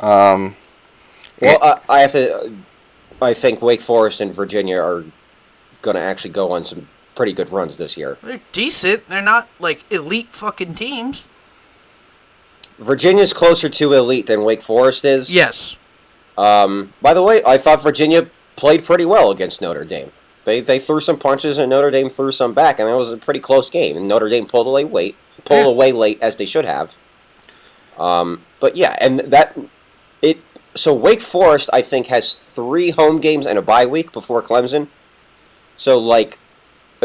Um, 0.01 0.55
Well, 1.41 1.57
I, 1.61 1.79
I 1.89 1.99
have 2.01 2.13
to. 2.13 2.55
I 3.21 3.33
think 3.33 3.61
Wake 3.61 3.81
Forest 3.81 4.21
and 4.21 4.33
Virginia 4.33 4.77
are 4.77 5.03
going 5.81 5.95
to 5.95 6.01
actually 6.01 6.31
go 6.31 6.51
on 6.51 6.63
some 6.63 6.87
pretty 7.15 7.33
good 7.33 7.49
runs 7.51 7.77
this 7.77 7.95
year. 7.97 8.17
They're 8.23 8.41
decent. 8.51 9.07
They're 9.07 9.21
not 9.21 9.47
like 9.59 9.83
elite 9.91 10.29
fucking 10.35 10.75
teams. 10.75 11.27
Virginia's 12.79 13.33
closer 13.33 13.69
to 13.69 13.93
elite 13.93 14.25
than 14.25 14.43
Wake 14.43 14.61
Forest 14.61 15.05
is. 15.05 15.33
Yes. 15.33 15.75
Um, 16.37 16.93
by 17.01 17.13
the 17.13 17.21
way, 17.21 17.41
I 17.45 17.57
thought 17.57 17.81
Virginia 17.83 18.29
played 18.55 18.83
pretty 18.83 19.05
well 19.05 19.29
against 19.31 19.61
Notre 19.61 19.85
Dame. 19.85 20.11
They 20.45 20.59
they 20.59 20.79
threw 20.79 20.99
some 20.99 21.17
punches 21.17 21.57
and 21.57 21.69
Notre 21.69 21.91
Dame 21.91 22.09
threw 22.09 22.31
some 22.31 22.53
back, 22.53 22.79
and 22.79 22.89
that 22.89 22.97
was 22.97 23.11
a 23.11 23.17
pretty 23.17 23.39
close 23.39 23.69
game. 23.69 23.95
And 23.95 24.07
Notre 24.07 24.27
Dame 24.27 24.45
pulled 24.45 24.67
away 24.67 24.83
late, 24.83 25.15
pulled 25.45 25.65
Yeah. 25.65 25.71
away 25.71 25.91
late 25.91 26.19
as 26.21 26.35
they 26.35 26.45
should 26.45 26.65
have. 26.65 26.97
Um, 27.97 28.43
but 28.59 28.75
yeah, 28.75 28.95
and 28.99 29.19
that 29.19 29.55
it. 30.21 30.39
So 30.75 30.93
Wake 30.93 31.21
Forest, 31.21 31.69
I 31.71 31.83
think, 31.83 32.07
has 32.07 32.33
three 32.33 32.89
home 32.89 33.19
games 33.19 33.45
and 33.45 33.59
a 33.59 33.61
bye 33.61 33.85
week 33.85 34.11
before 34.11 34.41
Clemson. 34.41 34.87
So 35.77 35.99
like, 35.99 36.39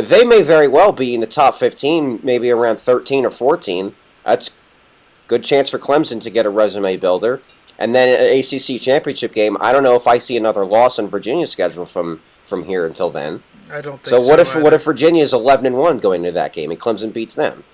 they 0.01 0.25
may 0.25 0.43
very 0.43 0.69
well 0.69 0.93
be 0.93 1.15
in 1.15 1.21
the 1.21 1.27
top 1.27 1.55
fifteen, 1.55 2.21
maybe 2.23 2.51
around 2.51 2.79
thirteen 2.79 3.25
or 3.25 3.31
fourteen. 3.31 3.95
That's 4.25 4.51
good 5.27 5.45
chance 5.45 5.69
for 5.69 5.79
Clemson 5.79 6.21
to 6.23 6.31
get 6.31 6.47
a 6.47 6.51
resume 6.51 6.97
builder. 6.97 7.41
And 7.81 7.95
then 7.95 8.09
an 8.09 8.39
ACC 8.41 8.81
championship 8.81 9.33
game. 9.33 9.57
I 9.61 9.71
don't 9.73 9.85
know 9.85 9.95
if 9.95 10.07
I 10.09 10.19
see 10.19 10.37
another 10.37 10.67
loss 10.67 10.99
on 10.99 11.09
Virginia's 11.09 11.53
schedule 11.53 11.87
from 11.87 12.21
from 12.43 12.65
here 12.65 12.85
until 12.85 13.09
then. 13.11 13.43
I 13.71 13.81
don't 13.81 13.99
think 13.99 14.09
So 14.09 14.21
so. 14.21 14.29
what 14.29 14.41
if 14.41 14.51
either. 14.51 14.63
what 14.65 14.73
if 14.75 14.85
Virginia 14.85 15.23
is 15.23 15.33
eleven 15.33 15.65
and 15.67 15.77
one 15.77 15.99
going 15.99 16.23
into 16.23 16.33
that 16.33 16.53
game 16.53 16.71
and 16.71 16.81
Clemson 16.81 17.13
beats 17.13 17.35
them? 17.35 17.65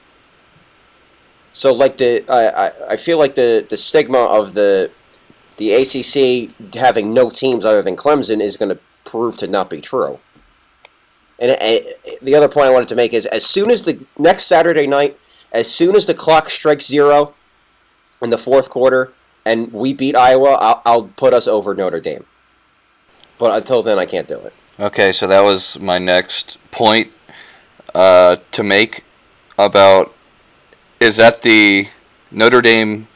So 1.53 1.73
like 1.73 1.97
the 1.97 2.25
I, 2.29 2.67
I 2.67 2.73
I 2.91 2.97
feel 2.97 3.19
like 3.19 3.35
the 3.35 3.65
the 3.69 3.77
stigma 3.77 4.19
of 4.19 4.55
the 4.55 4.91
the 5.57 5.73
ACC 5.73 6.75
having 6.75 7.15
no 7.15 7.31
teams 7.31 7.65
other 7.65 7.81
than 7.81 7.97
Clemson 7.97 8.43
is 8.43 8.57
going 8.57 8.71
to 8.71 8.79
prove 9.05 9.37
to 9.39 9.47
not 9.47 9.71
be 9.71 9.81
true. 9.81 10.19
And 11.39 11.51
uh, 11.51 11.89
the 12.23 12.35
other 12.35 12.49
point 12.49 12.67
I 12.69 12.71
wanted 12.71 12.89
to 12.91 12.95
make 12.95 13.13
is 13.13 13.27
as 13.27 13.45
soon 13.45 13.71
as 13.71 13.83
the 13.83 14.05
next 14.19 14.45
Saturday 14.45 14.87
night, 14.87 15.19
as 15.53 15.71
soon 15.71 15.97
as 15.97 16.07
the 16.07 16.15
clock 16.15 16.49
strikes 16.51 16.87
zero 16.87 17.35
in 18.23 18.31
the 18.31 18.39
fourth 18.39 18.71
quarter 18.71 19.13
and 19.45 19.73
we 19.73 19.93
beat 19.93 20.17
Iowa, 20.17 20.57
I'll, 20.61 20.83
I'll 20.85 21.03
put 21.05 21.35
us 21.35 21.47
over 21.47 21.75
Notre 21.75 22.01
Dame. 22.01 22.25
But 23.39 23.55
until 23.57 23.83
then, 23.83 23.99
I 23.99 24.07
can't 24.07 24.29
do 24.29 24.39
it. 24.39 24.53
okay, 24.79 25.13
so 25.13 25.27
that 25.27 25.43
was 25.43 25.79
my 25.79 25.99
next 25.99 26.57
point 26.71 27.13
uh, 27.95 28.37
to 28.53 28.63
make 28.63 29.05
about 29.59 30.15
is 31.01 31.17
that 31.17 31.43
the 31.43 31.89
Notre 32.31 32.63
Dame 32.63 33.09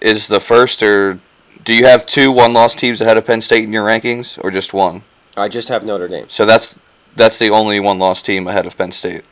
is 0.00 0.28
the 0.28 0.40
first, 0.40 0.82
or 0.82 1.20
do 1.64 1.74
you 1.74 1.86
have 1.86 2.06
two 2.06 2.30
one-loss 2.30 2.74
teams 2.74 3.00
ahead 3.00 3.16
of 3.16 3.26
Penn 3.26 3.42
State 3.42 3.64
in 3.64 3.72
your 3.72 3.86
rankings, 3.86 4.38
or 4.42 4.50
just 4.50 4.72
one? 4.72 5.02
I 5.36 5.48
just 5.48 5.68
have 5.68 5.84
Notre 5.84 6.08
Dame. 6.08 6.26
So 6.28 6.46
that's 6.46 6.76
that's 7.16 7.38
the 7.38 7.50
only 7.50 7.80
one-loss 7.80 8.22
team 8.22 8.46
ahead 8.46 8.66
of 8.66 8.76
Penn 8.76 8.92
State. 8.92 9.24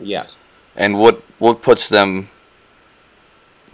Yes. 0.00 0.36
And 0.74 0.98
what 0.98 1.22
what 1.38 1.62
puts 1.62 1.88
them 1.88 2.30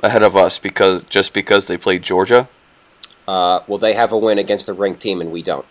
ahead 0.02 0.22
of 0.22 0.36
us 0.36 0.58
because 0.58 1.02
just 1.08 1.32
because 1.32 1.66
they 1.66 1.76
played 1.76 2.02
Georgia? 2.02 2.48
Uh, 3.26 3.60
well, 3.66 3.78
they 3.78 3.94
have 3.94 4.10
a 4.10 4.18
win 4.18 4.38
against 4.38 4.68
a 4.68 4.72
ranked 4.72 5.00
team, 5.00 5.20
and 5.20 5.30
we 5.30 5.42
don't. 5.42 5.66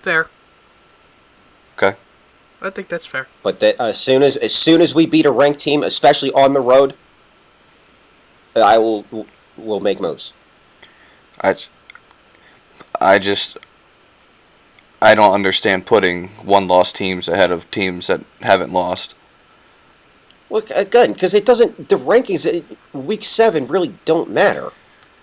fair? 0.00 0.28
Okay. 1.76 1.96
I 2.60 2.70
think 2.70 2.88
that's 2.88 3.06
fair. 3.06 3.28
But 3.42 3.60
that 3.60 3.80
as 3.80 3.98
soon 3.98 4.22
as 4.22 4.36
as 4.36 4.54
soon 4.54 4.80
as 4.80 4.94
we 4.94 5.06
beat 5.06 5.26
a 5.26 5.30
ranked 5.30 5.60
team, 5.60 5.82
especially 5.82 6.32
on 6.32 6.52
the 6.52 6.60
road, 6.60 6.94
I 8.56 8.78
will 8.78 9.26
will 9.56 9.80
make 9.80 10.00
moves. 10.00 10.32
I, 11.40 11.56
I 13.00 13.18
just 13.18 13.56
I 15.00 15.14
don't 15.14 15.32
understand 15.32 15.86
putting 15.86 16.28
one 16.44 16.66
loss 16.66 16.92
teams 16.92 17.28
ahead 17.28 17.50
of 17.50 17.70
teams 17.70 18.08
that 18.08 18.20
haven't 18.40 18.72
lost. 18.72 19.14
Look 20.50 20.70
again, 20.70 21.12
because 21.12 21.34
it 21.34 21.44
doesn't. 21.44 21.88
The 21.88 21.96
rankings 21.96 22.46
uh, 22.46 22.98
week 22.98 23.22
seven 23.22 23.66
really 23.66 23.94
don't 24.04 24.30
matter. 24.30 24.72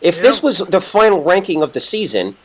If 0.01 0.21
this 0.21 0.43
was 0.43 0.59
the 0.59 0.81
final 0.81 1.23
ranking 1.23 1.63
of 1.63 1.71
the 1.73 1.79
season, 1.79 2.35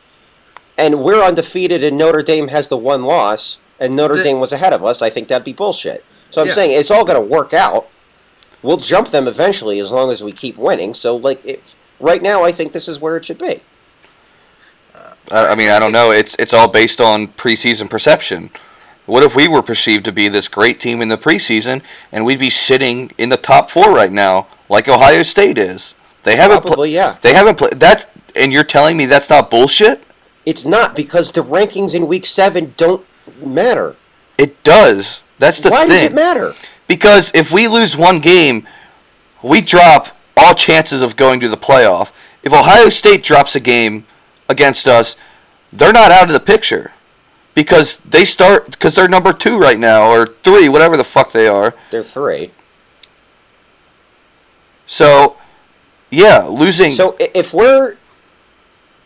and 0.77 1.03
we're 1.03 1.21
undefeated, 1.23 1.83
and 1.83 1.97
Notre 1.97 2.23
Dame 2.23 2.47
has 2.47 2.69
the 2.69 2.77
one 2.77 3.03
loss, 3.03 3.59
and 3.79 3.95
Notre 3.95 4.17
The- 4.17 4.23
Dame 4.23 4.39
was 4.39 4.51
ahead 4.51 4.73
of 4.73 4.83
us, 4.83 5.01
I 5.01 5.09
think 5.11 5.27
that'd 5.27 5.45
be 5.45 5.53
bullshit. 5.53 6.03
So 6.31 6.41
I'm 6.41 6.47
Yeah. 6.47 6.53
saying 6.53 6.71
it's 6.71 6.89
all 6.89 7.05
going 7.05 7.21
to 7.21 7.25
work 7.27 7.53
out. 7.53 7.87
We'll 8.63 8.77
jump 8.77 9.09
them 9.09 9.27
eventually 9.27 9.79
as 9.79 9.91
long 9.91 10.11
as 10.11 10.23
we 10.23 10.31
keep 10.31 10.57
winning. 10.57 10.93
So 10.93 11.15
like, 11.15 11.45
if, 11.45 11.75
right 11.99 12.21
now, 12.21 12.43
I 12.43 12.51
think 12.51 12.71
this 12.71 12.87
is 12.87 12.99
where 12.99 13.15
it 13.17 13.25
should 13.25 13.37
be. 13.37 13.61
I, 15.31 15.47
I 15.49 15.55
mean, 15.55 15.69
I 15.69 15.79
don't 15.79 15.91
know. 15.91 16.11
It's 16.11 16.35
it's 16.39 16.53
all 16.53 16.67
based 16.67 17.01
on 17.01 17.27
preseason 17.29 17.89
perception. 17.89 18.49
What 19.05 19.23
if 19.23 19.35
we 19.35 19.47
were 19.47 19.61
perceived 19.63 20.05
to 20.05 20.11
be 20.11 20.27
this 20.27 20.47
great 20.47 20.79
team 20.79 21.01
in 21.01 21.07
the 21.09 21.17
preseason 21.17 21.81
and 22.11 22.23
we'd 22.23 22.39
be 22.39 22.49
sitting 22.49 23.11
in 23.17 23.29
the 23.29 23.37
top 23.37 23.71
four 23.71 23.91
right 23.91 24.11
now, 24.11 24.47
like 24.69 24.87
Ohio 24.87 25.23
State 25.23 25.57
is? 25.57 25.93
They 26.23 26.35
haven't 26.35 26.61
pla- 26.61 26.71
Probably, 26.71 26.93
yeah. 26.93 27.17
They 27.21 27.33
haven't 27.33 27.57
played 27.57 27.79
that, 27.79 28.09
and 28.35 28.53
you're 28.53 28.63
telling 28.63 28.95
me 28.95 29.07
that's 29.07 29.29
not 29.29 29.49
bullshit? 29.49 30.03
It's 30.45 30.65
not 30.65 30.95
because 30.95 31.31
the 31.31 31.41
rankings 31.43 31.95
in 31.95 32.07
week 32.07 32.25
seven 32.25 32.73
don't 32.77 33.05
matter. 33.43 33.95
It 34.37 34.63
does. 34.63 35.21
That's 35.39 35.59
the 35.59 35.71
Why 35.71 35.81
thing. 35.81 35.89
does 35.89 36.01
it 36.03 36.13
matter? 36.13 36.55
Because 36.87 37.31
if 37.33 37.51
we 37.51 37.67
lose 37.67 37.97
one 37.97 38.19
game, 38.19 38.67
we 39.41 39.61
drop 39.61 40.15
all 40.37 40.53
chances 40.53 41.01
of 41.01 41.15
going 41.15 41.39
to 41.39 41.49
the 41.49 41.57
playoff. 41.57 42.11
If 42.43 42.53
Ohio 42.53 42.89
State 42.89 43.23
drops 43.23 43.55
a 43.55 43.59
game 43.59 44.05
against 44.51 44.87
us, 44.87 45.15
they're 45.73 45.93
not 45.93 46.11
out 46.11 46.27
of 46.27 46.33
the 46.33 46.39
picture. 46.39 46.91
Because 47.53 47.97
they 48.05 48.23
start 48.23 48.71
because 48.71 48.95
they're 48.95 49.09
number 49.09 49.33
two 49.33 49.59
right 49.59 49.77
now 49.77 50.09
or 50.09 50.25
three, 50.25 50.69
whatever 50.69 50.95
the 50.95 51.03
fuck 51.03 51.33
they 51.33 51.47
are. 51.47 51.75
They're 51.89 52.03
three. 52.03 52.51
So, 54.87 55.35
yeah, 56.09 56.43
losing. 56.43 56.91
So 56.91 57.17
if 57.19 57.53
we're 57.53 57.97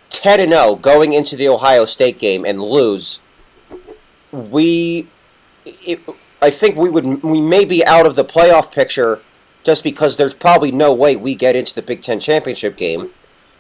ten 0.10 0.39
and 0.39 0.52
zero 0.52 0.76
going 0.76 1.14
into 1.14 1.36
the 1.36 1.48
Ohio 1.48 1.86
State 1.86 2.20
game 2.20 2.46
and 2.46 2.62
lose, 2.62 3.20
we, 4.32 5.08
it, 5.66 6.02
I 6.41 6.52
think 6.52 6.76
we 6.76 6.89
would 6.89 7.24
we 7.24 7.41
may 7.41 7.66
be 7.66 7.84
out 7.86 8.06
of 8.06 8.16
the 8.16 8.26
playoff 8.26 8.72
picture 8.72 9.22
just 9.64 9.84
because 9.84 10.18
there's 10.18 10.36
probably 10.36 10.72
no 10.72 10.93
way 10.93 11.16
we 11.16 11.34
get 11.34 11.56
into 11.56 11.74
the 11.74 11.82
Big 11.82 12.02
Ten 12.04 12.20
championship 12.20 12.78
game. 12.78 13.10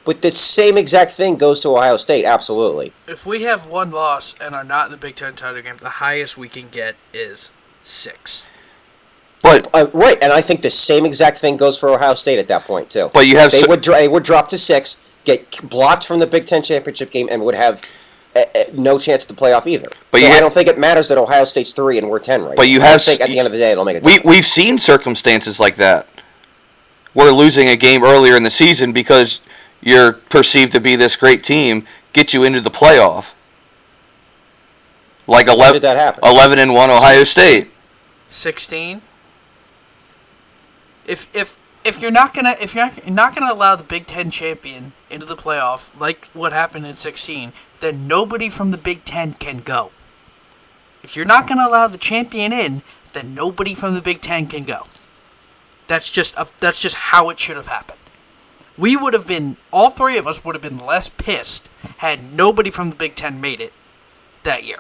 But 0.05 0.21
the 0.21 0.29
same 0.31 0.77
exact 0.77 1.11
thing 1.11 1.35
goes 1.35 1.59
to 1.61 1.69
Ohio 1.75 1.97
State, 1.97 2.25
absolutely. 2.25 2.93
If 3.07 3.25
we 3.25 3.41
have 3.41 3.65
one 3.65 3.89
loss 3.91 4.35
and 4.39 4.53
are 4.53 4.63
not 4.63 4.85
in 4.85 4.91
the 4.91 4.97
Big 4.97 5.15
Ten 5.15 5.33
title 5.33 5.61
game, 5.63 5.77
the 5.81 5.89
highest 5.89 6.37
we 6.37 6.47
can 6.47 6.69
get 6.69 6.95
is 7.11 7.51
six. 7.81 8.45
but 9.41 9.67
Uh, 9.73 9.87
right, 9.93 10.21
and 10.23 10.31
I 10.31 10.41
think 10.41 10.61
the 10.61 10.69
same 10.69 11.05
exact 11.05 11.39
thing 11.39 11.57
goes 11.57 11.77
for 11.77 11.89
Ohio 11.89 12.13
State 12.13 12.37
at 12.39 12.47
that 12.49 12.65
point 12.65 12.89
too. 12.91 13.09
But 13.13 13.27
you 13.27 13.37
have 13.37 13.51
they 13.51 13.61
so- 13.61 13.67
would 13.69 13.81
dr- 13.81 13.97
they 13.97 14.07
would 14.07 14.23
drop 14.23 14.47
to 14.49 14.57
six, 14.59 15.15
get 15.23 15.67
blocked 15.69 16.05
from 16.05 16.19
the 16.19 16.27
Big 16.27 16.45
Ten 16.45 16.61
championship 16.61 17.09
game, 17.09 17.27
and 17.31 17.43
would 17.43 17.55
have 17.55 17.81
uh, 18.35 18.39
uh, 18.53 18.63
no 18.73 18.99
chance 18.99 19.25
to 19.25 19.33
playoff 19.33 19.65
either. 19.65 19.89
But 20.11 20.21
so 20.21 20.27
you 20.27 20.33
I 20.33 20.39
don't 20.39 20.53
think 20.53 20.67
it 20.67 20.77
matters 20.77 21.07
that 21.07 21.17
Ohio 21.17 21.45
State's 21.45 21.73
three 21.73 21.97
and 21.97 22.09
we're 22.09 22.19
ten 22.19 22.43
right. 22.43 22.55
But 22.55 22.69
you 22.69 22.77
now. 22.79 22.85
I 22.85 22.89
have 22.89 23.03
think 23.03 23.21
at 23.21 23.29
the 23.29 23.39
end 23.39 23.47
of 23.47 23.51
the 23.51 23.57
day 23.59 23.71
it'll 23.71 23.85
make 23.85 23.97
a 23.97 24.01
we 24.01 24.19
we've 24.23 24.45
seen 24.47 24.77
circumstances 24.77 25.59
like 25.59 25.77
that. 25.77 26.07
We're 27.15 27.31
losing 27.31 27.69
a 27.69 27.75
game 27.75 28.03
earlier 28.03 28.35
in 28.35 28.43
the 28.43 28.51
season 28.51 28.91
because 28.91 29.39
you're 29.85 30.13
perceived 30.13 30.73
to 30.73 30.81
be 30.81 30.97
this 30.97 31.15
great 31.15 31.43
team, 31.43 31.87
get 32.11 32.33
you 32.33 32.43
into 32.43 32.59
the 32.59 32.71
playoff. 32.71 33.27
Like 35.27 35.47
When 35.47 35.55
11, 35.55 35.73
did 35.75 35.81
that 35.83 35.95
happen? 35.95 36.19
11 36.25 36.59
and 36.59 36.73
1 36.73 36.89
Ohio 36.89 37.23
State. 37.23 37.69
Sixteen. 38.27 39.01
If 41.05 41.33
if 41.33 41.57
if 41.85 42.01
you're 42.01 42.11
not 42.11 42.33
gonna 42.33 42.55
if 42.59 42.73
you're 42.73 42.85
not, 42.85 42.97
you're 42.97 43.13
not 43.13 43.35
gonna 43.35 43.53
allow 43.53 43.75
the 43.75 43.83
Big 43.83 44.07
Ten 44.07 44.31
champion 44.31 44.93
into 45.09 45.25
the 45.25 45.35
playoff 45.35 45.97
like 45.97 46.25
what 46.33 46.51
happened 46.51 46.85
in 46.87 46.95
sixteen, 46.95 47.53
then 47.79 48.07
nobody 48.07 48.49
from 48.49 48.71
the 48.71 48.77
Big 48.77 49.05
Ten 49.05 49.33
can 49.33 49.59
go. 49.59 49.91
If 51.03 51.15
you're 51.15 51.25
not 51.25 51.47
gonna 51.47 51.67
allow 51.67 51.87
the 51.87 51.99
champion 51.99 52.51
in, 52.51 52.81
then 53.13 53.35
nobody 53.35 53.75
from 53.75 53.93
the 53.93 54.01
Big 54.01 54.21
Ten 54.21 54.47
can 54.47 54.63
go. 54.63 54.87
That's 55.87 56.09
just 56.09 56.35
a, 56.35 56.47
that's 56.59 56.79
just 56.79 56.95
how 56.95 57.29
it 57.29 57.39
should 57.39 57.55
have 57.57 57.67
happened. 57.67 57.99
We 58.77 58.95
would 58.95 59.13
have 59.13 59.27
been 59.27 59.57
all 59.71 59.89
three 59.89 60.17
of 60.17 60.27
us 60.27 60.43
would 60.43 60.55
have 60.55 60.61
been 60.61 60.79
less 60.79 61.09
pissed 61.09 61.69
had 61.97 62.33
nobody 62.33 62.69
from 62.69 62.89
the 62.89 62.95
Big 62.95 63.15
Ten 63.15 63.39
made 63.39 63.61
it 63.61 63.73
that 64.43 64.63
year. 64.63 64.79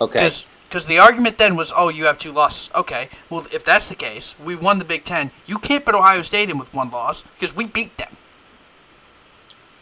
okay. 0.00 0.30
Because 0.68 0.86
the 0.86 0.98
argument 0.98 1.38
then 1.38 1.56
was, 1.56 1.72
oh, 1.76 1.88
you 1.88 2.04
have 2.04 2.16
two 2.16 2.30
losses. 2.30 2.70
Okay, 2.76 3.08
well, 3.28 3.44
if 3.52 3.64
that's 3.64 3.88
the 3.88 3.96
case, 3.96 4.36
we 4.42 4.54
won 4.54 4.78
the 4.78 4.84
Big 4.84 5.04
Ten. 5.04 5.32
You 5.44 5.58
can't 5.58 5.84
put 5.84 5.96
Ohio 5.96 6.22
State 6.22 6.48
in 6.48 6.58
with 6.58 6.72
one 6.72 6.90
loss 6.90 7.22
because 7.22 7.56
we 7.56 7.66
beat 7.66 7.96
them. 7.98 8.16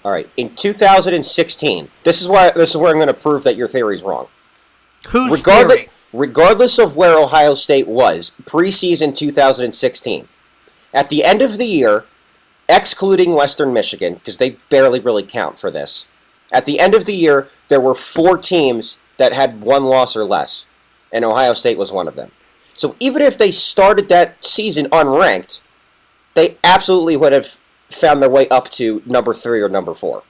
All 0.03 0.13
right. 0.13 0.31
In 0.39 0.55
2016, 0.55 1.91
this 2.05 2.23
is 2.23 2.29
why 2.29 2.51
this 2.53 2.71
is 2.71 2.77
where 2.79 2.91
I'm 2.91 2.97
going 2.97 3.09
to 3.09 3.15
prove 3.15 3.45
that 3.45 3.57
your 3.57 3.69
theory 3.69 3.95
is 3.95 4.03
wrong. 4.03 4.29
Who's 5.09 5.33
regardless, 5.33 5.77
theory? 5.77 5.91
regardless 6.15 6.79
of 6.79 6.97
where 6.97 7.19
Ohio 7.19 7.53
State 7.53 7.87
was 7.87 8.33
preseason 8.45 9.15
2016, 9.15 10.29
at 10.95 11.11
the 11.11 11.23
end 11.25 11.43
of 11.43 11.59
the 11.59 11.67
year, 11.67 12.07
excluding 12.69 13.35
Western 13.35 13.73
Michigan, 13.73 14.15
because 14.15 14.37
they 14.37 14.51
barely 14.69 15.01
really 15.01 15.23
count 15.23 15.59
for 15.59 15.71
this, 15.71 16.07
at 16.53 16.65
the 16.65 16.81
end 16.81 16.95
of 16.95 17.05
the 17.05 17.15
year, 17.15 17.49
there 17.69 17.81
were 17.81 17.95
four 17.95 18.39
teams 18.39 18.99
that 19.17 19.33
had 19.33 19.61
one 19.61 19.85
loss 19.85 20.17
or 20.17 20.25
less, 20.25 20.67
and 21.13 21.25
Ohio 21.25 21.55
State 21.55 21.79
was 21.79 21.93
one 21.93 22.09
of 22.09 22.15
them. 22.15 22.31
So 22.75 22.95
even 23.01 23.23
if 23.23 23.37
they 23.37 23.51
started 23.51 24.09
that 24.09 24.45
season 24.45 24.87
unranked, 24.91 25.61
they 26.35 26.57
absolutely 26.63 27.17
would 27.17 27.33
have 27.33 27.61
found 27.89 28.23
their 28.23 28.31
way 28.31 28.49
up 28.49 28.71
to 28.71 29.03
number 29.05 29.35
three 29.35 29.61
or 29.61 29.69
number 29.69 29.95
four. 29.95 30.23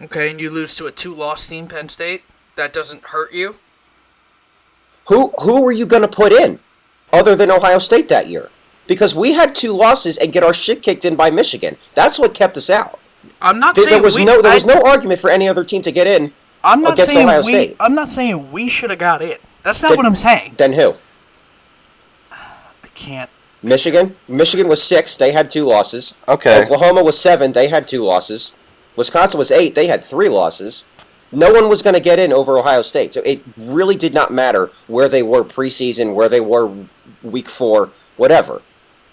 Okay, 0.00 0.30
and 0.30 0.40
you 0.40 0.50
lose 0.50 0.76
to 0.76 0.86
a 0.86 0.92
two-loss 0.92 1.46
team, 1.46 1.68
Penn 1.68 1.88
State. 1.88 2.22
That 2.54 2.72
doesn't 2.72 3.08
hurt 3.08 3.32
you. 3.32 3.56
Who 5.08 5.32
who 5.42 5.62
were 5.62 5.72
you 5.72 5.86
going 5.86 6.02
to 6.02 6.08
put 6.08 6.32
in 6.32 6.58
other 7.12 7.34
than 7.36 7.50
Ohio 7.50 7.78
State 7.78 8.08
that 8.08 8.28
year? 8.28 8.50
Because 8.86 9.14
we 9.14 9.32
had 9.32 9.54
two 9.54 9.72
losses 9.72 10.16
and 10.16 10.32
get 10.32 10.42
our 10.44 10.52
shit 10.52 10.82
kicked 10.82 11.04
in 11.04 11.16
by 11.16 11.30
Michigan. 11.30 11.76
That's 11.94 12.18
what 12.18 12.34
kept 12.34 12.56
us 12.56 12.70
out. 12.70 12.98
I'm 13.42 13.58
not 13.58 13.74
There, 13.74 13.84
saying 13.84 13.94
there 13.96 14.02
was 14.02 14.14
we, 14.16 14.24
no 14.24 14.40
there 14.40 14.52
I- 14.52 14.54
was 14.54 14.64
no 14.66 14.80
argument 14.82 15.20
for 15.20 15.28
any 15.30 15.48
other 15.48 15.64
team 15.64 15.82
to 15.82 15.90
get 15.92 16.06
in. 16.06 16.32
I'm 16.64 16.80
not 16.82 16.94
against 16.94 17.12
saying 17.12 17.26
Ohio 17.26 17.42
we. 17.42 17.52
State. 17.52 17.76
I'm 17.80 17.94
not 17.94 18.08
saying 18.08 18.50
we 18.52 18.68
should 18.68 18.90
have 18.90 18.98
got 18.98 19.22
in. 19.22 19.36
That's 19.62 19.82
not 19.82 19.88
Then- 19.90 19.96
what 19.98 20.06
I'm 20.06 20.16
saying. 20.16 20.54
Then 20.56 20.72
who? 20.74 20.94
I 22.32 22.88
can't. 22.94 23.30
Michigan. 23.62 24.16
Michigan 24.28 24.68
was 24.68 24.82
six. 24.82 25.16
They 25.16 25.32
had 25.32 25.50
two 25.50 25.64
losses. 25.64 26.14
Okay. 26.28 26.62
Oklahoma 26.62 27.02
was 27.02 27.18
seven. 27.18 27.52
They 27.52 27.68
had 27.68 27.88
two 27.88 28.04
losses. 28.04 28.52
Wisconsin 28.94 29.38
was 29.38 29.50
eight. 29.50 29.74
They 29.74 29.86
had 29.88 30.02
three 30.02 30.28
losses. 30.28 30.84
No 31.32 31.52
one 31.52 31.68
was 31.68 31.82
going 31.82 31.94
to 31.94 32.00
get 32.00 32.18
in 32.18 32.32
over 32.32 32.56
Ohio 32.58 32.82
State. 32.82 33.14
So 33.14 33.20
it 33.22 33.42
really 33.56 33.96
did 33.96 34.14
not 34.14 34.32
matter 34.32 34.70
where 34.86 35.08
they 35.08 35.22
were 35.22 35.42
preseason, 35.42 36.14
where 36.14 36.28
they 36.28 36.40
were 36.40 36.70
week 37.22 37.48
four, 37.48 37.90
whatever. 38.16 38.62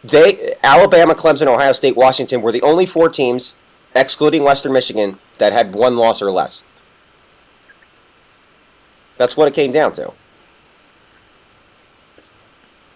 They 0.03 0.55
Alabama, 0.63 1.15
Clemson, 1.15 1.47
Ohio 1.47 1.71
State, 1.71 1.95
Washington 1.95 2.41
were 2.41 2.51
the 2.51 2.61
only 2.61 2.85
four 2.85 3.09
teams, 3.09 3.53
excluding 3.95 4.43
Western 4.43 4.73
Michigan, 4.73 5.17
that 5.37 5.53
had 5.53 5.73
one 5.73 5.95
loss 5.95 6.21
or 6.21 6.31
less. 6.31 6.61
That's 9.15 9.37
what 9.37 9.47
it 9.47 9.53
came 9.53 9.71
down 9.71 9.93
to. 9.93 10.13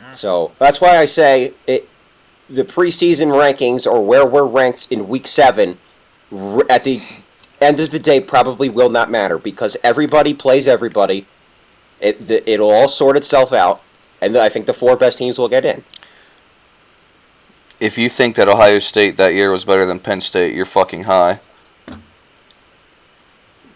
Mm. 0.01 0.15
So 0.15 0.51
that's 0.57 0.81
why 0.81 0.97
I 0.97 1.05
say 1.05 1.53
it. 1.65 1.87
The 2.49 2.63
preseason 2.63 3.27
rankings, 3.27 3.85
or 3.85 4.05
where 4.05 4.25
we're 4.25 4.45
ranked 4.45 4.87
in 4.89 5.09
Week 5.09 5.27
Seven, 5.27 5.77
at 6.69 6.85
the 6.85 7.01
end 7.59 7.79
of 7.81 7.91
the 7.91 7.99
day, 7.99 8.21
probably 8.21 8.69
will 8.69 8.89
not 8.89 9.11
matter 9.11 9.37
because 9.37 9.75
everybody 9.83 10.33
plays 10.33 10.67
everybody. 10.67 11.27
It 11.99 12.27
the, 12.27 12.49
it'll 12.49 12.69
all 12.69 12.87
sort 12.87 13.17
itself 13.17 13.51
out, 13.51 13.81
and 14.21 14.37
I 14.37 14.49
think 14.49 14.65
the 14.65 14.73
four 14.73 14.95
best 14.95 15.17
teams 15.17 15.37
will 15.37 15.49
get 15.49 15.65
in. 15.65 15.83
If 17.79 17.97
you 17.97 18.09
think 18.09 18.35
that 18.37 18.47
Ohio 18.47 18.79
State 18.79 19.17
that 19.17 19.33
year 19.33 19.51
was 19.51 19.65
better 19.65 19.85
than 19.85 19.99
Penn 19.99 20.21
State, 20.21 20.55
you're 20.55 20.65
fucking 20.65 21.03
high. 21.03 21.39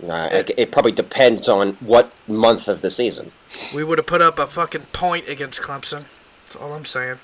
Uh, 0.08 0.30
it, 0.32 0.50
it 0.58 0.72
probably 0.72 0.92
depends 0.92 1.48
on 1.48 1.74
what 1.74 2.12
month 2.28 2.68
of 2.68 2.82
the 2.82 2.90
season. 2.90 3.32
We 3.74 3.84
would 3.84 4.00
have 4.00 4.08
put 4.08 4.22
up 4.22 4.40
a 4.40 4.48
fucking 4.48 4.84
point 4.94 5.28
against 5.30 5.62
Clemson. 5.62 6.06
That's 6.46 6.56
all 6.56 6.74
I'm 6.74 6.86
saying. 6.86 7.20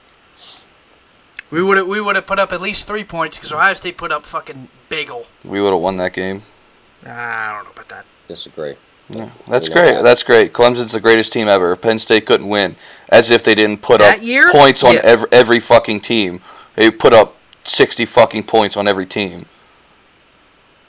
We 1.50 1.64
would 1.64 1.78
have 1.78 1.88
we 1.88 2.00
would 2.02 2.16
have 2.16 2.28
put 2.28 2.38
up 2.40 2.52
at 2.52 2.62
least 2.62 2.86
three 2.88 3.04
points 3.06 3.38
because 3.38 3.52
Ohio 3.54 3.74
State 3.74 3.98
put 3.98 4.12
up 4.12 4.26
fucking 4.26 4.68
bagel. 4.90 5.26
We 5.44 5.62
would 5.62 5.72
have 5.72 5.82
won 5.82 5.98
that 5.98 6.14
game. 6.14 6.44
Ah, 7.06 7.52
I 7.52 7.56
don't 7.56 7.64
know 7.66 7.72
about 7.72 7.90
that. 7.90 8.06
Disagree. 8.28 8.76
Yeah, 9.10 9.30
that's 9.48 9.70
great. 9.70 9.94
that. 9.94 10.04
That's 10.04 10.22
great. 10.24 10.52
Clemson's 10.52 10.92
the 10.92 11.00
greatest 11.00 11.32
team 11.32 11.48
ever. 11.48 11.74
Penn 11.78 11.98
State 12.00 12.26
couldn't 12.26 12.50
win, 12.50 12.76
as 13.10 13.32
if 13.32 13.42
they 13.44 13.56
didn't 13.56 13.82
put 13.82 14.00
That 14.00 14.18
up 14.20 14.24
year? 14.24 14.52
points 14.52 14.84
on 14.84 14.96
Yeah. 14.96 15.02
every 15.06 15.28
every 15.32 15.60
fucking 15.62 16.02
team. 16.02 16.42
They 16.78 16.90
put 16.92 17.12
up 17.12 17.36
sixty 17.66 18.06
fucking 18.06 18.44
points 18.44 18.78
on 18.78 18.88
every 18.88 19.06
team. 19.06 19.48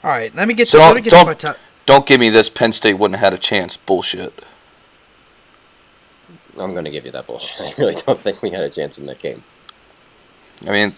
All 0.03 0.11
right, 0.11 0.33
let 0.33 0.47
me 0.47 0.53
get 0.53 0.65
to 0.65 0.71
So 0.71 0.77
let 0.77 0.85
don't- 0.87 0.95
me 0.95 1.01
get 1.01 1.09
don't- 1.09 1.19
to 1.21 1.25
my 1.25 1.33
top. 1.33 1.57
Don't 1.85 2.05
give 2.05 2.19
me 2.19 2.29
this. 2.29 2.49
Penn 2.49 2.71
State 2.71 2.93
wouldn't 2.93 3.19
have 3.19 3.33
had 3.33 3.39
a 3.39 3.41
chance. 3.41 3.75
Bullshit. 3.75 4.43
I'm 6.57 6.73
going 6.73 6.85
to 6.85 6.91
give 6.91 7.03
you 7.05 7.11
that 7.11 7.25
bullshit. 7.25 7.61
I 7.61 7.73
really 7.81 7.95
don't 8.05 8.17
think 8.19 8.41
we 8.43 8.51
had 8.51 8.61
a 8.63 8.69
chance 8.69 8.99
in 8.99 9.07
that 9.07 9.17
game. 9.19 9.43
I 10.67 10.71
mean, 10.71 10.93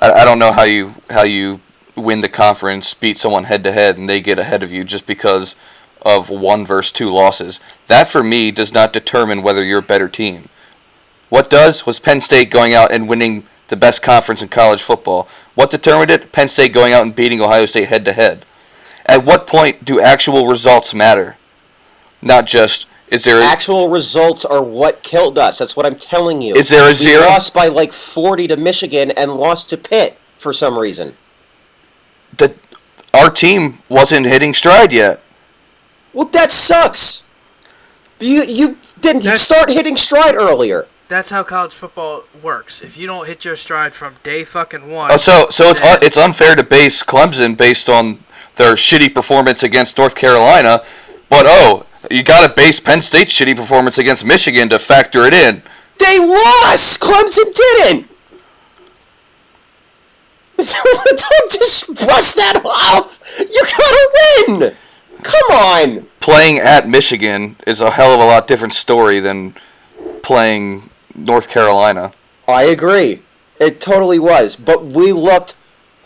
I, 0.00 0.12
I 0.12 0.24
don't 0.24 0.38
know 0.38 0.52
how 0.52 0.64
you 0.64 0.94
how 1.10 1.24
you 1.24 1.60
win 1.94 2.20
the 2.20 2.28
conference, 2.28 2.92
beat 2.92 3.16
someone 3.18 3.44
head 3.44 3.64
to 3.64 3.72
head, 3.72 3.96
and 3.96 4.08
they 4.08 4.20
get 4.20 4.38
ahead 4.38 4.62
of 4.62 4.70
you 4.70 4.84
just 4.84 5.06
because 5.06 5.56
of 6.02 6.28
one 6.28 6.66
versus 6.66 6.92
two 6.92 7.10
losses. 7.10 7.58
That 7.86 8.08
for 8.10 8.22
me 8.22 8.50
does 8.50 8.72
not 8.74 8.92
determine 8.92 9.42
whether 9.42 9.64
you're 9.64 9.78
a 9.78 9.82
better 9.82 10.08
team. 10.08 10.50
What 11.30 11.48
does 11.48 11.86
was 11.86 11.98
Penn 11.98 12.20
State 12.20 12.50
going 12.50 12.74
out 12.74 12.92
and 12.92 13.08
winning 13.08 13.44
the 13.68 13.76
best 13.76 14.02
conference 14.02 14.42
in 14.42 14.48
college 14.48 14.82
football. 14.82 15.28
What 15.54 15.70
determined 15.70 16.10
it? 16.10 16.32
Penn 16.32 16.48
State 16.48 16.72
going 16.72 16.92
out 16.92 17.02
and 17.02 17.14
beating 17.14 17.40
Ohio 17.40 17.66
State 17.66 17.88
head 17.88 18.04
to 18.04 18.12
head. 18.12 18.44
At 19.06 19.24
what 19.24 19.46
point 19.46 19.84
do 19.84 20.00
actual 20.00 20.46
results 20.46 20.92
matter? 20.94 21.36
Not 22.22 22.46
just 22.46 22.86
Is 23.08 23.24
there 23.24 23.40
a, 23.40 23.44
Actual 23.44 23.88
results 23.88 24.44
are 24.44 24.62
what 24.62 25.02
killed 25.02 25.38
us. 25.38 25.58
That's 25.58 25.76
what 25.76 25.86
I'm 25.86 25.96
telling 25.96 26.42
you. 26.42 26.54
Is 26.54 26.68
there 26.68 26.90
a 26.90 26.94
zero? 26.94 27.10
we 27.10 27.14
zero? 27.18 27.26
lost 27.26 27.54
by 27.54 27.66
like 27.68 27.92
40 27.92 28.48
to 28.48 28.56
Michigan 28.56 29.10
and 29.12 29.34
lost 29.36 29.68
to 29.70 29.76
Pitt 29.76 30.18
for 30.36 30.52
some 30.52 30.78
reason. 30.78 31.16
that 32.38 32.54
our 33.14 33.30
team 33.30 33.78
wasn't 33.88 34.26
hitting 34.26 34.54
stride 34.54 34.92
yet? 34.92 35.20
Well, 36.12 36.26
that 36.28 36.52
sucks. 36.52 37.22
You 38.18 38.44
you 38.44 38.78
didn't 39.00 39.22
That's- 39.24 39.42
start 39.42 39.70
hitting 39.70 39.96
stride 39.96 40.34
earlier. 40.34 40.86
That's 41.08 41.30
how 41.30 41.44
college 41.44 41.72
football 41.72 42.24
works. 42.42 42.82
If 42.82 42.98
you 42.98 43.06
don't 43.06 43.26
hit 43.26 43.44
your 43.44 43.54
stride 43.56 43.94
from 43.94 44.14
day 44.24 44.42
fucking 44.42 44.90
one, 44.90 45.12
Oh, 45.12 45.16
so 45.16 45.46
so 45.50 45.70
it's 45.70 45.80
un, 45.80 45.98
it's 46.02 46.16
unfair 46.16 46.56
to 46.56 46.64
base 46.64 47.02
Clemson 47.02 47.56
based 47.56 47.88
on 47.88 48.24
their 48.56 48.74
shitty 48.74 49.14
performance 49.14 49.62
against 49.62 49.98
North 49.98 50.14
Carolina, 50.16 50.84
but 51.28 51.44
oh, 51.46 51.86
you 52.10 52.22
got 52.22 52.48
to 52.48 52.54
base 52.54 52.80
Penn 52.80 53.02
State's 53.02 53.32
shitty 53.32 53.54
performance 53.54 53.98
against 53.98 54.24
Michigan 54.24 54.68
to 54.70 54.78
factor 54.78 55.24
it 55.24 55.34
in. 55.34 55.62
They 55.98 56.18
lost. 56.18 57.00
Clemson 57.00 57.54
didn't. 57.54 58.08
Don't 60.56 61.52
just 61.52 61.86
brush 61.94 62.32
that 62.34 62.62
off. 62.64 63.20
You 63.38 63.64
gotta 63.76 64.60
win. 64.60 64.76
Come 65.22 65.50
on. 65.56 66.06
Playing 66.20 66.58
at 66.58 66.88
Michigan 66.88 67.56
is 67.66 67.80
a 67.80 67.90
hell 67.90 68.14
of 68.14 68.20
a 68.20 68.24
lot 68.24 68.46
different 68.46 68.74
story 68.74 69.20
than 69.20 69.54
playing 70.22 70.90
North 71.16 71.48
Carolina. 71.48 72.12
I 72.46 72.64
agree. 72.64 73.22
It 73.58 73.80
totally 73.80 74.18
was. 74.18 74.56
But 74.56 74.86
we 74.86 75.12
looked 75.12 75.56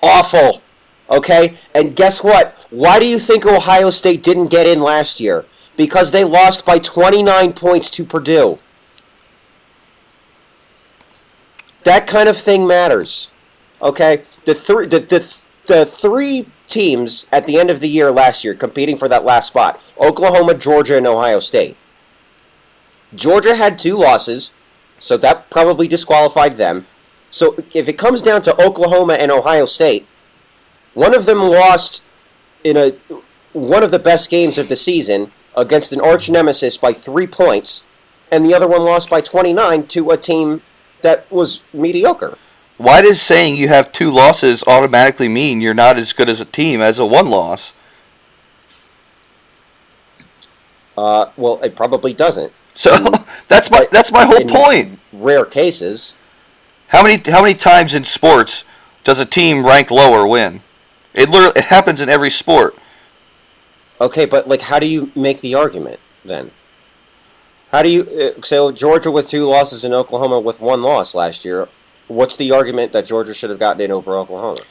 awful. 0.03 0.63
Okay? 1.11 1.55
And 1.75 1.97
guess 1.97 2.23
what? 2.23 2.57
Why 2.71 3.01
do 3.01 3.07
you 3.07 3.19
think 3.19 3.45
Ohio 3.45 3.91
State 3.91 4.23
didn't 4.23 4.47
get 4.47 4.67
in 4.67 4.81
last 4.81 5.21
year? 5.21 5.45
Because 5.77 6.13
they 6.13 6.25
lost 6.25 6.65
by 6.65 6.79
29 6.79 7.53
points 7.55 7.91
to 7.93 8.05
Purdue. 8.05 8.59
That 11.85 12.07
kind 12.07 12.29
of 12.29 12.37
thing 12.37 12.67
matters. 12.67 13.31
Okay? 13.83 14.23
The 14.45 14.55
three 14.55 14.87
the, 14.87 15.01
the, 15.01 15.45
the 15.67 15.87
three 15.87 16.47
teams 16.69 17.27
at 17.33 17.47
the 17.47 17.59
end 17.59 17.71
of 17.71 17.81
the 17.81 17.89
year 17.89 18.11
last 18.13 18.45
year 18.45 18.55
competing 18.55 18.97
for 18.97 19.09
that 19.09 19.25
last 19.25 19.49
spot. 19.49 19.81
Oklahoma, 19.99 20.55
Georgia, 20.55 20.97
and 20.97 21.07
Ohio 21.07 21.41
State. 21.41 21.77
Georgia 23.15 23.57
had 23.57 23.79
two 23.79 23.97
losses, 23.97 24.53
so 25.01 25.17
that 25.17 25.51
probably 25.51 25.89
disqualified 25.89 26.57
them. 26.57 26.87
So 27.31 27.57
if 27.75 27.89
it 27.89 27.99
comes 27.99 28.23
down 28.23 28.43
to 28.43 28.63
Oklahoma 28.63 29.15
and 29.15 29.33
Ohio 29.33 29.65
State, 29.65 30.07
one 30.95 31.15
of 31.15 31.27
them 31.27 31.41
lost 31.41 32.05
in 32.63 32.77
a 32.77 32.93
one 33.53 33.83
of 33.83 33.91
the 33.91 33.99
best 33.99 34.31
games 34.31 34.59
of 34.59 34.69
the 34.69 34.77
season 34.77 35.33
against 35.57 35.93
an 35.93 36.01
arch 36.01 36.31
nemesis 36.31 36.77
by 36.77 36.93
three 36.93 37.27
points, 37.27 37.83
and 38.31 38.45
the 38.45 38.55
other 38.55 38.69
one 38.69 38.85
lost 38.85 39.11
by 39.11 39.21
29 39.21 39.87
to 39.89 40.11
a 40.11 40.17
team 40.17 40.63
that 41.03 41.31
was 41.33 41.63
mediocre. 41.73 42.39
Why 42.77 43.03
does 43.03 43.21
saying 43.21 43.57
you 43.57 43.69
have 43.69 43.93
two 43.93 44.11
losses 44.11 44.63
automatically 44.67 45.29
mean 45.29 45.61
you're 45.61 45.75
not 45.75 45.99
as 45.99 46.13
good 46.13 46.29
as 46.29 46.41
a 46.41 46.45
team 46.45 46.81
as 46.81 46.99
a 46.99 47.05
one 47.05 47.29
loss? 47.29 47.73
Uh, 50.97 51.31
well, 51.37 51.61
it 51.63 51.77
probably 51.77 52.15
doesn't. 52.15 52.53
So 52.75 52.97
that's 53.49 53.71
my 53.71 53.87
that's 53.91 54.13
my 54.13 54.25
whole 54.25 54.41
in 54.41 54.49
point. 54.49 54.99
Rare 55.13 55.45
cases. 55.45 56.15
How 56.89 57.03
many 57.03 57.31
how 57.31 57.43
many 57.43 57.55
times 57.55 57.95
in 57.95 58.05
sports 58.05 58.65
does 59.05 59.19
a 59.19 59.27
team 59.27 59.65
rank 59.65 59.91
lower 59.91 60.27
win? 60.27 60.63
It 61.15 61.29
literally 61.29 61.55
it 61.57 61.65
happens 61.67 62.01
in 62.01 62.09
every 62.09 62.31
sport. 62.31 62.77
Okay, 64.01 64.25
but 64.25 64.49
like, 64.49 64.63
how 64.63 64.79
do 64.79 64.87
you 64.87 65.13
make 65.15 65.41
the 65.41 65.55
argument 65.55 66.01
then? 66.25 66.53
How 67.71 67.83
do 67.83 67.89
you 67.89 68.35
uh, 68.39 68.43
so 68.43 68.73
Georgia 68.73 69.11
with 69.11 69.29
two 69.29 69.45
losses 69.45 69.85
and 69.85 69.95
Oklahoma 69.95 70.41
with 70.41 70.61
one 70.61 70.83
loss 70.83 71.15
last 71.15 71.45
year? 71.45 71.69
What's 72.09 72.37
the 72.37 72.51
argument 72.51 72.93
that 72.93 73.07
Georgia 73.07 73.35
should 73.35 73.51
have 73.51 73.59
gotten 73.61 73.81
in 73.81 73.93
over 73.93 74.17
Oklahoma? 74.17 74.63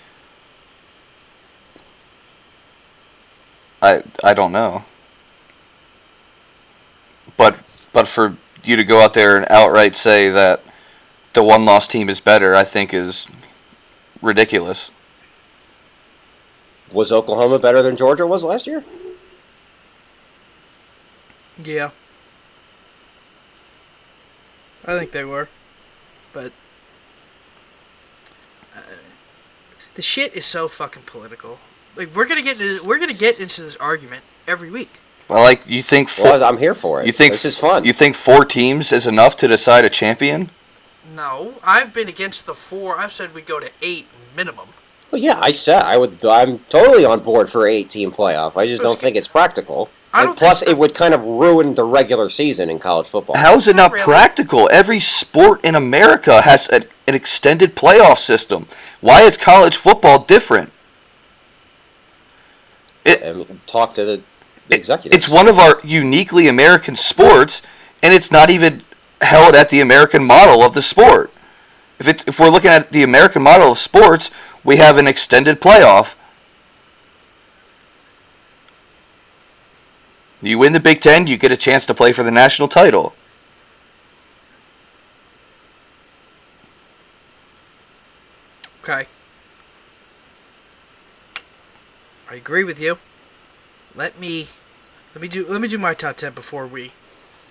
I 3.81 4.03
I 4.23 4.33
don't 4.33 4.51
know. 4.51 4.83
But 7.37 7.78
but 7.93 8.07
for 8.07 8.37
you 8.63 8.75
to 8.75 8.83
go 8.83 9.01
out 9.01 9.13
there 9.13 9.35
and 9.37 9.45
outright 9.49 9.95
say 9.95 10.29
that 10.29 10.63
the 11.33 11.43
one 11.43 11.65
loss 11.65 11.87
team 11.87 12.09
is 12.09 12.19
better, 12.19 12.55
I 12.55 12.63
think 12.63 12.93
is 12.93 13.27
ridiculous. 14.21 14.91
Was 16.91 17.11
Oklahoma 17.11 17.59
better 17.59 17.81
than 17.81 17.95
Georgia 17.95 18.25
was 18.25 18.43
last 18.43 18.67
year? 18.67 18.83
yeah, 21.63 21.91
I 24.85 24.97
think 24.97 25.11
they 25.11 25.25
were, 25.25 25.49
but 26.31 26.53
uh, 28.75 28.81
the 29.95 30.01
shit 30.01 30.33
is 30.33 30.45
so 30.45 30.67
fucking 30.67 31.03
political. 31.03 31.59
Like 31.95 32.15
we're 32.15 32.27
gonna 32.27 32.41
get 32.41 32.61
into, 32.61 32.83
we're 32.83 32.99
gonna 32.99 33.13
get 33.13 33.39
into 33.39 33.61
this 33.61 33.75
argument 33.75 34.23
every 34.47 34.71
week. 34.71 34.99
Well, 35.29 35.43
like 35.43 35.61
you 35.67 35.83
think 35.83 36.09
four, 36.09 36.25
Well, 36.25 36.43
I'm 36.43 36.57
here 36.57 36.73
for 36.73 37.01
it. 37.01 37.05
you 37.05 37.13
think 37.13 37.33
this 37.33 37.45
is 37.45 37.57
fun? 37.57 37.85
You 37.85 37.93
think 37.93 38.15
four 38.15 38.43
teams 38.43 38.91
is 38.91 39.05
enough 39.05 39.37
to 39.37 39.47
decide 39.47 39.85
a 39.85 39.89
champion? 39.89 40.49
No, 41.15 41.55
I've 41.63 41.93
been 41.93 42.07
against 42.07 42.45
the 42.45 42.55
four. 42.55 42.97
I've 42.97 43.11
said 43.11 43.33
we 43.33 43.41
go 43.41 43.59
to 43.59 43.69
eight 43.81 44.07
minimum. 44.35 44.69
well, 45.11 45.21
yeah, 45.21 45.39
I 45.39 45.51
said 45.51 45.83
I 45.83 45.97
would. 45.97 46.23
I'm 46.25 46.59
totally 46.69 47.05
on 47.05 47.19
board 47.21 47.49
for 47.49 47.67
eight-team 47.67 48.11
playoff. 48.11 48.57
I 48.57 48.65
just 48.67 48.81
don't 48.81 48.99
think 48.99 49.15
it's 49.15 49.27
practical. 49.27 49.89
I 50.11 50.23
and 50.25 50.35
plus, 50.35 50.63
it 50.63 50.75
would 50.75 50.95
kind 50.95 51.13
of 51.13 51.21
ruin 51.21 51.75
the 51.75 51.83
regular 51.83 52.29
season 52.29 52.69
in 52.71 52.79
college 52.79 53.05
football. 53.07 53.37
How 53.37 53.55
is 53.55 53.67
it 53.67 53.75
not 53.75 53.91
really. 53.91 54.03
practical? 54.05 54.67
Every 54.71 54.99
sport 54.99 55.63
in 55.63 55.75
America 55.75 56.41
has 56.41 56.67
a, 56.69 56.85
an 57.05 57.13
extended 57.13 57.75
playoff 57.75 58.17
system. 58.17 58.65
Why 59.01 59.21
is 59.21 59.37
college 59.37 59.77
football 59.77 60.23
different? 60.23 60.71
It, 63.05 63.21
and 63.21 63.65
talk 63.67 63.93
to 63.93 64.05
the 64.05 64.23
executives. 64.75 65.15
It's 65.15 65.33
one 65.33 65.47
of 65.47 65.57
our 65.57 65.79
uniquely 65.83 66.47
American 66.47 66.95
sports, 66.95 67.61
and 68.01 68.13
it's 68.13 68.31
not 68.31 68.49
even 68.49 68.83
held 69.21 69.55
at 69.55 69.69
the 69.69 69.81
American 69.81 70.23
model 70.23 70.63
of 70.63 70.73
the 70.73 70.81
sport. 70.81 71.33
If 71.99 72.07
it's 72.07 72.23
if 72.27 72.39
we're 72.39 72.49
looking 72.49 72.71
at 72.71 72.91
the 72.91 73.03
American 73.03 73.41
model 73.41 73.73
of 73.73 73.79
sports, 73.79 74.31
we 74.63 74.77
have 74.77 74.97
an 74.97 75.07
extended 75.07 75.59
playoff. 75.59 76.15
You 80.41 80.57
win 80.57 80.71
the 80.71 80.79
Big 80.79 81.01
Ten, 81.01 81.27
you 81.27 81.35
get 81.37 81.51
a 81.51 81.57
chance 81.57 81.85
to 81.87 81.93
play 81.93 82.13
for 82.13 82.23
the 82.23 82.31
national 82.31 82.69
title. 82.69 83.13
Okay. 88.81 89.05
I 92.29 92.35
agree 92.35 92.63
with 92.63 92.79
you. 92.79 92.97
Let 93.95 94.17
me 94.17 94.47
let 95.13 95.21
me 95.21 95.27
do 95.27 95.47
let 95.47 95.61
me 95.61 95.67
do 95.67 95.77
my 95.77 95.93
top 95.93 96.17
ten 96.17 96.33
before 96.33 96.67
we 96.67 96.91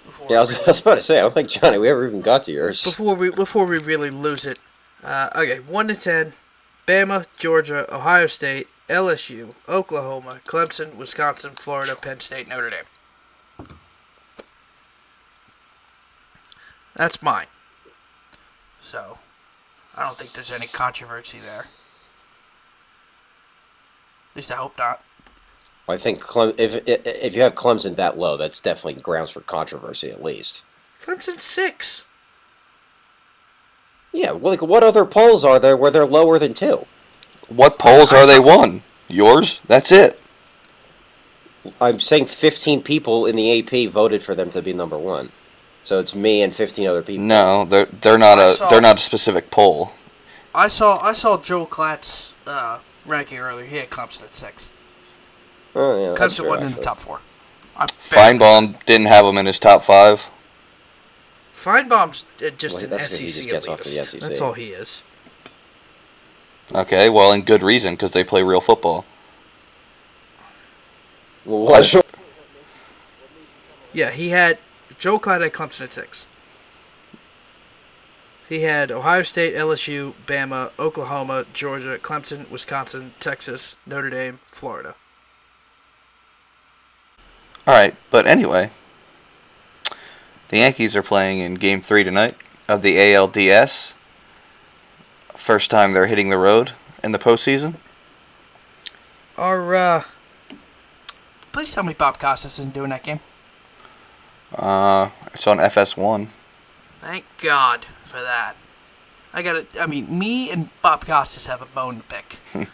before 0.07 0.27
Yeah, 0.31 0.39
I 0.39 0.41
was, 0.41 0.55
I 0.61 0.67
was 0.67 0.81
about 0.81 0.95
to 0.97 1.03
say. 1.03 1.19
I 1.19 1.23
don't 1.23 1.35
think 1.35 1.49
Johnny. 1.49 1.79
We 1.79 1.89
ever 1.89 2.07
even 2.07 2.21
got 2.21 2.45
to 2.45 2.53
yours. 2.53 2.83
before 2.85 3.15
we 3.15 3.31
before 3.31 3.67
we 3.67 3.79
really 3.79 4.11
lose 4.11 4.47
it. 4.47 4.59
Uh, 5.03 5.31
okay, 5.35 5.61
one 5.61 5.89
to 5.89 5.95
ten: 5.95 6.33
Bama, 6.87 7.27
Georgia, 7.37 7.93
Ohio 7.95 8.27
State, 8.27 8.69
LSU, 8.89 9.55
Oklahoma, 9.69 10.41
Clemson, 10.47 10.97
Wisconsin, 10.97 11.53
Florida, 11.55 11.95
Penn 12.01 12.21
State, 12.21 12.49
Notre 12.49 12.71
Dame. 12.71 12.85
That's 16.97 17.23
mine. 17.23 17.47
So, 18.81 19.19
I 19.95 20.05
don't 20.05 20.17
think 20.17 20.33
there's 20.33 20.51
any 20.51 20.67
controversy 20.67 21.39
there. 21.39 21.67
At 24.31 24.37
least 24.37 24.51
I 24.51 24.57
hope 24.57 24.77
not. 24.79 25.05
I 25.89 25.97
think 25.97 26.21
Clem, 26.21 26.53
if 26.59 26.87
if 26.87 27.01
if 27.07 27.35
you 27.35 27.43
have 27.43 27.55
Clemson 27.55 27.97
that 27.97 28.19
low, 28.19 28.37
that's 28.37 28.61
definitely 28.61 29.01
grounds 29.01 29.31
for 29.31 29.41
controversy 29.41 30.11
at 30.11 30.23
least. 30.23 30.63
Clemson 31.03 31.41
six. 31.41 32.05
Yeah, 34.13 34.33
well, 34.33 34.53
like 34.53 34.63
what 34.63 34.83
other 34.85 35.05
polls 35.07 35.45
are 35.45 35.59
there 35.59 35.77
where 35.77 35.91
they're 35.91 36.07
lower 36.07 36.39
than 36.39 36.55
two? 36.55 36.87
What 37.49 37.79
polls 37.79 38.13
are 38.13 38.27
they 38.27 38.39
one? 38.39 38.83
Yours? 39.09 39.61
That's 39.67 39.91
it. 39.91 40.21
I'm 41.81 41.99
saying 41.99 42.27
15 42.27 42.83
people 42.83 43.27
in 43.27 43.37
the 43.37 43.59
AP 43.59 43.91
voted 43.91 44.23
for 44.23 44.35
them 44.35 44.51
to 44.51 44.63
be 44.63 44.73
number 44.73 44.97
one, 44.97 45.33
so 45.85 45.99
it's 45.99 46.15
me 46.15 46.43
and 46.43 46.55
15 46.55 46.87
other 46.87 47.03
people. 47.03 47.25
No, 47.25 47.65
they're 47.65 47.87
they're 47.87 48.19
not 48.19 48.39
I 48.39 48.49
a 48.49 48.53
saw- 48.53 48.69
they're 48.71 48.81
not 48.81 48.97
a 48.99 49.03
specific 49.03 49.51
poll. 49.51 49.93
I 50.55 50.69
saw 50.69 50.99
I 51.03 51.13
saw 51.13 51.39
Joe 51.41 51.67
Klatt's 51.67 52.35
uh, 52.47 52.81
ranking 53.07 53.39
earlier. 53.39 53.67
He 53.67 53.77
had 53.77 53.91
Clemson 53.91 54.25
at 54.25 54.35
six. 54.35 54.71
Oh, 55.75 56.03
yeah, 56.03 56.15
that's 56.15 56.35
Clemson 56.35 56.37
true, 56.39 56.49
wasn't 56.49 56.71
in 56.71 56.77
the 56.77 56.83
top 56.83 56.99
four. 56.99 57.21
I'm 57.77 57.89
fair. 57.89 58.35
Finebaum 58.35 58.85
didn't 58.87 59.07
have 59.07 59.25
him 59.25 59.39
in 59.39 59.47
his 59.47 59.59
top 59.59 59.85
five. 59.85 60.25
Finebaum's 61.53 62.25
uh, 62.45 62.51
just 62.51 62.77
Well, 62.77 62.85
an 62.85 62.91
that's 62.91 63.09
'cause 63.09 63.19
he 63.19 63.29
SEC 63.29 63.43
just 63.45 63.51
gets 63.51 63.69
off 63.69 63.81
to 63.83 63.89
the 63.89 63.97
elitist. 63.97 64.07
SEC. 64.07 64.21
That's 64.21 64.41
all 64.41 64.53
he 64.53 64.67
is. 64.69 65.03
Okay, 66.75 67.09
well, 67.09 67.33
and 67.33 67.45
good 67.47 67.63
reason 67.63 67.95
because 67.95 68.13
they 68.13 68.23
play 68.25 68.43
real 68.43 68.61
football. 68.61 69.05
Well, 71.45 71.67
what- 71.67 72.05
Yeah, 73.93 74.11
he 74.11 74.29
had 74.31 74.59
Joe 74.99 75.19
Klatt 75.19 75.41
had 75.43 75.53
Clemson 75.53 75.83
at 75.83 75.93
six. 75.93 76.27
He 78.49 78.63
had 78.63 78.91
Ohio 78.91 79.23
State, 79.23 79.55
LSU, 79.55 80.15
Bama, 80.27 80.71
Oklahoma, 80.79 81.45
Georgia, 81.53 81.99
Clemson, 81.99 82.49
Wisconsin, 82.51 83.13
Texas, 83.21 83.77
Notre 83.87 84.11
Dame, 84.11 84.41
Florida. 84.51 84.95
All 87.69 87.75
right, 87.75 87.95
but 88.11 88.27
anyway, 88.27 88.71
the 90.49 90.57
Yankees 90.57 90.97
are 90.97 91.03
playing 91.03 91.41
in 91.41 91.57
Game 91.57 91.83
Three 91.83 92.03
tonight 92.03 92.35
of 92.67 92.81
the 92.81 92.97
ALDS. 92.97 93.93
First 95.37 95.71
time 95.71 95.93
they're 95.93 96.07
hitting 96.07 96.31
the 96.31 96.39
road 96.39 96.73
in 97.05 97.13
the 97.13 97.19
postseason. 97.19 97.75
Our, 99.37 99.75
uh, 99.75 100.05
please 101.53 101.75
tell 101.75 101.85
me 101.85 101.93
Bob 101.93 102.19
Costas 102.19 102.59
isn't 102.59 102.73
doing 102.73 102.89
that 102.89 103.03
game. 103.03 103.21
Uh, 104.55 105.11
it's 105.35 105.47
on 105.47 105.59
FS1. 105.59 106.29
Thank 107.03 107.27
God 107.37 107.85
for 108.03 108.23
that. 108.23 108.55
I 109.35 109.43
got 109.43 109.69
to 109.73 109.83
I 109.83 109.87
mean, 109.87 110.19
me 110.19 110.51
and 110.51 110.71
Bob 110.81 111.05
Costas 111.05 111.47
have 111.49 111.61
a 111.61 111.67
bone 111.67 111.99
to 111.99 112.03
pick. 112.05 112.39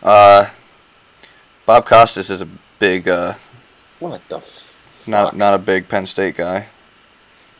Uh, 0.00 0.50
Bob 1.66 1.84
Costas 1.84 2.30
is 2.30 2.40
a 2.40 2.48
big, 2.78 3.08
uh, 3.08 3.34
What 3.98 4.26
the 4.28 4.36
f- 4.38 4.80
not 5.06 5.28
fuck? 5.30 5.36
not 5.36 5.54
a 5.54 5.58
big 5.58 5.88
Penn 5.88 6.06
State 6.06 6.36
guy. 6.36 6.66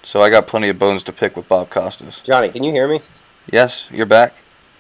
So 0.03 0.21
I 0.21 0.31
got 0.31 0.47
plenty 0.47 0.69
of 0.69 0.79
bones 0.79 1.03
to 1.05 1.13
pick 1.13 1.37
with 1.37 1.49
Bob 1.49 1.71
Costas. 1.71 2.21
Johnny, 2.25 2.49
can 2.49 2.65
you 2.65 2.73
hear 2.73 2.89
me? 2.89 3.01
Yes, 3.51 3.87
you're 3.91 4.07
back. 4.07 4.35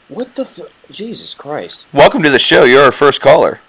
What 0.09 0.35
the 0.35 0.43
f- 0.43 0.61
Jesus 0.91 1.35
Christ. 1.35 1.87
Welcome 1.93 2.23
to 2.23 2.31
the 2.31 2.39
show. 2.39 2.65
You're 2.65 2.85
our 2.85 2.93
first 2.93 3.21
caller. 3.21 3.61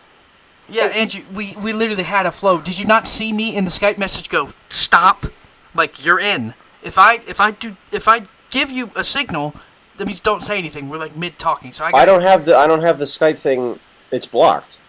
Yeah, 0.69 0.85
Andrew, 0.85 1.23
we, 1.33 1.55
we 1.61 1.73
literally 1.73 2.03
had 2.03 2.25
a 2.25 2.31
flow. 2.31 2.61
Did 2.61 2.77
you 2.77 2.85
not 2.85 3.07
see 3.07 3.33
me 3.33 3.55
in 3.55 3.65
the 3.65 3.71
Skype 3.71 3.97
message 3.97 4.29
go, 4.29 4.49
stop? 4.69 5.25
Like, 5.73 6.05
you're 6.05 6.19
in. 6.19 6.53
If 6.81 6.97
I 6.97 7.15
if 7.27 7.41
I 7.41 7.51
do 7.51 7.75
if 7.91 8.07
I 8.07 8.21
give 8.51 8.71
you 8.71 8.89
a 8.95 9.03
signal, 9.03 9.53
that 9.97 10.05
means 10.07 10.21
don't 10.21 10.43
say 10.43 10.57
anything. 10.57 10.87
We're 10.87 10.97
like 10.97 11.15
mid 11.15 11.37
talking. 11.37 11.73
So 11.73 11.83
I, 11.83 11.91
I 11.93 12.05
don't 12.05 12.21
have 12.21 12.45
the 12.45 12.55
I 12.55 12.67
don't 12.67 12.81
have 12.81 12.99
the 12.99 13.05
Skype 13.05 13.37
thing. 13.37 13.79
It's 14.11 14.25
blocked. 14.25 14.79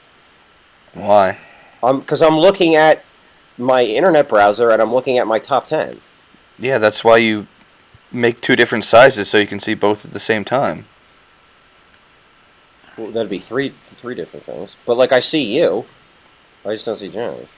Why? 0.95 1.39
Um, 1.83 2.01
because 2.01 2.23
I'm 2.23 2.39
looking 2.39 2.75
at 2.75 3.05
my 3.57 3.83
internet 3.83 4.29
browser 4.29 4.71
and 4.71 4.81
I'm 4.81 4.93
looking 4.93 5.19
at 5.19 5.27
my 5.27 5.39
top 5.39 5.65
ten. 5.65 6.01
Yeah, 6.59 6.79
that's 6.79 7.03
why 7.03 7.19
you 7.19 7.47
make 8.13 8.41
two 8.41 8.57
different 8.57 8.85
sizes 8.85 9.29
so 9.29 9.39
you 9.39 9.47
can 9.47 9.61
see 9.61 9.75
both 9.75 10.05
at 10.05 10.13
the 10.13 10.21
same 10.21 10.45
time. 10.45 10.87
Well, 12.97 13.11
that'd 13.11 13.31
be 13.31 13.39
three 13.39 13.71
three 13.83 14.15
different 14.15 14.45
things. 14.45 14.77
But 14.85 14.97
like 14.97 15.13
I 15.13 15.21
see 15.21 15.57
you, 15.57 15.87
I 16.65 16.73
just 16.73 16.85
don't 16.85 16.97
see 16.97 17.09
Johnny. 17.09 17.49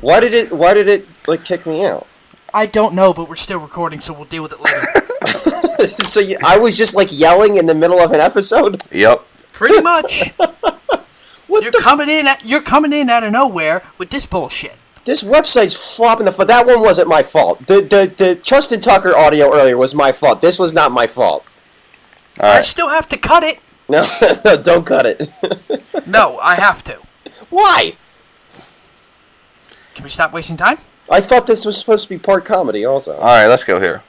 Why 0.00 0.20
did 0.20 0.32
it 0.32 0.52
Why 0.52 0.74
did 0.74 0.88
it 0.88 1.08
like 1.26 1.44
kick 1.44 1.66
me 1.66 1.84
out? 1.84 2.06
I 2.54 2.66
don't 2.66 2.94
know, 2.94 3.12
but 3.12 3.28
we're 3.28 3.36
still 3.36 3.58
recording, 3.58 4.00
so 4.00 4.12
we'll 4.12 4.24
deal 4.24 4.42
with 4.42 4.52
it 4.52 4.60
later. 4.60 5.86
so 5.86 6.20
you, 6.20 6.38
I 6.44 6.58
was 6.58 6.76
just 6.76 6.94
like 6.94 7.08
yelling 7.10 7.56
in 7.56 7.66
the 7.66 7.74
middle 7.74 7.98
of 7.98 8.12
an 8.12 8.20
episode. 8.20 8.82
Yep. 8.90 9.26
Pretty 9.52 9.80
much. 9.82 10.32
What 11.46 11.62
You're 11.62 11.72
the? 11.72 11.80
coming 11.82 12.08
in. 12.08 12.26
At, 12.26 12.44
you're 12.44 12.62
coming 12.62 12.92
in 12.92 13.08
out 13.10 13.22
of 13.24 13.32
nowhere 13.32 13.82
with 13.98 14.10
this 14.10 14.26
bullshit. 14.26 14.76
this 15.04 15.22
website's 15.22 15.74
flopping 15.96 16.26
the. 16.26 16.32
fu- 16.32 16.44
That 16.44 16.66
one 16.66 16.80
wasn't 16.80 17.08
my 17.08 17.22
fault. 17.22 17.66
The 17.66 17.80
the 17.82 18.12
the 18.16 18.34
Justin 18.36 18.80
Tucker 18.80 19.16
audio 19.16 19.52
earlier 19.54 19.76
was 19.76 19.94
my 19.94 20.12
fault. 20.12 20.40
This 20.40 20.58
was 20.58 20.72
not 20.74 20.90
my 20.92 21.06
fault. 21.06 21.44
All 22.40 22.50
I 22.50 22.60
still 22.62 22.88
have 22.88 23.08
to 23.10 23.16
cut 23.16 23.42
it. 23.44 23.58
No, 23.88 24.04
no, 24.44 24.60
don't 24.60 24.84
cut 24.84 25.06
it. 25.06 25.28
No, 26.08 26.38
I 26.40 26.56
have 26.56 26.82
to. 26.84 26.98
Why? 27.50 27.96
Can 29.94 30.02
we 30.02 30.10
stop 30.10 30.32
wasting 30.32 30.56
time? 30.56 30.78
I 31.08 31.20
thought 31.20 31.46
this 31.46 31.64
was 31.64 31.78
supposed 31.78 32.02
to 32.04 32.08
be 32.08 32.18
part 32.18 32.44
comedy, 32.44 32.84
also. 32.84 33.14
All 33.16 33.22
right, 33.24 33.46
let's 33.46 33.62
go 33.62 33.78
here. 33.80 34.02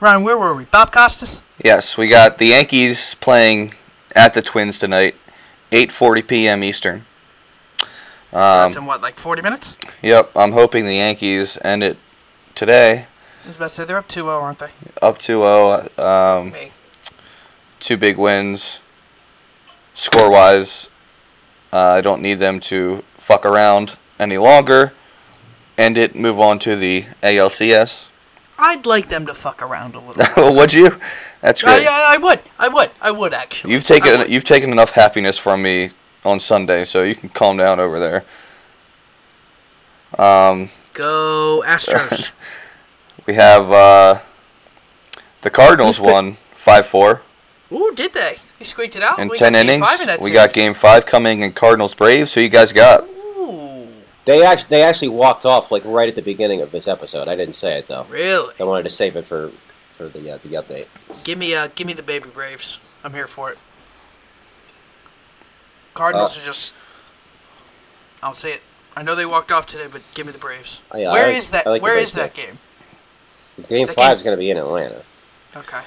Ryan, 0.00 0.22
where 0.22 0.38
were 0.38 0.54
we? 0.54 0.64
Bob 0.66 0.92
Costas? 0.92 1.42
Yes, 1.64 1.96
we 1.96 2.06
got 2.06 2.38
the 2.38 2.46
Yankees 2.46 3.16
playing 3.20 3.74
at 4.14 4.34
the 4.34 4.42
Twins 4.42 4.78
tonight, 4.78 5.16
8:40 5.72 6.26
p.m. 6.26 6.64
Eastern. 6.64 7.04
Um, 8.32 8.68
That's 8.68 8.76
in 8.76 8.86
what, 8.86 9.00
like 9.00 9.16
40 9.16 9.42
minutes? 9.42 9.76
yep, 10.02 10.30
I'm 10.36 10.52
hoping 10.52 10.84
the 10.84 10.96
Yankees 10.96 11.56
end 11.62 11.82
it 11.82 11.96
today 12.54 13.06
I 13.46 13.48
was 13.48 13.56
about 13.58 13.68
to 13.68 13.74
say 13.76 13.84
they're 13.84 13.96
up 13.96 14.08
2 14.08 14.22
0, 14.22 14.28
aren't 14.28 14.58
they? 14.58 14.70
up 15.00 15.20
2-0. 15.20 15.96
Um, 16.00 16.50
Me. 16.50 16.72
two 17.78 17.96
big 17.96 18.18
wins. 18.18 18.80
Score 19.94 20.28
wise, 20.28 20.88
uh, 21.72 21.78
I 21.78 22.00
don't 22.00 22.20
need 22.20 22.40
them 22.40 22.58
to 22.60 23.04
fuck 23.18 23.46
around 23.46 23.98
any 24.18 24.36
longer. 24.36 24.94
End 25.78 25.96
it, 25.96 26.16
move 26.16 26.40
on 26.40 26.58
to 26.58 26.74
the 26.74 27.06
ALCS. 27.22 28.00
I'd 28.58 28.84
like 28.84 29.08
them 29.10 29.26
to 29.26 29.34
fuck 29.34 29.62
around 29.62 29.94
a 29.94 30.00
little. 30.00 30.54
Would 30.56 30.72
you? 30.72 30.98
That's 31.46 31.62
great. 31.62 31.86
I, 31.86 32.14
I 32.14 32.16
would. 32.16 32.42
I 32.58 32.66
would. 32.66 32.90
I 33.00 33.12
would 33.12 33.32
actually. 33.32 33.72
You've 33.72 33.84
taken 33.84 34.18
would. 34.18 34.28
you've 34.28 34.42
taken 34.42 34.72
enough 34.72 34.90
happiness 34.90 35.38
from 35.38 35.62
me 35.62 35.90
on 36.24 36.40
Sunday, 36.40 36.84
so 36.84 37.04
you 37.04 37.14
can 37.14 37.28
calm 37.28 37.56
down 37.56 37.78
over 37.78 38.00
there. 38.00 38.24
Um, 40.18 40.70
Go 40.92 41.62
Astros. 41.64 42.32
we 43.26 43.34
have 43.34 43.70
uh, 43.70 44.20
the 45.42 45.50
Cardinals 45.50 46.00
won 46.00 46.36
five 46.56 46.88
four 46.88 47.22
Ooh, 47.70 47.92
did 47.94 48.12
they? 48.12 48.38
They 48.58 48.64
squeaked 48.64 48.96
it 48.96 49.04
out. 49.04 49.20
in 49.20 49.28
we 49.28 49.38
ten 49.38 49.52
got 49.52 49.60
game 49.60 49.68
innings. 49.68 49.86
Five 49.86 50.00
in 50.00 50.08
that 50.08 50.20
We 50.20 50.32
got 50.32 50.52
game 50.52 50.74
five 50.74 51.06
coming 51.06 51.42
in 51.42 51.52
Cardinals 51.52 51.94
Braves. 51.94 52.34
Who 52.34 52.40
you 52.40 52.48
guys 52.48 52.72
got? 52.72 53.08
Ooh, 53.08 53.86
They 54.24 54.44
actually 54.44 54.70
they 54.70 54.82
actually 54.82 55.10
walked 55.10 55.46
off 55.46 55.70
like 55.70 55.84
right 55.84 56.08
at 56.08 56.16
the 56.16 56.22
beginning 56.22 56.60
of 56.60 56.72
this 56.72 56.88
episode. 56.88 57.28
I 57.28 57.36
didn't 57.36 57.54
say 57.54 57.78
it 57.78 57.86
though. 57.86 58.06
really? 58.10 58.52
I 58.58 58.64
wanted 58.64 58.82
to 58.82 58.90
save 58.90 59.14
it 59.14 59.28
for 59.28 59.52
for 59.96 60.08
the 60.08 60.30
uh, 60.32 60.38
the 60.42 60.50
update. 60.50 60.86
Give 61.24 61.38
me, 61.38 61.54
uh, 61.54 61.68
give 61.74 61.86
me 61.86 61.92
the 61.94 62.02
baby 62.02 62.28
Braves. 62.28 62.78
I'm 63.02 63.12
here 63.14 63.26
for 63.26 63.50
it. 63.50 63.58
Cardinals 65.94 66.38
Uh, 66.38 66.42
are 66.42 66.44
just. 66.44 66.74
I'll 68.22 68.34
say 68.34 68.52
it. 68.54 68.62
I 68.96 69.02
know 69.02 69.14
they 69.14 69.26
walked 69.26 69.50
off 69.52 69.66
today, 69.66 69.86
but 69.90 70.02
give 70.14 70.26
me 70.26 70.32
the 70.32 70.38
Braves. 70.38 70.80
Oh, 70.92 70.98
yeah, 70.98 71.12
Where 71.12 71.26
like- 71.28 71.36
is 71.36 71.50
that? 71.50 71.66
I 71.66 71.70
like 71.70 71.80
the 71.80 71.84
Where 71.84 71.94
Braves 71.94 72.10
is 72.10 72.14
that 72.14 72.34
game? 72.34 72.58
Game 73.68 73.86
That 73.86 73.94
five 73.96 74.08
game- 74.10 74.16
is 74.16 74.22
going 74.22 74.36
to 74.36 74.40
be 74.40 74.50
in 74.50 74.56
Atlanta. 74.58 75.02
Okay. 75.56 75.80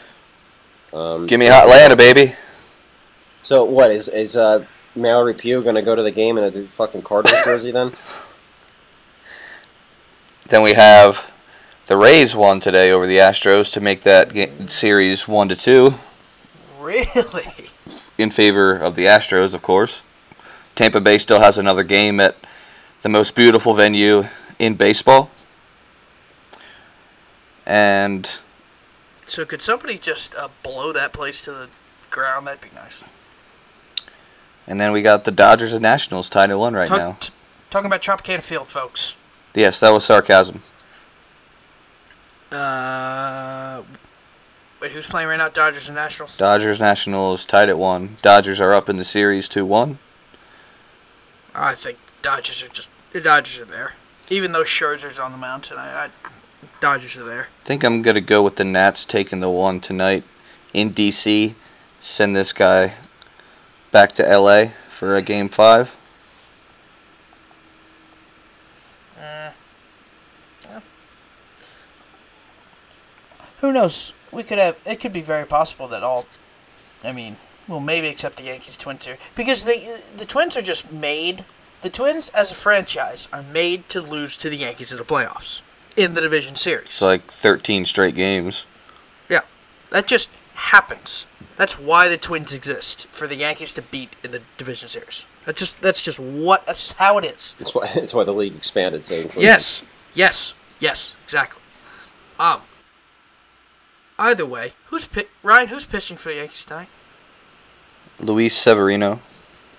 Um, 0.91 1.27
Give 1.27 1.39
me 1.39 1.47
Atlanta, 1.47 1.95
baby. 1.95 2.35
So 3.43 3.63
what 3.63 3.91
is 3.91 4.07
is 4.07 4.35
uh, 4.35 4.65
Mallory 4.95 5.33
Pugh 5.35 5.61
going 5.61 5.75
to 5.75 5.81
go 5.83 5.95
to 5.95 6.01
the 6.01 6.11
game 6.11 6.37
in 6.39 6.43
a 6.43 6.51
fucking 6.67 7.03
Cardinals 7.03 7.43
jersey 7.45 7.71
then? 7.71 7.93
Then 10.49 10.63
we 10.63 10.73
have 10.73 11.19
the 11.89 11.97
Rays 11.97 12.35
won 12.35 12.59
today 12.61 12.91
over 12.91 13.05
the 13.05 13.17
Astros 13.17 13.71
to 13.73 13.81
make 13.81 14.03
that 14.03 14.33
ga- 14.33 14.51
series 14.67 15.27
one 15.27 15.49
to 15.49 15.55
two 15.55 15.95
Really? 16.79 17.67
in 18.17 18.31
favor 18.31 18.75
of 18.75 18.95
the 18.95 19.05
Astros, 19.05 19.53
of 19.53 19.61
course. 19.61 20.01
Tampa 20.75 21.01
Bay 21.01 21.17
still 21.17 21.41
has 21.41 21.57
another 21.57 21.83
game 21.83 22.19
at 22.21 22.37
the 23.01 23.09
most 23.09 23.35
beautiful 23.35 23.73
venue 23.73 24.27
in 24.59 24.75
baseball. 24.75 25.29
And 27.65 28.29
So 29.25 29.45
could 29.45 29.61
somebody 29.61 29.97
just 29.97 30.33
uh, 30.35 30.47
blow 30.63 30.93
that 30.93 31.11
place 31.11 31.41
to 31.43 31.51
the 31.51 31.67
ground? 32.09 32.47
That'd 32.47 32.61
be 32.61 32.69
nice. 32.73 33.03
and 34.67 34.79
then 34.79 34.91
we 34.91 35.01
got 35.01 35.25
the 35.25 35.31
Dodgers 35.31 35.73
and 35.73 35.81
Nationals 35.81 36.29
tied 36.29 36.49
at 36.51 36.57
one 36.59 36.73
right 36.75 36.87
Talk- 36.87 36.97
now. 36.99 37.17
t- 37.19 37.33
talking 37.71 37.87
about 37.87 38.01
Tropicana 38.01 38.43
Field, 38.43 38.69
folks. 38.69 39.15
Yes, 39.55 39.79
that 39.81 39.89
was 39.91 40.05
sarcasm. 40.05 40.61
Uh, 42.51 43.83
wait, 44.81 44.91
who's 44.91 45.07
playing 45.07 45.27
right 45.27 45.37
now? 45.37 45.49
Dodgers 45.49 45.87
and 45.87 45.95
Nationals. 45.95 46.37
Dodgers 46.37 46.79
Nationals 46.79 47.45
tied 47.45 47.69
at 47.69 47.77
one. 47.77 48.17
Dodgers 48.21 48.59
are 48.59 48.73
up 48.73 48.89
in 48.89 48.97
the 48.97 49.05
series 49.05 49.47
two 49.47 49.65
one. 49.65 49.99
I 51.53 51.75
think 51.75 51.97
Dodgers 52.21 52.63
are 52.63 52.69
just 52.69 52.89
the 53.11 53.21
Dodgers 53.21 53.59
are 53.59 53.65
there. 53.65 53.93
Even 54.29 54.51
though 54.51 54.63
Scherzer's 54.63 55.19
on 55.19 55.31
the 55.31 55.37
mound 55.37 55.63
tonight, 55.63 55.93
I, 55.93 56.29
Dodgers 56.79 57.15
are 57.17 57.23
there. 57.23 57.47
I 57.63 57.67
think 57.67 57.83
I'm 57.83 58.01
gonna 58.01 58.21
go 58.21 58.41
with 58.41 58.55
the 58.55 58.65
Nats 58.65 59.05
taking 59.05 59.39
the 59.39 59.49
one 59.49 59.79
tonight 59.79 60.23
in 60.73 60.93
DC. 60.93 61.53
Send 62.01 62.35
this 62.35 62.53
guy 62.53 62.95
back 63.91 64.13
to 64.13 64.23
LA 64.23 64.67
for 64.89 65.15
a 65.15 65.21
game 65.21 65.49
five. 65.49 65.95
Who 73.61 73.71
knows? 73.71 74.13
We 74.31 74.43
could 74.43 74.57
have. 74.57 74.77
It 74.85 74.99
could 74.99 75.13
be 75.13 75.21
very 75.21 75.45
possible 75.45 75.87
that 75.89 76.03
all. 76.03 76.25
I 77.03 77.11
mean, 77.11 77.37
well, 77.67 77.79
maybe 77.79 78.07
except 78.07 78.37
the 78.37 78.43
Yankees 78.43 78.77
Twins 78.77 79.05
here, 79.05 79.17
because 79.35 79.63
they 79.63 80.01
the 80.15 80.25
Twins 80.25 80.55
are 80.57 80.61
just 80.61 80.91
made. 80.91 81.45
The 81.81 81.89
Twins 81.89 82.29
as 82.29 82.51
a 82.51 82.55
franchise 82.55 83.29
are 83.31 83.43
made 83.43 83.87
to 83.89 84.01
lose 84.01 84.35
to 84.37 84.49
the 84.49 84.57
Yankees 84.57 84.91
in 84.91 84.97
the 84.97 85.05
playoffs 85.05 85.61
in 85.95 86.13
the 86.13 86.21
division 86.21 86.55
series. 86.55 86.87
It's 86.87 87.01
like 87.01 87.31
13 87.31 87.85
straight 87.85 88.15
games. 88.15 88.63
yeah, 89.29 89.41
that 89.89 90.05
just 90.07 90.29
happens. 90.55 91.25
That's 91.55 91.79
why 91.79 92.07
the 92.09 92.17
Twins 92.17 92.53
exist 92.53 93.07
for 93.07 93.27
the 93.27 93.35
Yankees 93.35 93.73
to 93.75 93.81
beat 93.81 94.15
in 94.23 94.31
the 94.31 94.41
division 94.57 94.87
series. 94.89 95.25
That's 95.45 95.59
just 95.59 95.81
that's 95.81 96.01
just 96.01 96.19
what 96.19 96.65
that's 96.65 96.83
just 96.87 96.97
how 96.97 97.17
it 97.17 97.25
is. 97.25 97.55
It's 97.59 97.73
why, 97.73 97.89
it's 97.95 98.13
why 98.13 98.23
the 98.23 98.33
league 98.33 98.55
expanded 98.55 99.03
to 99.05 99.21
include. 99.21 99.43
Yes, 99.43 99.81
yes, 100.13 100.53
yes, 100.79 101.13
exactly. 101.23 101.61
Um. 102.39 102.61
Either 104.19 104.45
way, 104.45 104.73
who's 104.87 105.07
pi- 105.07 105.27
Ryan? 105.41 105.69
Who's 105.69 105.85
pitching 105.87 106.17
for 106.17 106.29
the 106.29 106.35
Yankees 106.35 106.65
tonight? 106.65 106.89
Luis 108.19 108.55
Severino. 108.55 109.21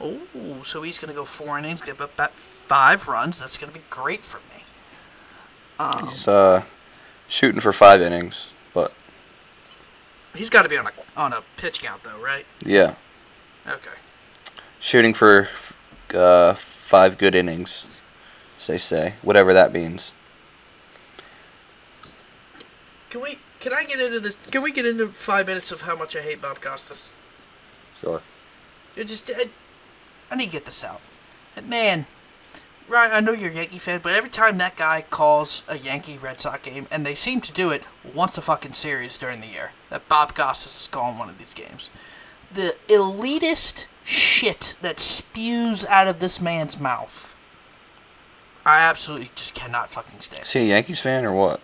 Oh, 0.00 0.62
so 0.64 0.80
he's 0.82 0.98
gonna 0.98 1.12
go 1.12 1.26
four 1.26 1.58
innings, 1.58 1.82
give 1.82 2.00
up 2.00 2.14
about 2.14 2.32
five 2.32 3.06
runs. 3.06 3.38
That's 3.38 3.58
gonna 3.58 3.70
be 3.72 3.82
great 3.90 4.24
for 4.24 4.38
me. 4.38 4.64
Um, 5.78 6.08
He's 6.08 6.26
uh, 6.26 6.62
shooting 7.28 7.60
for 7.60 7.72
five 7.72 8.00
innings, 8.00 8.46
but 8.72 8.94
he's 10.34 10.48
got 10.50 10.62
to 10.62 10.68
be 10.70 10.78
on 10.78 10.86
a 10.86 10.90
on 11.20 11.32
a 11.34 11.42
pitch 11.58 11.82
count 11.82 12.02
though, 12.02 12.18
right? 12.18 12.46
yeah, 12.64 12.94
Okay. 13.66 13.90
shooting 14.80 15.12
for 15.12 15.50
uh, 16.14 16.54
five 16.54 17.18
good 17.18 17.34
innings, 17.34 18.00
as 18.58 18.66
they 18.68 18.78
say, 18.78 19.14
whatever 19.22 19.52
that 19.52 19.70
means. 19.72 20.12
Can 23.10 23.20
we? 23.20 23.38
Can 23.60 23.74
I 23.74 23.84
get 23.84 24.00
into 24.00 24.20
this? 24.20 24.36
Can 24.50 24.62
we 24.62 24.72
get 24.72 24.86
into 24.86 25.08
five 25.08 25.46
minutes 25.46 25.70
of 25.70 25.82
how 25.82 25.94
much 25.94 26.16
I 26.16 26.22
hate 26.22 26.40
Bob 26.40 26.60
Costas? 26.60 27.12
Sure. 27.94 28.22
It 28.96 29.04
just, 29.04 29.30
I, 29.30 29.50
I 30.30 30.36
need 30.36 30.46
to 30.46 30.52
get 30.52 30.64
this 30.64 30.82
out. 30.82 31.00
And 31.54 31.68
man, 31.68 32.06
Ryan, 32.88 33.12
I 33.12 33.20
know 33.20 33.32
you're 33.32 33.50
a 33.50 33.54
Yankee 33.54 33.78
fan, 33.78 34.00
but 34.02 34.14
every 34.14 34.30
time 34.30 34.58
that 34.58 34.76
guy 34.76 35.04
calls 35.10 35.62
a 35.68 35.76
Yankee 35.78 36.18
Red 36.18 36.40
Sox 36.40 36.62
game, 36.62 36.88
and 36.90 37.04
they 37.04 37.14
seem 37.14 37.40
to 37.42 37.52
do 37.52 37.70
it 37.70 37.84
once 38.14 38.38
a 38.38 38.42
fucking 38.42 38.72
series 38.72 39.18
during 39.18 39.40
the 39.40 39.46
year, 39.46 39.72
that 39.90 40.08
Bob 40.08 40.34
Costas 40.34 40.82
is 40.82 40.88
calling 40.88 41.18
one 41.18 41.28
of 41.28 41.38
these 41.38 41.54
games, 41.54 41.90
the 42.52 42.74
elitist 42.88 43.86
shit 44.04 44.74
that 44.82 44.98
spews 44.98 45.84
out 45.84 46.08
of 46.08 46.18
this 46.18 46.40
man's 46.40 46.80
mouth, 46.80 47.36
I 48.64 48.80
absolutely 48.80 49.30
just 49.34 49.54
cannot 49.54 49.92
fucking 49.92 50.20
stand. 50.20 50.44
Is 50.44 50.52
he 50.52 50.60
a 50.60 50.64
Yankees 50.64 51.00
fan 51.00 51.24
or 51.24 51.32
what? 51.32 51.60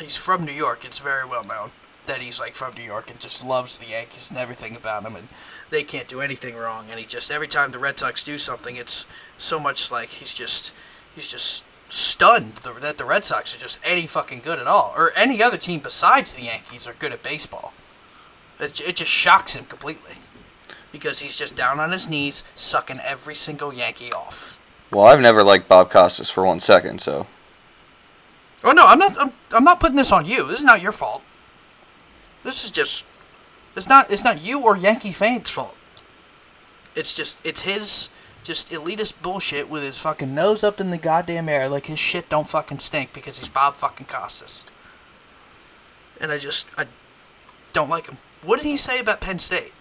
He's 0.00 0.16
from 0.16 0.44
New 0.44 0.52
York. 0.52 0.84
It's 0.84 0.98
very 0.98 1.26
well 1.26 1.44
known 1.44 1.70
that 2.06 2.20
he's 2.20 2.40
like 2.40 2.54
from 2.54 2.74
New 2.74 2.82
York 2.82 3.10
and 3.10 3.20
just 3.20 3.44
loves 3.44 3.78
the 3.78 3.86
Yankees 3.86 4.30
and 4.30 4.38
everything 4.38 4.74
about 4.74 5.02
them, 5.02 5.14
and 5.14 5.28
they 5.70 5.82
can't 5.82 6.08
do 6.08 6.20
anything 6.20 6.56
wrong. 6.56 6.86
And 6.90 6.98
he 6.98 7.06
just 7.06 7.30
every 7.30 7.48
time 7.48 7.70
the 7.70 7.78
Red 7.78 7.98
Sox 7.98 8.24
do 8.24 8.38
something, 8.38 8.76
it's 8.76 9.06
so 9.36 9.60
much 9.60 9.90
like 9.92 10.08
he's 10.08 10.34
just 10.34 10.72
he's 11.14 11.30
just 11.30 11.64
stunned 11.88 12.56
that 12.56 12.98
the 12.98 13.04
Red 13.04 13.24
Sox 13.24 13.54
are 13.54 13.58
just 13.58 13.78
any 13.84 14.06
fucking 14.06 14.40
good 14.40 14.58
at 14.58 14.66
all, 14.66 14.92
or 14.96 15.12
any 15.16 15.42
other 15.42 15.56
team 15.56 15.80
besides 15.80 16.34
the 16.34 16.42
Yankees 16.42 16.86
are 16.86 16.94
good 16.94 17.12
at 17.12 17.22
baseball. 17.22 17.72
It, 18.58 18.80
it 18.80 18.96
just 18.96 19.10
shocks 19.10 19.54
him 19.54 19.66
completely 19.66 20.16
because 20.90 21.20
he's 21.20 21.38
just 21.38 21.54
down 21.54 21.78
on 21.78 21.92
his 21.92 22.08
knees 22.08 22.42
sucking 22.54 23.00
every 23.00 23.34
single 23.34 23.72
Yankee 23.72 24.12
off. 24.12 24.58
Well, 24.90 25.06
I've 25.06 25.20
never 25.20 25.44
liked 25.44 25.68
Bob 25.68 25.90
Costas 25.90 26.30
for 26.30 26.44
one 26.44 26.60
second, 26.60 27.00
so 27.02 27.26
Oh 28.64 28.72
no, 28.72 28.84
I'm 28.84 28.98
not. 28.98 29.16
I'm, 29.18 29.32
I'm 29.52 29.64
not 29.64 29.80
putting 29.80 29.96
this 29.96 30.12
on 30.12 30.26
you. 30.26 30.46
This 30.46 30.60
is 30.60 30.64
not 30.64 30.82
your 30.82 30.92
fault. 30.92 31.22
This 32.44 32.64
is 32.64 32.70
just. 32.70 33.04
It's 33.76 33.88
not. 33.88 34.10
It's 34.10 34.24
not 34.24 34.42
you 34.42 34.60
or 34.60 34.76
Yankee 34.76 35.12
fans' 35.12 35.50
fault. 35.50 35.76
It's 36.94 37.14
just. 37.14 37.44
It's 37.44 37.62
his. 37.62 38.08
Just 38.44 38.70
elitist 38.70 39.20
bullshit 39.20 39.68
with 39.68 39.82
his 39.82 39.98
fucking 39.98 40.34
nose 40.34 40.64
up 40.64 40.80
in 40.80 40.90
the 40.90 40.96
goddamn 40.96 41.50
air, 41.50 41.68
like 41.68 41.86
his 41.86 41.98
shit 41.98 42.30
don't 42.30 42.48
fucking 42.48 42.78
stink 42.78 43.12
because 43.12 43.38
he's 43.38 43.48
Bob 43.48 43.74
fucking 43.74 44.06
Costas. 44.06 44.64
And 46.20 46.32
I 46.32 46.38
just. 46.38 46.66
I 46.76 46.86
don't 47.72 47.90
like 47.90 48.06
him. 48.06 48.18
What 48.42 48.58
did 48.58 48.66
he 48.66 48.76
say 48.76 49.00
about 49.00 49.20
Penn 49.20 49.38
State? 49.38 49.72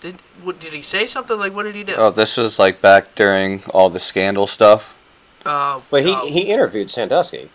Did 0.00 0.16
what, 0.42 0.60
did 0.60 0.72
he 0.72 0.82
say 0.82 1.06
something 1.06 1.38
like? 1.38 1.54
What 1.54 1.64
did 1.64 1.74
he 1.74 1.84
do? 1.84 1.94
oh, 1.96 2.10
this 2.10 2.36
was 2.36 2.58
like 2.58 2.80
back 2.80 3.14
during 3.14 3.62
all 3.66 3.90
the 3.90 4.00
scandal 4.00 4.46
stuff. 4.46 4.96
Uh, 5.44 5.80
But 5.90 6.04
he, 6.04 6.12
oh, 6.14 6.26
he 6.26 6.40
interviewed 6.42 6.90
Sandusky. 6.90 7.50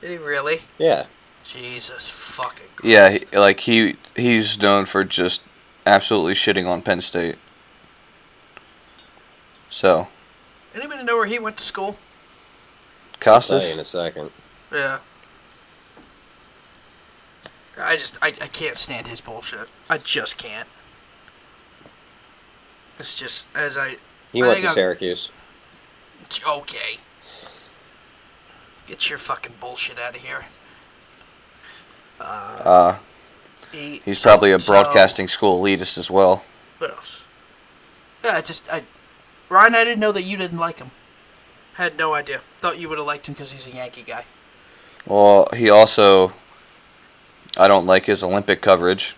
did 0.00 0.10
he 0.10 0.16
really? 0.16 0.60
Yeah. 0.78 1.06
Jesus 1.44 2.08
fucking. 2.08 2.66
Christ. 2.76 2.84
Yeah, 2.92 3.10
he, 3.10 3.36
like 3.36 3.60
he 3.60 3.96
he's 4.16 4.58
known 4.60 4.84
for 4.86 5.04
just 5.04 5.42
absolutely 5.86 6.34
shitting 6.34 6.66
on 6.66 6.82
Penn 6.82 7.00
State. 7.00 7.36
So 9.70 10.08
Anybody 10.74 11.04
know 11.04 11.16
where 11.16 11.26
he 11.26 11.38
went 11.38 11.56
to 11.58 11.64
school? 11.64 11.96
I'll 13.26 13.42
in 13.72 13.78
a 13.78 13.84
second. 13.84 14.30
Yeah. 14.72 14.98
I 17.80 17.96
just 17.96 18.16
I, 18.22 18.28
I 18.28 18.46
can't 18.48 18.78
stand 18.78 19.06
his 19.06 19.20
bullshit. 19.20 19.68
I 19.88 19.98
just 19.98 20.38
can't. 20.38 20.68
It's 22.98 23.14
just 23.18 23.46
as 23.54 23.76
I 23.76 23.96
He 24.32 24.42
I 24.42 24.46
went 24.48 24.60
to 24.60 24.66
I'm- 24.66 24.74
Syracuse. 24.74 25.30
Okay. 26.46 26.98
Get 28.86 29.08
your 29.10 29.18
fucking 29.18 29.54
bullshit 29.60 29.98
out 29.98 30.14
of 30.16 30.22
here. 30.22 30.44
uh, 32.20 32.96
He, 33.72 34.00
he's 34.04 34.22
probably 34.22 34.52
a 34.52 34.60
so- 34.60 34.72
broadcasting 34.72 35.28
school 35.28 35.60
elitist 35.62 35.98
as 35.98 36.10
well. 36.10 36.44
what 36.78 36.90
else? 36.92 37.22
Yeah, 38.24 38.36
I 38.36 38.40
just 38.40 38.68
I 38.72 38.82
Ryan, 39.48 39.74
I 39.74 39.84
didn't 39.84 40.00
know 40.00 40.12
that 40.12 40.22
you 40.22 40.36
didn't 40.36 40.58
like 40.58 40.78
him. 40.78 40.90
Had 41.74 41.96
no 41.96 42.14
idea. 42.14 42.40
Thought 42.58 42.78
you 42.78 42.88
would 42.88 42.98
have 42.98 43.06
liked 43.06 43.28
him 43.28 43.34
because 43.34 43.52
he's 43.52 43.66
a 43.66 43.70
Yankee 43.70 44.02
guy. 44.02 44.24
Well, 45.06 45.48
he 45.54 45.68
also 45.70 46.32
I 47.56 47.68
don't 47.68 47.86
like 47.86 48.06
his 48.06 48.22
Olympic 48.22 48.60
coverage 48.62 49.14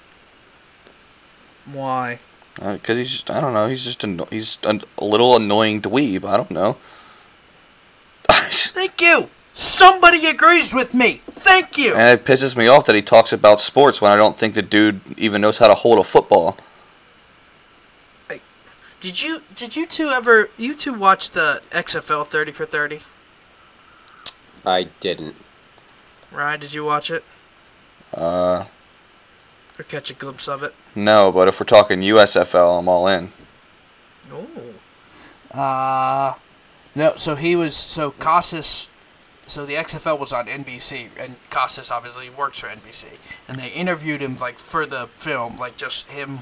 Why? 1.70 2.18
because 2.61 2.96
he's 2.98 3.11
just, 3.11 3.30
I 3.30 3.40
don't 3.40 3.54
know 3.54 3.68
he's 3.68 3.84
just 3.84 4.02
anno- 4.02 4.26
he's 4.30 4.59
an, 4.64 4.82
a 4.98 5.04
little 5.04 5.36
annoying 5.36 5.80
dweeb. 5.80 6.24
I 6.24 6.36
don't 6.36 6.50
know. 6.50 6.76
Thank 8.51 9.01
you. 9.01 9.30
Somebody 9.53 10.26
agrees 10.26 10.72
with 10.72 10.94
me. 10.94 11.20
Thank 11.30 11.76
you. 11.78 11.94
And 11.94 12.18
it 12.18 12.24
pisses 12.24 12.57
me 12.57 12.68
off 12.68 12.86
that 12.86 12.94
he 12.94 13.03
talks 13.03 13.32
about 13.32 13.61
sports 13.61 14.01
when 14.01 14.11
I 14.12 14.16
don't 14.16 14.38
think 14.38 14.55
the 14.55 14.62
dude 14.62 15.01
even 15.18 15.40
knows 15.40 15.59
how 15.59 15.66
to 15.68 15.74
hold 15.74 15.99
a 15.99 16.05
football. 16.05 16.57
Did 19.01 19.22
you 19.22 19.42
did 19.55 19.76
you 19.76 19.86
two 19.86 20.09
ever 20.09 20.51
you 20.59 20.74
two 20.74 20.92
watch 20.92 21.30
the 21.30 21.62
XFL 21.70 22.26
thirty 22.26 22.51
for 22.51 22.66
thirty? 22.66 23.01
I 24.66 24.88
didn't. 24.99 25.36
Ryan, 26.32 26.61
did 26.61 26.74
you 26.74 26.84
watch 26.84 27.09
it 27.11 27.24
Uh, 28.12 28.64
or 29.78 29.84
catch 29.86 30.11
a 30.11 30.14
glimpse 30.14 30.49
of 30.49 30.62
it? 30.64 30.74
no, 30.96 31.30
but 31.30 31.46
if 31.46 31.61
we're 31.61 31.66
talking 31.66 32.01
USFL, 32.01 32.80
I'm 32.80 32.88
all 32.88 33.07
in. 33.07 33.30
No. 34.28 34.46
Uh 35.57 36.34
no. 36.99 37.14
So 37.16 37.36
he 37.36 37.57
was 37.57 37.74
so 37.76 38.11
Costas. 38.11 38.88
So 39.46 39.64
the 39.64 39.74
XFL 39.76 40.18
was 40.18 40.34
on 40.34 40.46
NBC, 40.46 41.09
and 41.18 41.36
Costas 41.49 41.90
obviously 41.90 42.28
works 42.28 42.59
for 42.61 42.66
NBC, 42.68 43.07
and 43.49 43.59
they 43.59 43.68
interviewed 43.68 44.20
him 44.20 44.36
like 44.36 44.59
for 44.59 44.84
the 44.84 45.09
film, 45.16 45.59
like 45.59 45.78
just 45.78 46.09
him 46.09 46.40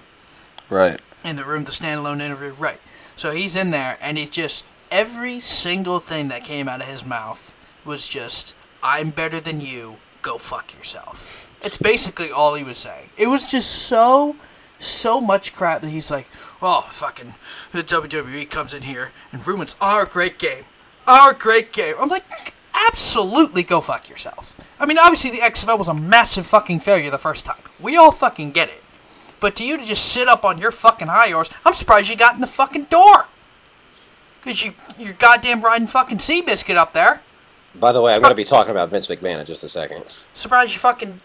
Right. 0.69 1.01
in 1.23 1.37
the 1.37 1.45
room, 1.45 1.63
the 1.65 1.71
standalone 1.71 2.21
interview. 2.21 2.51
Right. 2.59 2.81
So 3.15 3.31
he's 3.31 3.55
in 3.55 3.71
there, 3.71 3.97
and 4.01 4.19
it's 4.19 4.31
just 4.35 4.65
every 4.91 5.39
single 5.39 6.01
thing 6.01 6.27
that 6.29 6.43
came 6.43 6.69
out 6.69 6.81
of 6.81 6.89
his 6.89 7.05
mouth 7.05 7.55
was 7.85 8.09
just, 8.09 8.55
"I'm 8.83 9.11
better 9.11 9.39
than 9.41 9.61
you. 9.61 9.99
Go 10.23 10.37
fuck 10.37 10.75
yourself." 10.75 11.49
It's 11.63 11.77
basically 11.79 12.33
all 12.33 12.55
he 12.55 12.65
was 12.65 12.79
saying. 12.79 13.11
It 13.17 13.29
was 13.29 13.47
just 13.47 13.71
so, 13.89 14.35
so 14.79 15.21
much 15.21 15.55
crap 15.55 15.81
that 15.81 15.91
he's 15.91 16.11
like, 16.11 16.29
"Oh, 16.63 16.89
fucking 16.91 17.35
the 17.73 17.83
WWE 17.83 18.49
comes 18.49 18.75
in 18.75 18.83
here 18.83 19.13
and 19.33 19.47
ruins 19.47 19.77
our 19.81 20.05
great 20.05 20.39
game, 20.39 20.65
our 21.07 21.33
great 21.33 21.73
game." 21.73 21.97
I'm 21.99 22.09
like. 22.09 22.55
Absolutely 22.89 23.63
go 23.63 23.81
fuck 23.81 24.11
yourself. 24.11 24.55
I 24.79 24.85
mean, 24.85 24.99
obviously 24.99 25.31
the 25.31 25.39
XFL 25.39 25.79
was 25.79 25.89
a 25.89 25.95
massive 25.95 26.47
fucking 26.47 26.81
failure 26.81 27.11
the 27.11 27.17
first 27.17 27.47
time. 27.47 27.63
We 27.81 27.97
all 27.97 28.13
fucking 28.13 28.51
get 28.51 28.69
it. 28.69 28.85
But 29.41 29.57
to 29.57 29.65
you 29.65 29.77
to 29.77 29.85
just 29.85 30.13
sit 30.13 30.29
up 30.29 30.45
on 30.45 30.59
your 30.59 30.71
fucking 30.71 31.09
high 31.09 31.31
horse, 31.31 31.51
I'm 31.65 31.75
surprised 31.75 32.09
you 32.09 32.17
got 32.17 32.35
in 32.35 32.41
the 32.41 32.47
fucking 32.47 32.85
door. 32.85 33.27
Cause 34.43 34.63
you 34.65 34.75
you're 34.99 35.15
goddamn 35.15 35.63
riding 35.63 35.87
fucking 35.89 36.19
Seabiscuit 36.19 36.77
up 36.77 36.93
there. 36.93 37.23
By 37.75 37.93
the 37.93 38.01
way, 38.01 38.15
I'm 38.15 38.21
going 38.23 38.31
to 38.31 38.37
be 38.37 38.45
talking 38.45 38.71
about 38.71 38.91
Vince 38.91 39.07
McMahon 39.07 39.41
in 39.41 39.47
just 39.47 39.65
a 39.65 39.69
second. 39.69 40.05
Surprised 40.33 40.73
you 40.73 40.79
fucking 40.79 41.21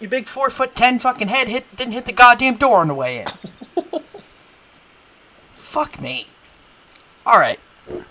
your 0.00 0.10
big 0.10 0.28
four 0.28 0.50
foot 0.50 0.74
ten 0.74 0.98
fucking 0.98 1.28
head 1.28 1.48
hit 1.48 1.74
didn't 1.76 1.92
hit 1.92 2.06
the 2.06 2.12
goddamn 2.12 2.56
door 2.56 2.80
on 2.80 2.88
the 2.88 2.94
way 2.94 3.20
in. 3.20 3.26
Fuck 5.54 6.00
me. 6.00 6.26
All 7.24 7.38
right, 7.38 7.58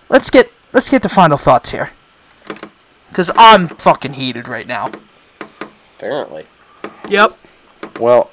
let's 0.10 0.30
get 0.30 0.52
let's 0.74 0.90
get 0.90 1.02
to 1.04 1.10
final 1.10 1.38
thoughts 1.38 1.72
here. 1.72 1.92
Cause 3.14 3.32
I'm 3.36 3.70
fucking 3.70 4.14
heated 4.14 4.48
right 4.48 4.68
now. 4.68 4.92
Apparently. 5.98 6.46
Yep. 7.08 7.38
Well, 8.00 8.30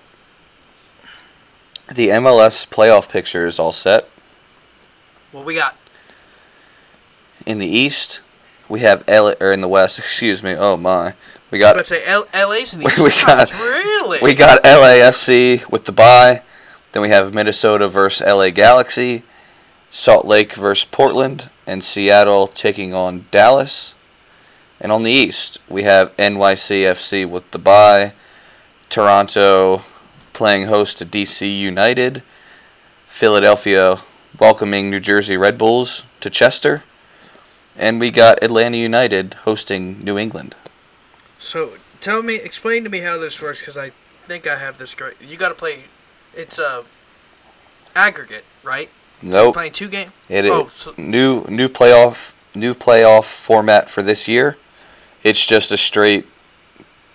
the 1.94 2.08
MLS 2.08 2.66
playoff 2.66 3.08
picture 3.08 3.46
is 3.46 3.60
all 3.60 3.72
set. 3.72 4.08
What 5.30 5.44
we 5.44 5.54
got? 5.54 5.76
In 7.46 7.58
the 7.58 7.66
East, 7.66 8.20
we 8.68 8.80
have 8.80 9.04
L 9.06 9.34
or 9.40 9.52
in 9.52 9.60
the 9.60 9.68
West, 9.68 9.98
excuse 10.00 10.42
me. 10.42 10.54
Oh 10.54 10.76
my, 10.76 11.14
We 11.52 11.58
got 11.58 11.76
Let's 11.76 11.90
say 11.90 12.02
L- 12.06 12.26
LA's 12.34 12.72
in 12.72 12.80
the 12.80 12.86
We 12.98 13.08
Eastern 13.08 13.26
got-. 13.26 13.52
Really? 13.52 14.18
we 14.22 14.34
got 14.34 14.64
LAFC 14.64 15.70
with 15.70 15.84
the 15.84 15.92
bye. 15.92 16.40
Then 16.92 17.02
we 17.02 17.10
have 17.10 17.34
Minnesota 17.34 17.88
versus 17.88 18.26
LA 18.26 18.48
Galaxy, 18.48 19.22
Salt 19.90 20.24
Lake 20.24 20.54
versus 20.54 20.88
Portland, 20.90 21.50
and 21.66 21.84
Seattle 21.84 22.48
taking 22.48 22.94
on 22.94 23.26
Dallas. 23.30 23.92
And 24.80 24.90
on 24.90 25.02
the 25.02 25.12
East, 25.12 25.58
we 25.68 25.82
have 25.82 26.16
NYCFC 26.16 27.28
with 27.28 27.50
the 27.50 27.58
bye, 27.58 28.14
Toronto 28.88 29.82
playing 30.32 30.68
host 30.68 30.98
to 30.98 31.06
DC 31.06 31.58
United, 31.58 32.22
Philadelphia 33.06 34.00
welcoming 34.40 34.88
New 34.88 35.00
Jersey 35.00 35.36
Red 35.36 35.58
Bulls 35.58 36.02
to 36.22 36.30
Chester, 36.30 36.82
and 37.76 38.00
we 38.00 38.10
got 38.10 38.42
Atlanta 38.42 38.78
United 38.78 39.34
hosting 39.44 40.02
New 40.02 40.16
England. 40.16 40.54
So 41.42 41.72
tell 42.00 42.22
me, 42.22 42.36
explain 42.36 42.84
to 42.84 42.90
me 42.90 43.00
how 43.00 43.18
this 43.18 43.42
works 43.42 43.58
because 43.58 43.76
I 43.76 43.90
think 44.28 44.46
I 44.46 44.56
have 44.58 44.78
this 44.78 44.94
great. 44.94 45.20
You 45.20 45.36
got 45.36 45.48
to 45.48 45.54
play. 45.56 45.84
It's 46.34 46.58
a 46.60 46.84
aggregate, 47.96 48.44
right? 48.62 48.88
Nope. 49.20 49.54
Playing 49.54 49.72
two 49.72 49.88
game. 49.88 50.12
It 50.28 50.44
is 50.44 50.52
Oh, 50.52 50.68
so- 50.68 50.94
new 50.96 51.44
new 51.48 51.68
playoff 51.68 52.30
new 52.54 52.74
playoff 52.74 53.24
format 53.24 53.90
for 53.90 54.02
this 54.02 54.28
year. 54.28 54.56
It's 55.24 55.44
just 55.44 55.72
a 55.72 55.76
straight 55.76 56.26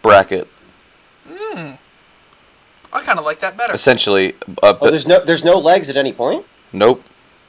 bracket. 0.01 0.47
I 2.93 3.01
kind 3.01 3.19
of 3.19 3.25
like 3.25 3.39
that 3.39 3.55
better. 3.57 3.73
Essentially, 3.73 4.33
uh, 4.63 4.75
Oh, 4.81 4.89
there's 4.89 5.07
no 5.07 5.23
there's 5.23 5.43
no 5.43 5.57
legs 5.57 5.89
at 5.89 5.97
any 5.97 6.11
point. 6.13 6.45
nope. 6.73 7.03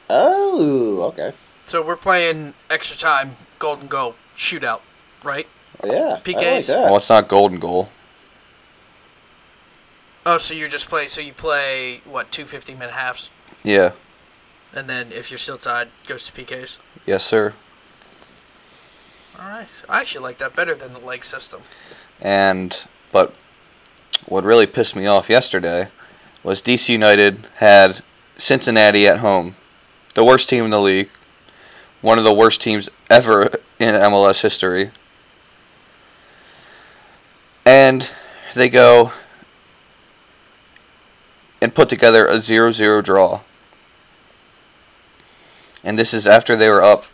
Oh, 0.09 1.01
okay. 1.03 1.33
So 1.65 1.81
we're 1.81 1.95
playing 1.95 2.53
extra 2.69 2.97
time, 2.97 3.37
golden 3.59 3.87
goal 3.87 4.15
shootout, 4.35 4.81
right? 5.23 5.47
Yeah, 5.83 5.91
I 5.91 6.09
like 6.13 6.23
PKs? 6.23 6.67
that. 6.67 6.85
Well, 6.85 6.97
it's 6.97 7.09
not 7.09 7.27
golden 7.27 7.59
goal. 7.59 7.89
Oh, 10.25 10.37
so 10.37 10.53
you're 10.53 10.67
just 10.69 10.89
playing. 10.89 11.09
So 11.09 11.21
you 11.21 11.33
play 11.33 12.01
what 12.05 12.31
two 12.31 12.45
15 12.45 12.77
minute 12.77 12.93
halves, 12.93 13.29
Yeah. 13.63 13.91
and 14.75 14.89
then 14.89 15.11
if 15.11 15.31
you're 15.31 15.37
still 15.37 15.57
tied, 15.57 15.89
goes 16.05 16.25
to 16.27 16.31
PKs. 16.31 16.77
Yes, 17.05 17.25
sir. 17.25 17.53
All 19.39 19.47
right. 19.49 19.83
I 19.87 20.01
actually 20.01 20.23
like 20.23 20.37
that 20.39 20.55
better 20.55 20.75
than 20.75 20.91
the 20.93 20.99
leg 20.99 21.23
system. 21.23 21.61
And 22.19 22.77
but 23.11 23.33
what 24.25 24.43
really 24.43 24.67
pissed 24.67 24.95
me 24.95 25.07
off 25.07 25.29
yesterday 25.29 25.87
was 26.43 26.61
DC 26.61 26.89
United 26.89 27.47
had 27.55 28.03
Cincinnati 28.37 29.07
at 29.07 29.19
home, 29.19 29.55
the 30.13 30.25
worst 30.25 30.49
team 30.49 30.65
in 30.65 30.69
the 30.71 30.81
league, 30.81 31.09
one 32.01 32.17
of 32.17 32.25
the 32.25 32.33
worst 32.33 32.59
teams 32.61 32.89
ever 33.09 33.45
in 33.79 33.95
MLS 33.95 34.41
history. 34.41 34.91
And 37.69 38.09
they 38.55 38.67
go 38.67 39.13
and 41.61 41.75
put 41.75 41.87
together 41.87 42.25
a 42.25 42.37
0-0 42.37 43.03
draw. 43.03 43.41
And 45.83 45.99
this 45.99 46.11
is 46.11 46.25
after 46.25 46.55
they 46.55 46.67
were 46.67 46.81
up 46.81 47.05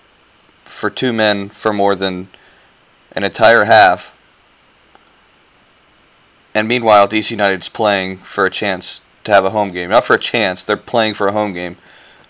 for 0.64 0.90
two 0.90 1.12
men 1.12 1.50
for 1.50 1.74
more 1.74 1.94
than 1.94 2.30
an 3.12 3.26
entire 3.26 3.66
half. 3.66 4.16
And 6.54 6.70
meanwhile, 6.70 7.06
DC 7.06 7.32
United's 7.32 7.68
playing 7.68 8.20
for 8.20 8.46
a 8.46 8.50
chance 8.50 9.02
to 9.26 9.34
have 9.34 9.44
a 9.44 9.50
home 9.50 9.74
game. 9.74 9.90
Not 9.90 10.06
for 10.06 10.14
a 10.14 10.20
chance, 10.20 10.64
they're 10.64 10.78
playing 10.78 11.16
for 11.16 11.28
a 11.28 11.34
home 11.34 11.52
game. 11.52 11.76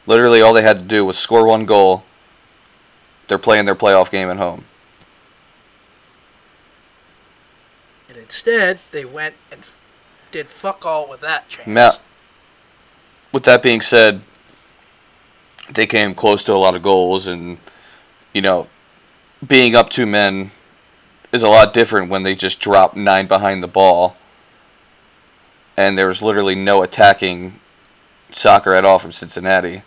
Literally, 0.08 0.42
all 0.42 0.54
they 0.54 0.64
had 0.64 0.80
to 0.80 0.86
do 0.86 1.06
was 1.06 1.16
score 1.16 1.46
one 1.46 1.68
goal. 1.68 2.04
They're 3.28 3.38
playing 3.38 3.66
their 3.66 3.76
playoff 3.76 4.10
game 4.10 4.32
at 4.32 4.38
home. 4.38 4.66
And 8.16 8.24
instead, 8.24 8.80
they 8.92 9.04
went 9.04 9.36
and 9.52 9.60
f- 9.60 9.76
did 10.32 10.50
fuck 10.50 10.86
all 10.86 11.10
with 11.10 11.20
that 11.20 11.50
chance. 11.50 11.68
Now, 11.68 11.92
with 13.34 13.44
that 13.44 13.62
being 13.62 13.82
said, 13.82 14.22
they 15.70 15.86
came 15.86 16.16
close 16.16 16.42
to 16.46 16.54
a 16.54 16.56
lot 16.56 16.76
of 16.76 16.82
goals, 16.82 17.28
and 17.28 17.58
you 18.32 18.42
know, 18.42 18.68
being 19.46 19.76
up 19.76 19.90
two 19.90 20.06
men 20.06 20.52
is 21.34 21.44
a 21.44 21.50
lot 21.50 21.74
different 21.74 22.10
when 22.10 22.24
they 22.24 22.36
just 22.36 22.62
drop 22.62 22.96
nine 22.96 23.28
behind 23.28 23.62
the 23.62 23.68
ball, 23.68 24.16
and 25.76 25.98
there 25.98 26.08
was 26.08 26.22
literally 26.22 26.56
no 26.56 26.84
attacking 26.84 27.60
soccer 28.32 28.74
at 28.74 28.86
all 28.86 28.98
from 28.98 29.12
Cincinnati. 29.12 29.82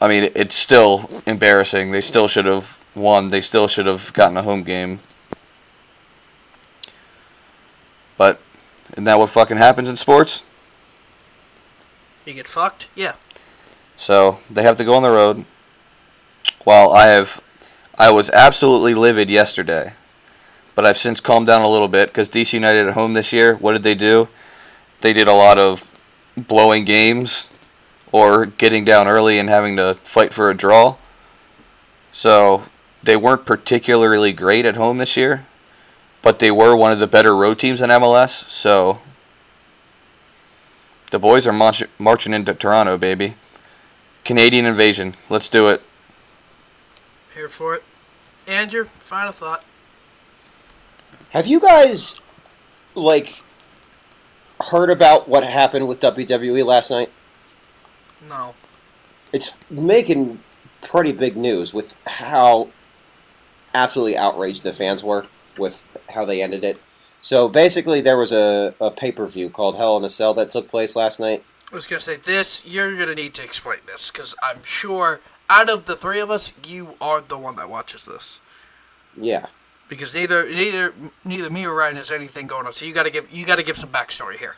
I 0.00 0.08
mean, 0.08 0.32
it's 0.34 0.56
still 0.56 1.08
embarrassing. 1.26 1.92
They 1.92 2.00
still 2.00 2.26
should 2.26 2.46
have 2.46 2.76
won. 2.96 3.28
They 3.28 3.40
still 3.40 3.68
should 3.68 3.86
have 3.86 4.12
gotten 4.14 4.36
a 4.36 4.42
home 4.42 4.64
game. 4.64 4.98
But 8.20 8.38
isn't 8.92 9.04
that 9.04 9.18
what 9.18 9.30
fucking 9.30 9.56
happens 9.56 9.88
in 9.88 9.96
sports? 9.96 10.42
You 12.26 12.34
get 12.34 12.46
fucked? 12.46 12.90
Yeah. 12.94 13.14
So 13.96 14.40
they 14.50 14.62
have 14.62 14.76
to 14.76 14.84
go 14.84 14.92
on 14.92 15.02
the 15.02 15.08
road. 15.08 15.46
While 16.64 16.92
I 16.92 17.06
have, 17.06 17.42
I 17.98 18.10
was 18.10 18.28
absolutely 18.28 18.92
livid 18.92 19.30
yesterday, 19.30 19.94
but 20.74 20.84
I've 20.84 20.98
since 20.98 21.18
calmed 21.18 21.46
down 21.46 21.62
a 21.62 21.68
little 21.70 21.88
bit 21.88 22.10
because 22.10 22.28
DC 22.28 22.52
United 22.52 22.88
at 22.88 22.92
home 22.92 23.14
this 23.14 23.32
year. 23.32 23.56
What 23.56 23.72
did 23.72 23.84
they 23.84 23.94
do? 23.94 24.28
They 25.00 25.14
did 25.14 25.26
a 25.26 25.32
lot 25.32 25.56
of 25.56 25.90
blowing 26.36 26.84
games 26.84 27.48
or 28.12 28.44
getting 28.44 28.84
down 28.84 29.08
early 29.08 29.38
and 29.38 29.48
having 29.48 29.76
to 29.76 29.94
fight 29.94 30.34
for 30.34 30.50
a 30.50 30.54
draw. 30.54 30.96
So 32.12 32.64
they 33.02 33.16
weren't 33.16 33.46
particularly 33.46 34.34
great 34.34 34.66
at 34.66 34.76
home 34.76 34.98
this 34.98 35.16
year, 35.16 35.46
but 36.22 36.38
they 36.38 36.50
were 36.50 36.76
one 36.76 36.92
of 36.92 36.98
the 36.98 37.06
better 37.06 37.34
road 37.34 37.58
teams 37.58 37.80
in 37.80 37.90
MLS. 37.90 38.48
So 38.48 39.00
the 41.10 41.18
boys 41.18 41.46
are 41.46 41.52
march- 41.52 41.84
marching 41.98 42.32
into 42.32 42.54
Toronto, 42.54 42.96
baby. 42.96 43.36
Canadian 44.24 44.66
invasion. 44.66 45.14
Let's 45.28 45.48
do 45.48 45.68
it. 45.68 45.82
Here 47.34 47.48
for 47.48 47.74
it. 47.74 47.82
Andrew, 48.46 48.84
final 48.98 49.32
thought. 49.32 49.64
Have 51.30 51.46
you 51.46 51.60
guys 51.60 52.20
like 52.94 53.42
heard 54.70 54.90
about 54.90 55.28
what 55.28 55.44
happened 55.44 55.88
with 55.88 56.00
WWE 56.00 56.64
last 56.64 56.90
night? 56.90 57.10
No. 58.28 58.54
It's 59.32 59.54
making 59.70 60.40
pretty 60.82 61.12
big 61.12 61.36
news 61.36 61.72
with 61.72 61.96
how 62.06 62.70
absolutely 63.74 64.16
outraged 64.16 64.64
the 64.64 64.72
fans 64.72 65.04
were 65.04 65.26
with 65.56 65.84
how 66.10 66.24
they 66.24 66.42
ended 66.42 66.64
it. 66.64 66.80
So 67.22 67.48
basically, 67.48 68.00
there 68.00 68.16
was 68.16 68.32
a, 68.32 68.74
a 68.80 68.90
pay 68.90 69.12
per 69.12 69.26
view 69.26 69.50
called 69.50 69.76
Hell 69.76 69.96
in 69.96 70.04
a 70.04 70.08
Cell 70.08 70.34
that 70.34 70.50
took 70.50 70.68
place 70.68 70.96
last 70.96 71.20
night. 71.20 71.44
I 71.70 71.74
was 71.74 71.86
gonna 71.86 72.00
say 72.00 72.16
this. 72.16 72.64
You're 72.66 72.98
gonna 72.98 73.14
need 73.14 73.34
to 73.34 73.44
explain 73.44 73.80
this 73.86 74.10
because 74.10 74.34
I'm 74.42 74.62
sure 74.64 75.20
out 75.48 75.68
of 75.68 75.84
the 75.86 75.96
three 75.96 76.20
of 76.20 76.30
us, 76.30 76.52
you 76.66 76.94
are 77.00 77.20
the 77.20 77.36
one 77.36 77.56
that 77.56 77.68
watches 77.68 78.06
this. 78.06 78.40
Yeah. 79.16 79.46
Because 79.88 80.14
neither 80.14 80.48
neither 80.48 80.94
neither 81.24 81.50
me 81.50 81.66
or 81.66 81.74
Ryan 81.74 81.96
has 81.96 82.10
anything 82.10 82.46
going 82.46 82.66
on. 82.66 82.72
So 82.72 82.86
you 82.86 82.94
gotta 82.94 83.10
give 83.10 83.30
you 83.30 83.44
gotta 83.44 83.62
give 83.62 83.76
some 83.76 83.90
backstory 83.90 84.36
here. 84.36 84.56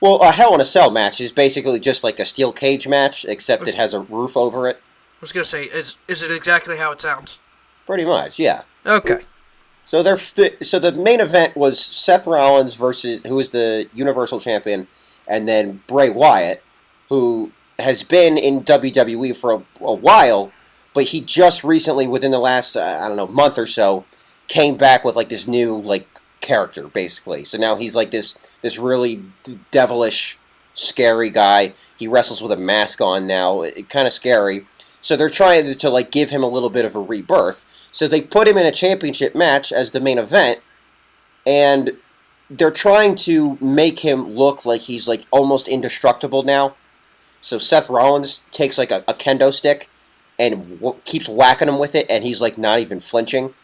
Well, 0.00 0.20
a 0.20 0.32
Hell 0.32 0.54
in 0.54 0.60
a 0.60 0.64
Cell 0.64 0.90
match 0.90 1.20
is 1.20 1.32
basically 1.32 1.80
just 1.80 2.04
like 2.04 2.18
a 2.18 2.24
steel 2.24 2.52
cage 2.52 2.86
match, 2.86 3.24
except 3.24 3.66
it 3.66 3.76
has 3.76 3.94
a 3.94 4.00
roof 4.00 4.36
over 4.36 4.68
it. 4.68 4.76
I 4.76 5.18
was 5.20 5.32
gonna 5.32 5.46
say 5.46 5.64
is 5.64 5.96
is 6.06 6.22
it 6.22 6.30
exactly 6.30 6.76
how 6.76 6.92
it 6.92 7.00
sounds? 7.00 7.38
Pretty 7.86 8.04
much, 8.04 8.38
yeah. 8.38 8.62
Okay. 8.84 9.20
So 9.86 10.02
they're 10.02 10.18
so 10.18 10.80
the 10.80 10.90
main 10.90 11.20
event 11.20 11.56
was 11.56 11.78
Seth 11.78 12.26
Rollins 12.26 12.74
versus 12.74 13.22
who 13.24 13.38
is 13.38 13.50
the 13.50 13.88
Universal 13.94 14.40
Champion, 14.40 14.88
and 15.28 15.46
then 15.46 15.84
Bray 15.86 16.10
Wyatt, 16.10 16.60
who 17.08 17.52
has 17.78 18.02
been 18.02 18.36
in 18.36 18.62
WWE 18.62 19.36
for 19.36 19.52
a, 19.52 19.62
a 19.80 19.94
while, 19.94 20.50
but 20.92 21.04
he 21.04 21.20
just 21.20 21.62
recently, 21.62 22.08
within 22.08 22.32
the 22.32 22.40
last 22.40 22.74
uh, 22.74 22.98
I 23.00 23.06
don't 23.06 23.16
know 23.16 23.28
month 23.28 23.58
or 23.58 23.66
so, 23.66 24.04
came 24.48 24.76
back 24.76 25.04
with 25.04 25.14
like 25.14 25.28
this 25.28 25.46
new 25.46 25.80
like 25.80 26.08
character 26.40 26.88
basically. 26.88 27.44
So 27.44 27.56
now 27.56 27.76
he's 27.76 27.94
like 27.94 28.10
this 28.10 28.34
this 28.62 28.80
really 28.80 29.22
devilish, 29.70 30.36
scary 30.74 31.30
guy. 31.30 31.74
He 31.96 32.08
wrestles 32.08 32.42
with 32.42 32.50
a 32.50 32.56
mask 32.56 33.00
on 33.00 33.28
now, 33.28 33.64
kind 33.88 34.08
of 34.08 34.12
scary. 34.12 34.66
So 35.06 35.14
they're 35.14 35.30
trying 35.30 35.66
to, 35.66 35.76
to 35.76 35.88
like 35.88 36.10
give 36.10 36.30
him 36.30 36.42
a 36.42 36.48
little 36.48 36.68
bit 36.68 36.84
of 36.84 36.96
a 36.96 37.00
rebirth. 37.00 37.64
So 37.92 38.08
they 38.08 38.20
put 38.20 38.48
him 38.48 38.58
in 38.58 38.66
a 38.66 38.72
championship 38.72 39.36
match 39.36 39.70
as 39.70 39.92
the 39.92 40.00
main 40.00 40.18
event, 40.18 40.58
and 41.46 41.92
they're 42.50 42.72
trying 42.72 43.14
to 43.14 43.56
make 43.60 44.00
him 44.00 44.34
look 44.34 44.66
like 44.66 44.80
he's 44.80 45.06
like 45.06 45.24
almost 45.30 45.68
indestructible 45.68 46.42
now. 46.42 46.74
So 47.40 47.56
Seth 47.56 47.88
Rollins 47.88 48.42
takes 48.50 48.78
like 48.78 48.90
a, 48.90 49.04
a 49.06 49.14
kendo 49.14 49.54
stick 49.54 49.88
and 50.40 50.80
w- 50.80 51.00
keeps 51.04 51.28
whacking 51.28 51.68
him 51.68 51.78
with 51.78 51.94
it, 51.94 52.06
and 52.10 52.24
he's 52.24 52.40
like 52.40 52.58
not 52.58 52.80
even 52.80 52.98
flinching, 52.98 53.54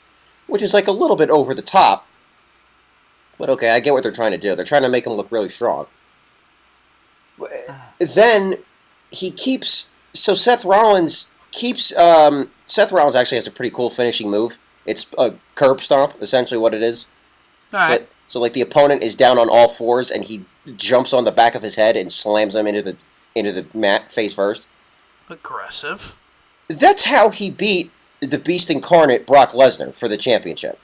which 0.47 0.63
is 0.63 0.73
like 0.73 0.87
a 0.87 0.93
little 0.93 1.17
bit 1.17 1.29
over 1.29 1.55
the 1.55 1.61
top. 1.61 2.07
But 3.37 3.51
okay, 3.51 3.71
I 3.71 3.81
get 3.81 3.95
what 3.95 4.05
they're 4.05 4.13
trying 4.13 4.31
to 4.31 4.39
do. 4.39 4.55
They're 4.55 4.65
trying 4.65 4.83
to 4.83 4.89
make 4.89 5.09
him 5.09 5.15
look 5.15 5.33
really 5.33 5.49
strong. 5.49 5.87
Then 7.99 8.59
he 9.11 9.33
keeps 9.33 9.87
so 10.13 10.35
Seth 10.35 10.65
Rollins 10.65 11.27
keeps 11.53 11.95
um, 11.97 12.51
Seth 12.67 12.91
Rollins 12.91 13.15
actually 13.15 13.37
has 13.37 13.47
a 13.47 13.51
pretty 13.51 13.75
cool 13.75 13.91
finishing 13.91 14.31
move 14.31 14.59
It's 14.85 15.07
a 15.17 15.35
curb 15.55 15.81
stomp, 15.81 16.15
essentially 16.21 16.59
what 16.59 16.75
it 16.75 16.83
is. 16.83 17.07
All 17.73 17.81
right. 17.81 18.01
So, 18.01 18.07
so 18.27 18.41
like 18.41 18.55
the 18.55 18.61
opponent 18.61 19.03
is 19.03 19.15
down 19.15 19.39
on 19.39 19.49
all 19.49 19.69
fours 19.69 20.11
and 20.11 20.25
he 20.25 20.45
jumps 20.77 21.13
on 21.13 21.25
the 21.25 21.33
back 21.33 21.55
of 21.55 21.63
his 21.63 21.77
head 21.77 21.97
and 21.97 22.11
slams 22.11 22.57
him 22.57 22.67
into 22.67 22.83
the 22.83 22.97
into 23.35 23.53
the 23.53 23.67
mat 23.77 24.11
face 24.11 24.35
first. 24.35 24.67
Aggressive. 25.29 26.19
That's 26.69 27.05
how 27.05 27.31
he 27.31 27.51
beat 27.51 27.91
the 28.21 28.39
Beast 28.39 28.71
Incarnate 28.71 29.27
Brock 29.27 29.53
Lesnar 29.53 29.95
for 29.95 30.09
the 30.09 30.17
championship. 30.17 30.79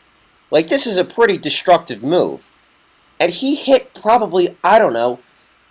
Like 0.50 0.68
this 0.68 0.86
is 0.86 0.96
a 0.96 1.04
pretty 1.04 1.38
destructive 1.38 2.02
move. 2.02 2.50
And 3.20 3.32
he 3.32 3.56
hit 3.56 3.94
probably, 3.94 4.56
I 4.62 4.78
don't 4.78 4.92
know, 4.92 5.18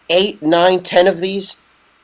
eight, 0.09 0.41
nine, 0.41 0.83
ten 0.83 1.07
of 1.07 1.19
these, 1.19 1.57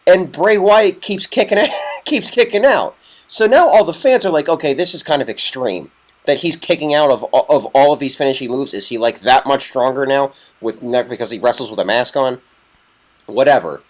and 0.08 0.32
Bray 0.32 0.58
Wyatt 0.58 1.02
keeps 1.02 1.28
kicking 1.28 1.58
out, 1.58 1.70
keeps 2.06 2.32
kicking 2.32 2.66
out. 2.66 2.96
So 3.28 3.48
now 3.48 3.68
all 3.68 3.84
the 3.84 3.94
fans 3.94 4.26
are 4.26 4.32
like, 4.32 4.50
okay, 4.50 4.74
this 4.74 4.94
is 4.94 5.04
kind 5.04 5.22
of 5.22 5.30
extreme. 5.30 5.92
That 6.26 6.38
he's 6.38 6.56
kicking 6.56 6.94
out 6.94 7.12
of 7.12 7.26
of 7.34 7.66
all 7.74 7.92
of 7.92 8.00
these 8.00 8.16
finishing 8.16 8.50
moves. 8.50 8.74
Is 8.74 8.88
he 8.88 8.98
like 8.98 9.20
that 9.22 9.46
much 9.46 9.64
stronger 9.64 10.06
now 10.06 10.32
with 10.62 10.80
because 10.82 11.32
he 11.32 11.40
wrestles 11.40 11.70
with 11.70 11.80
a 11.80 11.86
mask 11.86 12.16
on? 12.16 12.40
Whatever. 13.26 13.82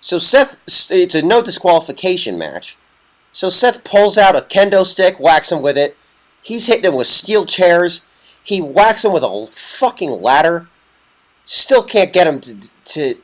So 0.00 0.18
Seth, 0.18 0.58
it's 0.90 1.14
a 1.14 1.22
no 1.22 1.40
disqualification 1.40 2.36
match. 2.36 2.76
So 3.32 3.48
Seth 3.48 3.82
pulls 3.82 4.18
out 4.18 4.36
a 4.36 4.42
kendo 4.42 4.84
stick, 4.84 5.18
whacks 5.18 5.50
him 5.50 5.62
with 5.62 5.78
it. 5.78 5.96
He's 6.42 6.66
hitting 6.66 6.84
him 6.84 6.94
with 6.94 7.06
steel 7.06 7.46
chairs. 7.46 8.02
He 8.42 8.60
whacks 8.60 9.04
him 9.04 9.12
with 9.14 9.22
a 9.22 9.46
fucking 9.46 10.20
ladder. 10.20 10.68
Still 11.46 11.82
can't 11.82 12.12
get 12.12 12.26
him 12.26 12.40
to 12.42 12.56
to 12.84 13.16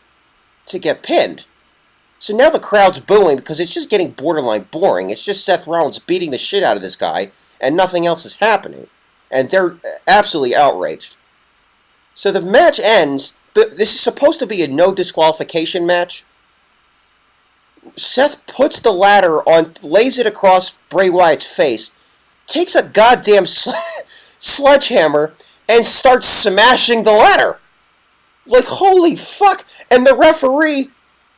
to 0.67 0.79
get 0.79 1.03
pinned. 1.03 1.45
So 2.21 2.37
now 2.37 2.51
the 2.51 2.61
crowd's 2.61 3.01
booing 3.01 3.37
because 3.39 3.59
it's 3.59 3.73
just 3.73 3.89
getting 3.89 4.11
borderline 4.11 4.69
boring. 4.71 5.09
It's 5.09 5.25
just 5.25 5.45
Seth 5.45 5.67
Rollins 5.67 5.99
beating 5.99 6.31
the 6.31 6.39
shit 6.39 6.63
out 6.63 6.77
of 6.77 6.83
this 6.83 6.95
guy, 6.95 7.33
and 7.59 7.75
nothing 7.75 8.07
else 8.07 8.27
is 8.27 8.35
happening. 8.37 8.89
And 9.31 9.49
they're 9.49 9.79
absolutely 10.07 10.55
outraged. 10.55 11.17
So 12.15 12.31
the 12.31 12.43
match 12.43 12.79
ends, 12.79 13.33
but 13.55 13.79
this 13.79 13.95
is 13.95 14.01
supposed 14.01 14.39
to 14.41 14.47
be 14.47 14.63
a 14.63 14.69
no 14.69 14.93
disqualification 14.93 15.87
match. 15.87 16.25
Seth 17.97 18.47
puts 18.47 18.79
the 18.79 18.93
ladder 18.93 19.41
on, 19.49 19.73
lays 19.83 20.19
it 20.19 20.27
across 20.27 20.73
Bray 20.91 21.09
Wyatt's 21.09 21.47
face, 21.47 21.91
takes 22.47 22.75
a 22.75 22.83
goddamn 22.83 23.47
sl- 23.47 23.71
sledgehammer, 24.39 25.33
and 25.67 25.87
starts 25.87 26.29
smashing 26.29 27.05
the 27.05 27.13
ladder. 27.13 27.61
Like, 28.47 28.67
holy 28.67 29.17
fuck! 29.17 29.65
And 29.91 30.07
the 30.07 30.15
referee 30.15 30.91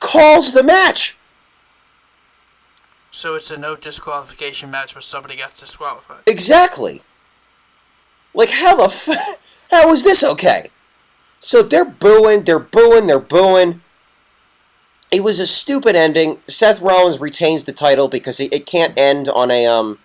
calls 0.02 0.52
the 0.52 0.62
match. 0.62 1.16
So 3.10 3.34
it's 3.34 3.50
a 3.50 3.56
no 3.56 3.76
disqualification 3.76 4.70
match, 4.70 4.94
but 4.94 5.04
somebody 5.04 5.36
gets 5.36 5.60
disqualified. 5.60 6.22
Exactly. 6.26 7.02
Like, 8.34 8.50
how 8.50 8.76
the 8.76 8.84
f- 8.84 9.38
How 9.70 9.90
is 9.92 10.02
this 10.02 10.22
okay? 10.22 10.70
So 11.38 11.62
they're 11.62 11.84
booing, 11.84 12.42
they're 12.44 12.58
booing, 12.58 13.06
they're 13.06 13.18
booing. 13.18 13.80
It 15.10 15.22
was 15.22 15.40
a 15.40 15.46
stupid 15.46 15.94
ending. 15.94 16.40
Seth 16.46 16.80
Rollins 16.80 17.20
retains 17.20 17.64
the 17.64 17.72
title 17.72 18.08
because 18.08 18.40
it, 18.40 18.52
it 18.52 18.66
can't 18.66 18.98
end 18.98 19.28
on 19.28 19.50
a 19.50 19.66
um. 19.66 19.98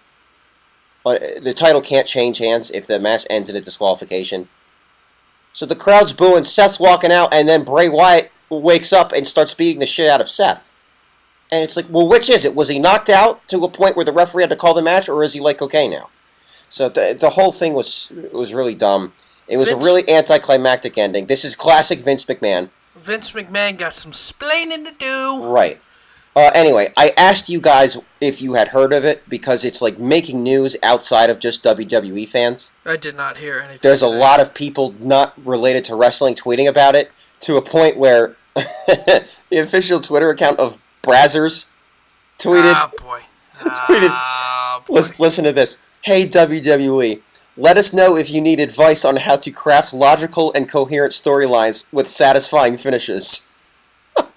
On, 1.06 1.18
the 1.42 1.54
title 1.54 1.82
can't 1.82 2.08
change 2.08 2.38
hands 2.40 2.70
if 2.72 2.86
the 2.86 3.00
match 3.00 3.26
ends 3.30 3.50
in 3.50 3.56
a 3.56 3.62
disqualification. 3.62 4.50
So 5.54 5.66
the 5.66 5.76
crowd's 5.76 6.14
booing. 6.14 6.44
Seth's 6.44 6.80
walking 6.80 7.12
out, 7.12 7.34
and 7.34 7.48
then 7.48 7.64
Bray 7.64 7.90
Wyatt 7.90 8.32
wakes 8.50 8.94
up 8.94 9.12
and 9.12 9.28
starts 9.28 9.54
beating 9.54 9.80
the 9.80 9.86
shit 9.86 10.10
out 10.10 10.22
of 10.22 10.30
Seth. 10.30 10.72
And 11.52 11.64
it's 11.64 11.78
like, 11.78 11.86
well, 11.90 12.08
which 12.08 12.30
is 12.30 12.44
it? 12.44 12.56
Was 12.56 12.68
he 12.68 12.80
knocked 12.80 13.10
out 13.10 13.48
to 13.48 13.64
a 13.64 13.70
point 13.70 13.96
where 13.96 14.06
the 14.06 14.12
referee 14.12 14.44
had 14.44 14.50
to 14.50 14.56
call 14.56 14.74
the 14.74 14.82
match, 14.82 15.08
or 15.08 15.24
is 15.24 15.34
he 15.34 15.40
like 15.40 15.62
okay 15.62 15.88
now? 15.88 16.10
So 16.70 16.90
the 16.90 17.16
the 17.18 17.32
whole 17.32 17.52
thing 17.52 17.74
was 17.74 18.12
was 18.34 18.54
really 18.54 18.76
dumb. 18.76 19.14
It 19.48 19.58
was 19.58 19.70
Vince- 19.70 19.84
a 19.84 19.86
really 19.86 20.10
anticlimactic 20.10 20.98
ending. 20.98 21.28
This 21.28 21.46
is 21.46 21.56
classic 21.56 22.02
Vince 22.02 22.26
McMahon. 22.26 22.70
Vince 22.96 23.32
McMahon 23.32 23.78
got 23.78 23.94
some 23.94 24.12
splaining 24.12 24.84
to 24.84 24.92
do. 24.92 25.46
Right. 25.46 25.80
Uh, 26.36 26.52
anyway, 26.54 26.94
I 26.96 27.14
asked 27.18 27.50
you 27.50 27.60
guys 27.60 27.98
if 28.22 28.44
you 28.44 28.54
had 28.54 28.68
heard 28.68 28.94
of 28.94 29.04
it 29.04 29.28
because 29.28 29.66
it's 29.66 29.82
like 29.82 29.98
making 29.98 30.44
news 30.44 30.76
outside 30.84 31.32
of 31.32 31.40
just 31.40 31.64
WWE 31.64 32.28
fans. 32.30 32.72
I 32.86 32.96
did 32.96 33.16
not 33.16 33.38
hear 33.38 33.58
anything. 33.60 33.80
There's 33.82 34.04
a 34.04 34.08
lot 34.08 34.40
of 34.40 34.54
people 34.54 34.94
not 35.00 35.34
related 35.44 35.84
to 35.86 35.96
wrestling 35.96 36.36
tweeting 36.36 36.70
about 36.70 36.94
it 36.94 37.12
to 37.40 37.56
a 37.56 37.62
point 37.62 37.98
where 37.98 38.37
the 39.50 39.58
official 39.60 40.00
Twitter 40.00 40.30
account 40.30 40.60
of 40.60 40.78
Brazzers 41.04 41.66
tweeted. 42.38 42.74
Ah, 42.74 42.92
boy. 42.98 43.22
Tweeted- 43.60 44.10
Ah, 44.12 44.84
boy. 44.86 44.94
Listen, 44.96 45.16
listen 45.20 45.44
to 45.46 45.52
this. 45.52 45.78
Hey 46.02 46.28
WWE, 46.28 47.22
let 47.58 47.78
us 47.78 47.92
know 47.94 48.16
if 48.16 48.30
you 48.30 48.40
need 48.42 48.60
advice 48.60 49.04
on 49.04 49.18
how 49.18 49.36
to 49.38 49.52
craft 49.52 49.94
logical 49.94 50.52
and 50.54 50.70
coherent 50.70 51.12
storylines 51.14 51.84
with 51.92 52.10
satisfying 52.10 52.78
finishes. 52.78 53.48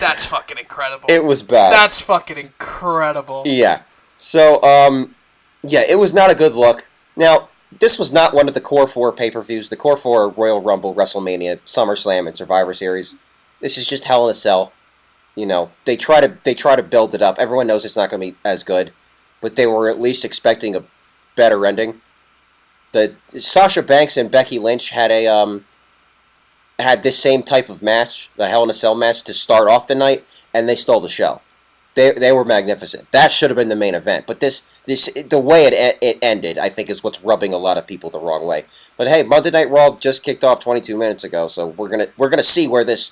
That's 0.00 0.26
fucking 0.26 0.58
incredible. 0.58 1.06
It 1.08 1.24
was 1.24 1.42
bad. 1.42 1.72
That's 1.72 2.00
fucking 2.00 2.36
incredible. 2.36 3.42
Yeah. 3.46 3.82
So, 4.16 4.62
um, 4.62 5.14
yeah, 5.62 5.82
it 5.88 5.94
was 5.98 6.12
not 6.12 6.30
a 6.30 6.34
good 6.34 6.54
look. 6.54 6.88
Now, 7.16 7.48
this 7.80 7.98
was 7.98 8.12
not 8.12 8.34
one 8.34 8.48
of 8.48 8.54
the 8.54 8.60
core 8.60 8.86
four 8.86 9.12
pay 9.12 9.30
per 9.30 9.42
views. 9.42 9.70
The 9.70 9.76
core 9.76 9.96
four 9.96 10.28
Royal 10.28 10.60
Rumble, 10.60 10.94
WrestleMania, 10.94 11.60
SummerSlam, 11.66 12.26
and 12.26 12.36
Survivor 12.36 12.74
Series. 12.74 13.14
This 13.60 13.78
is 13.78 13.86
just 13.86 14.04
Hell 14.04 14.26
in 14.26 14.30
a 14.30 14.34
Cell. 14.34 14.72
You 15.34 15.46
know, 15.46 15.72
they 15.84 15.96
try 15.96 16.20
to 16.20 16.38
they 16.44 16.54
try 16.54 16.76
to 16.76 16.82
build 16.82 17.14
it 17.14 17.22
up. 17.22 17.38
Everyone 17.38 17.66
knows 17.66 17.84
it's 17.84 17.96
not 17.96 18.10
going 18.10 18.20
to 18.20 18.32
be 18.32 18.38
as 18.44 18.64
good, 18.64 18.92
but 19.40 19.56
they 19.56 19.66
were 19.66 19.88
at 19.88 20.00
least 20.00 20.24
expecting 20.24 20.76
a 20.76 20.84
better 21.36 21.64
ending. 21.66 22.00
The 22.92 23.16
Sasha 23.26 23.82
Banks 23.82 24.16
and 24.16 24.30
Becky 24.30 24.58
Lynch 24.58 24.90
had 24.90 25.10
a 25.10 25.26
um 25.26 25.64
had 26.78 27.02
this 27.02 27.18
same 27.18 27.42
type 27.42 27.68
of 27.68 27.82
match, 27.82 28.30
the 28.36 28.48
Hell 28.48 28.64
in 28.64 28.70
a 28.70 28.74
Cell 28.74 28.94
match, 28.94 29.22
to 29.22 29.34
start 29.34 29.68
off 29.68 29.86
the 29.86 29.94
night, 29.94 30.24
and 30.52 30.68
they 30.68 30.76
stole 30.76 31.00
the 31.00 31.08
show. 31.08 31.40
They, 31.94 32.10
they 32.12 32.32
were 32.32 32.44
magnificent. 32.44 33.10
That 33.12 33.30
should 33.30 33.50
have 33.50 33.56
been 33.56 33.68
the 33.68 33.76
main 33.76 33.94
event. 33.94 34.26
But 34.26 34.40
this 34.40 34.62
this 34.86 35.08
the 35.28 35.38
way 35.38 35.64
it 35.64 35.98
it 36.00 36.18
ended, 36.20 36.58
I 36.58 36.68
think, 36.68 36.90
is 36.90 37.02
what's 37.02 37.22
rubbing 37.22 37.52
a 37.52 37.58
lot 37.58 37.78
of 37.78 37.86
people 37.86 38.10
the 38.10 38.20
wrong 38.20 38.44
way. 38.46 38.64
But 38.96 39.08
hey, 39.08 39.22
Monday 39.22 39.50
Night 39.50 39.70
Raw 39.70 39.96
just 39.96 40.22
kicked 40.22 40.44
off 40.44 40.60
22 40.60 40.96
minutes 40.96 41.24
ago, 41.24 41.48
so 41.48 41.66
we're 41.66 41.88
gonna 41.88 42.08
we're 42.18 42.28
gonna 42.28 42.42
see 42.42 42.68
where 42.68 42.84
this 42.84 43.02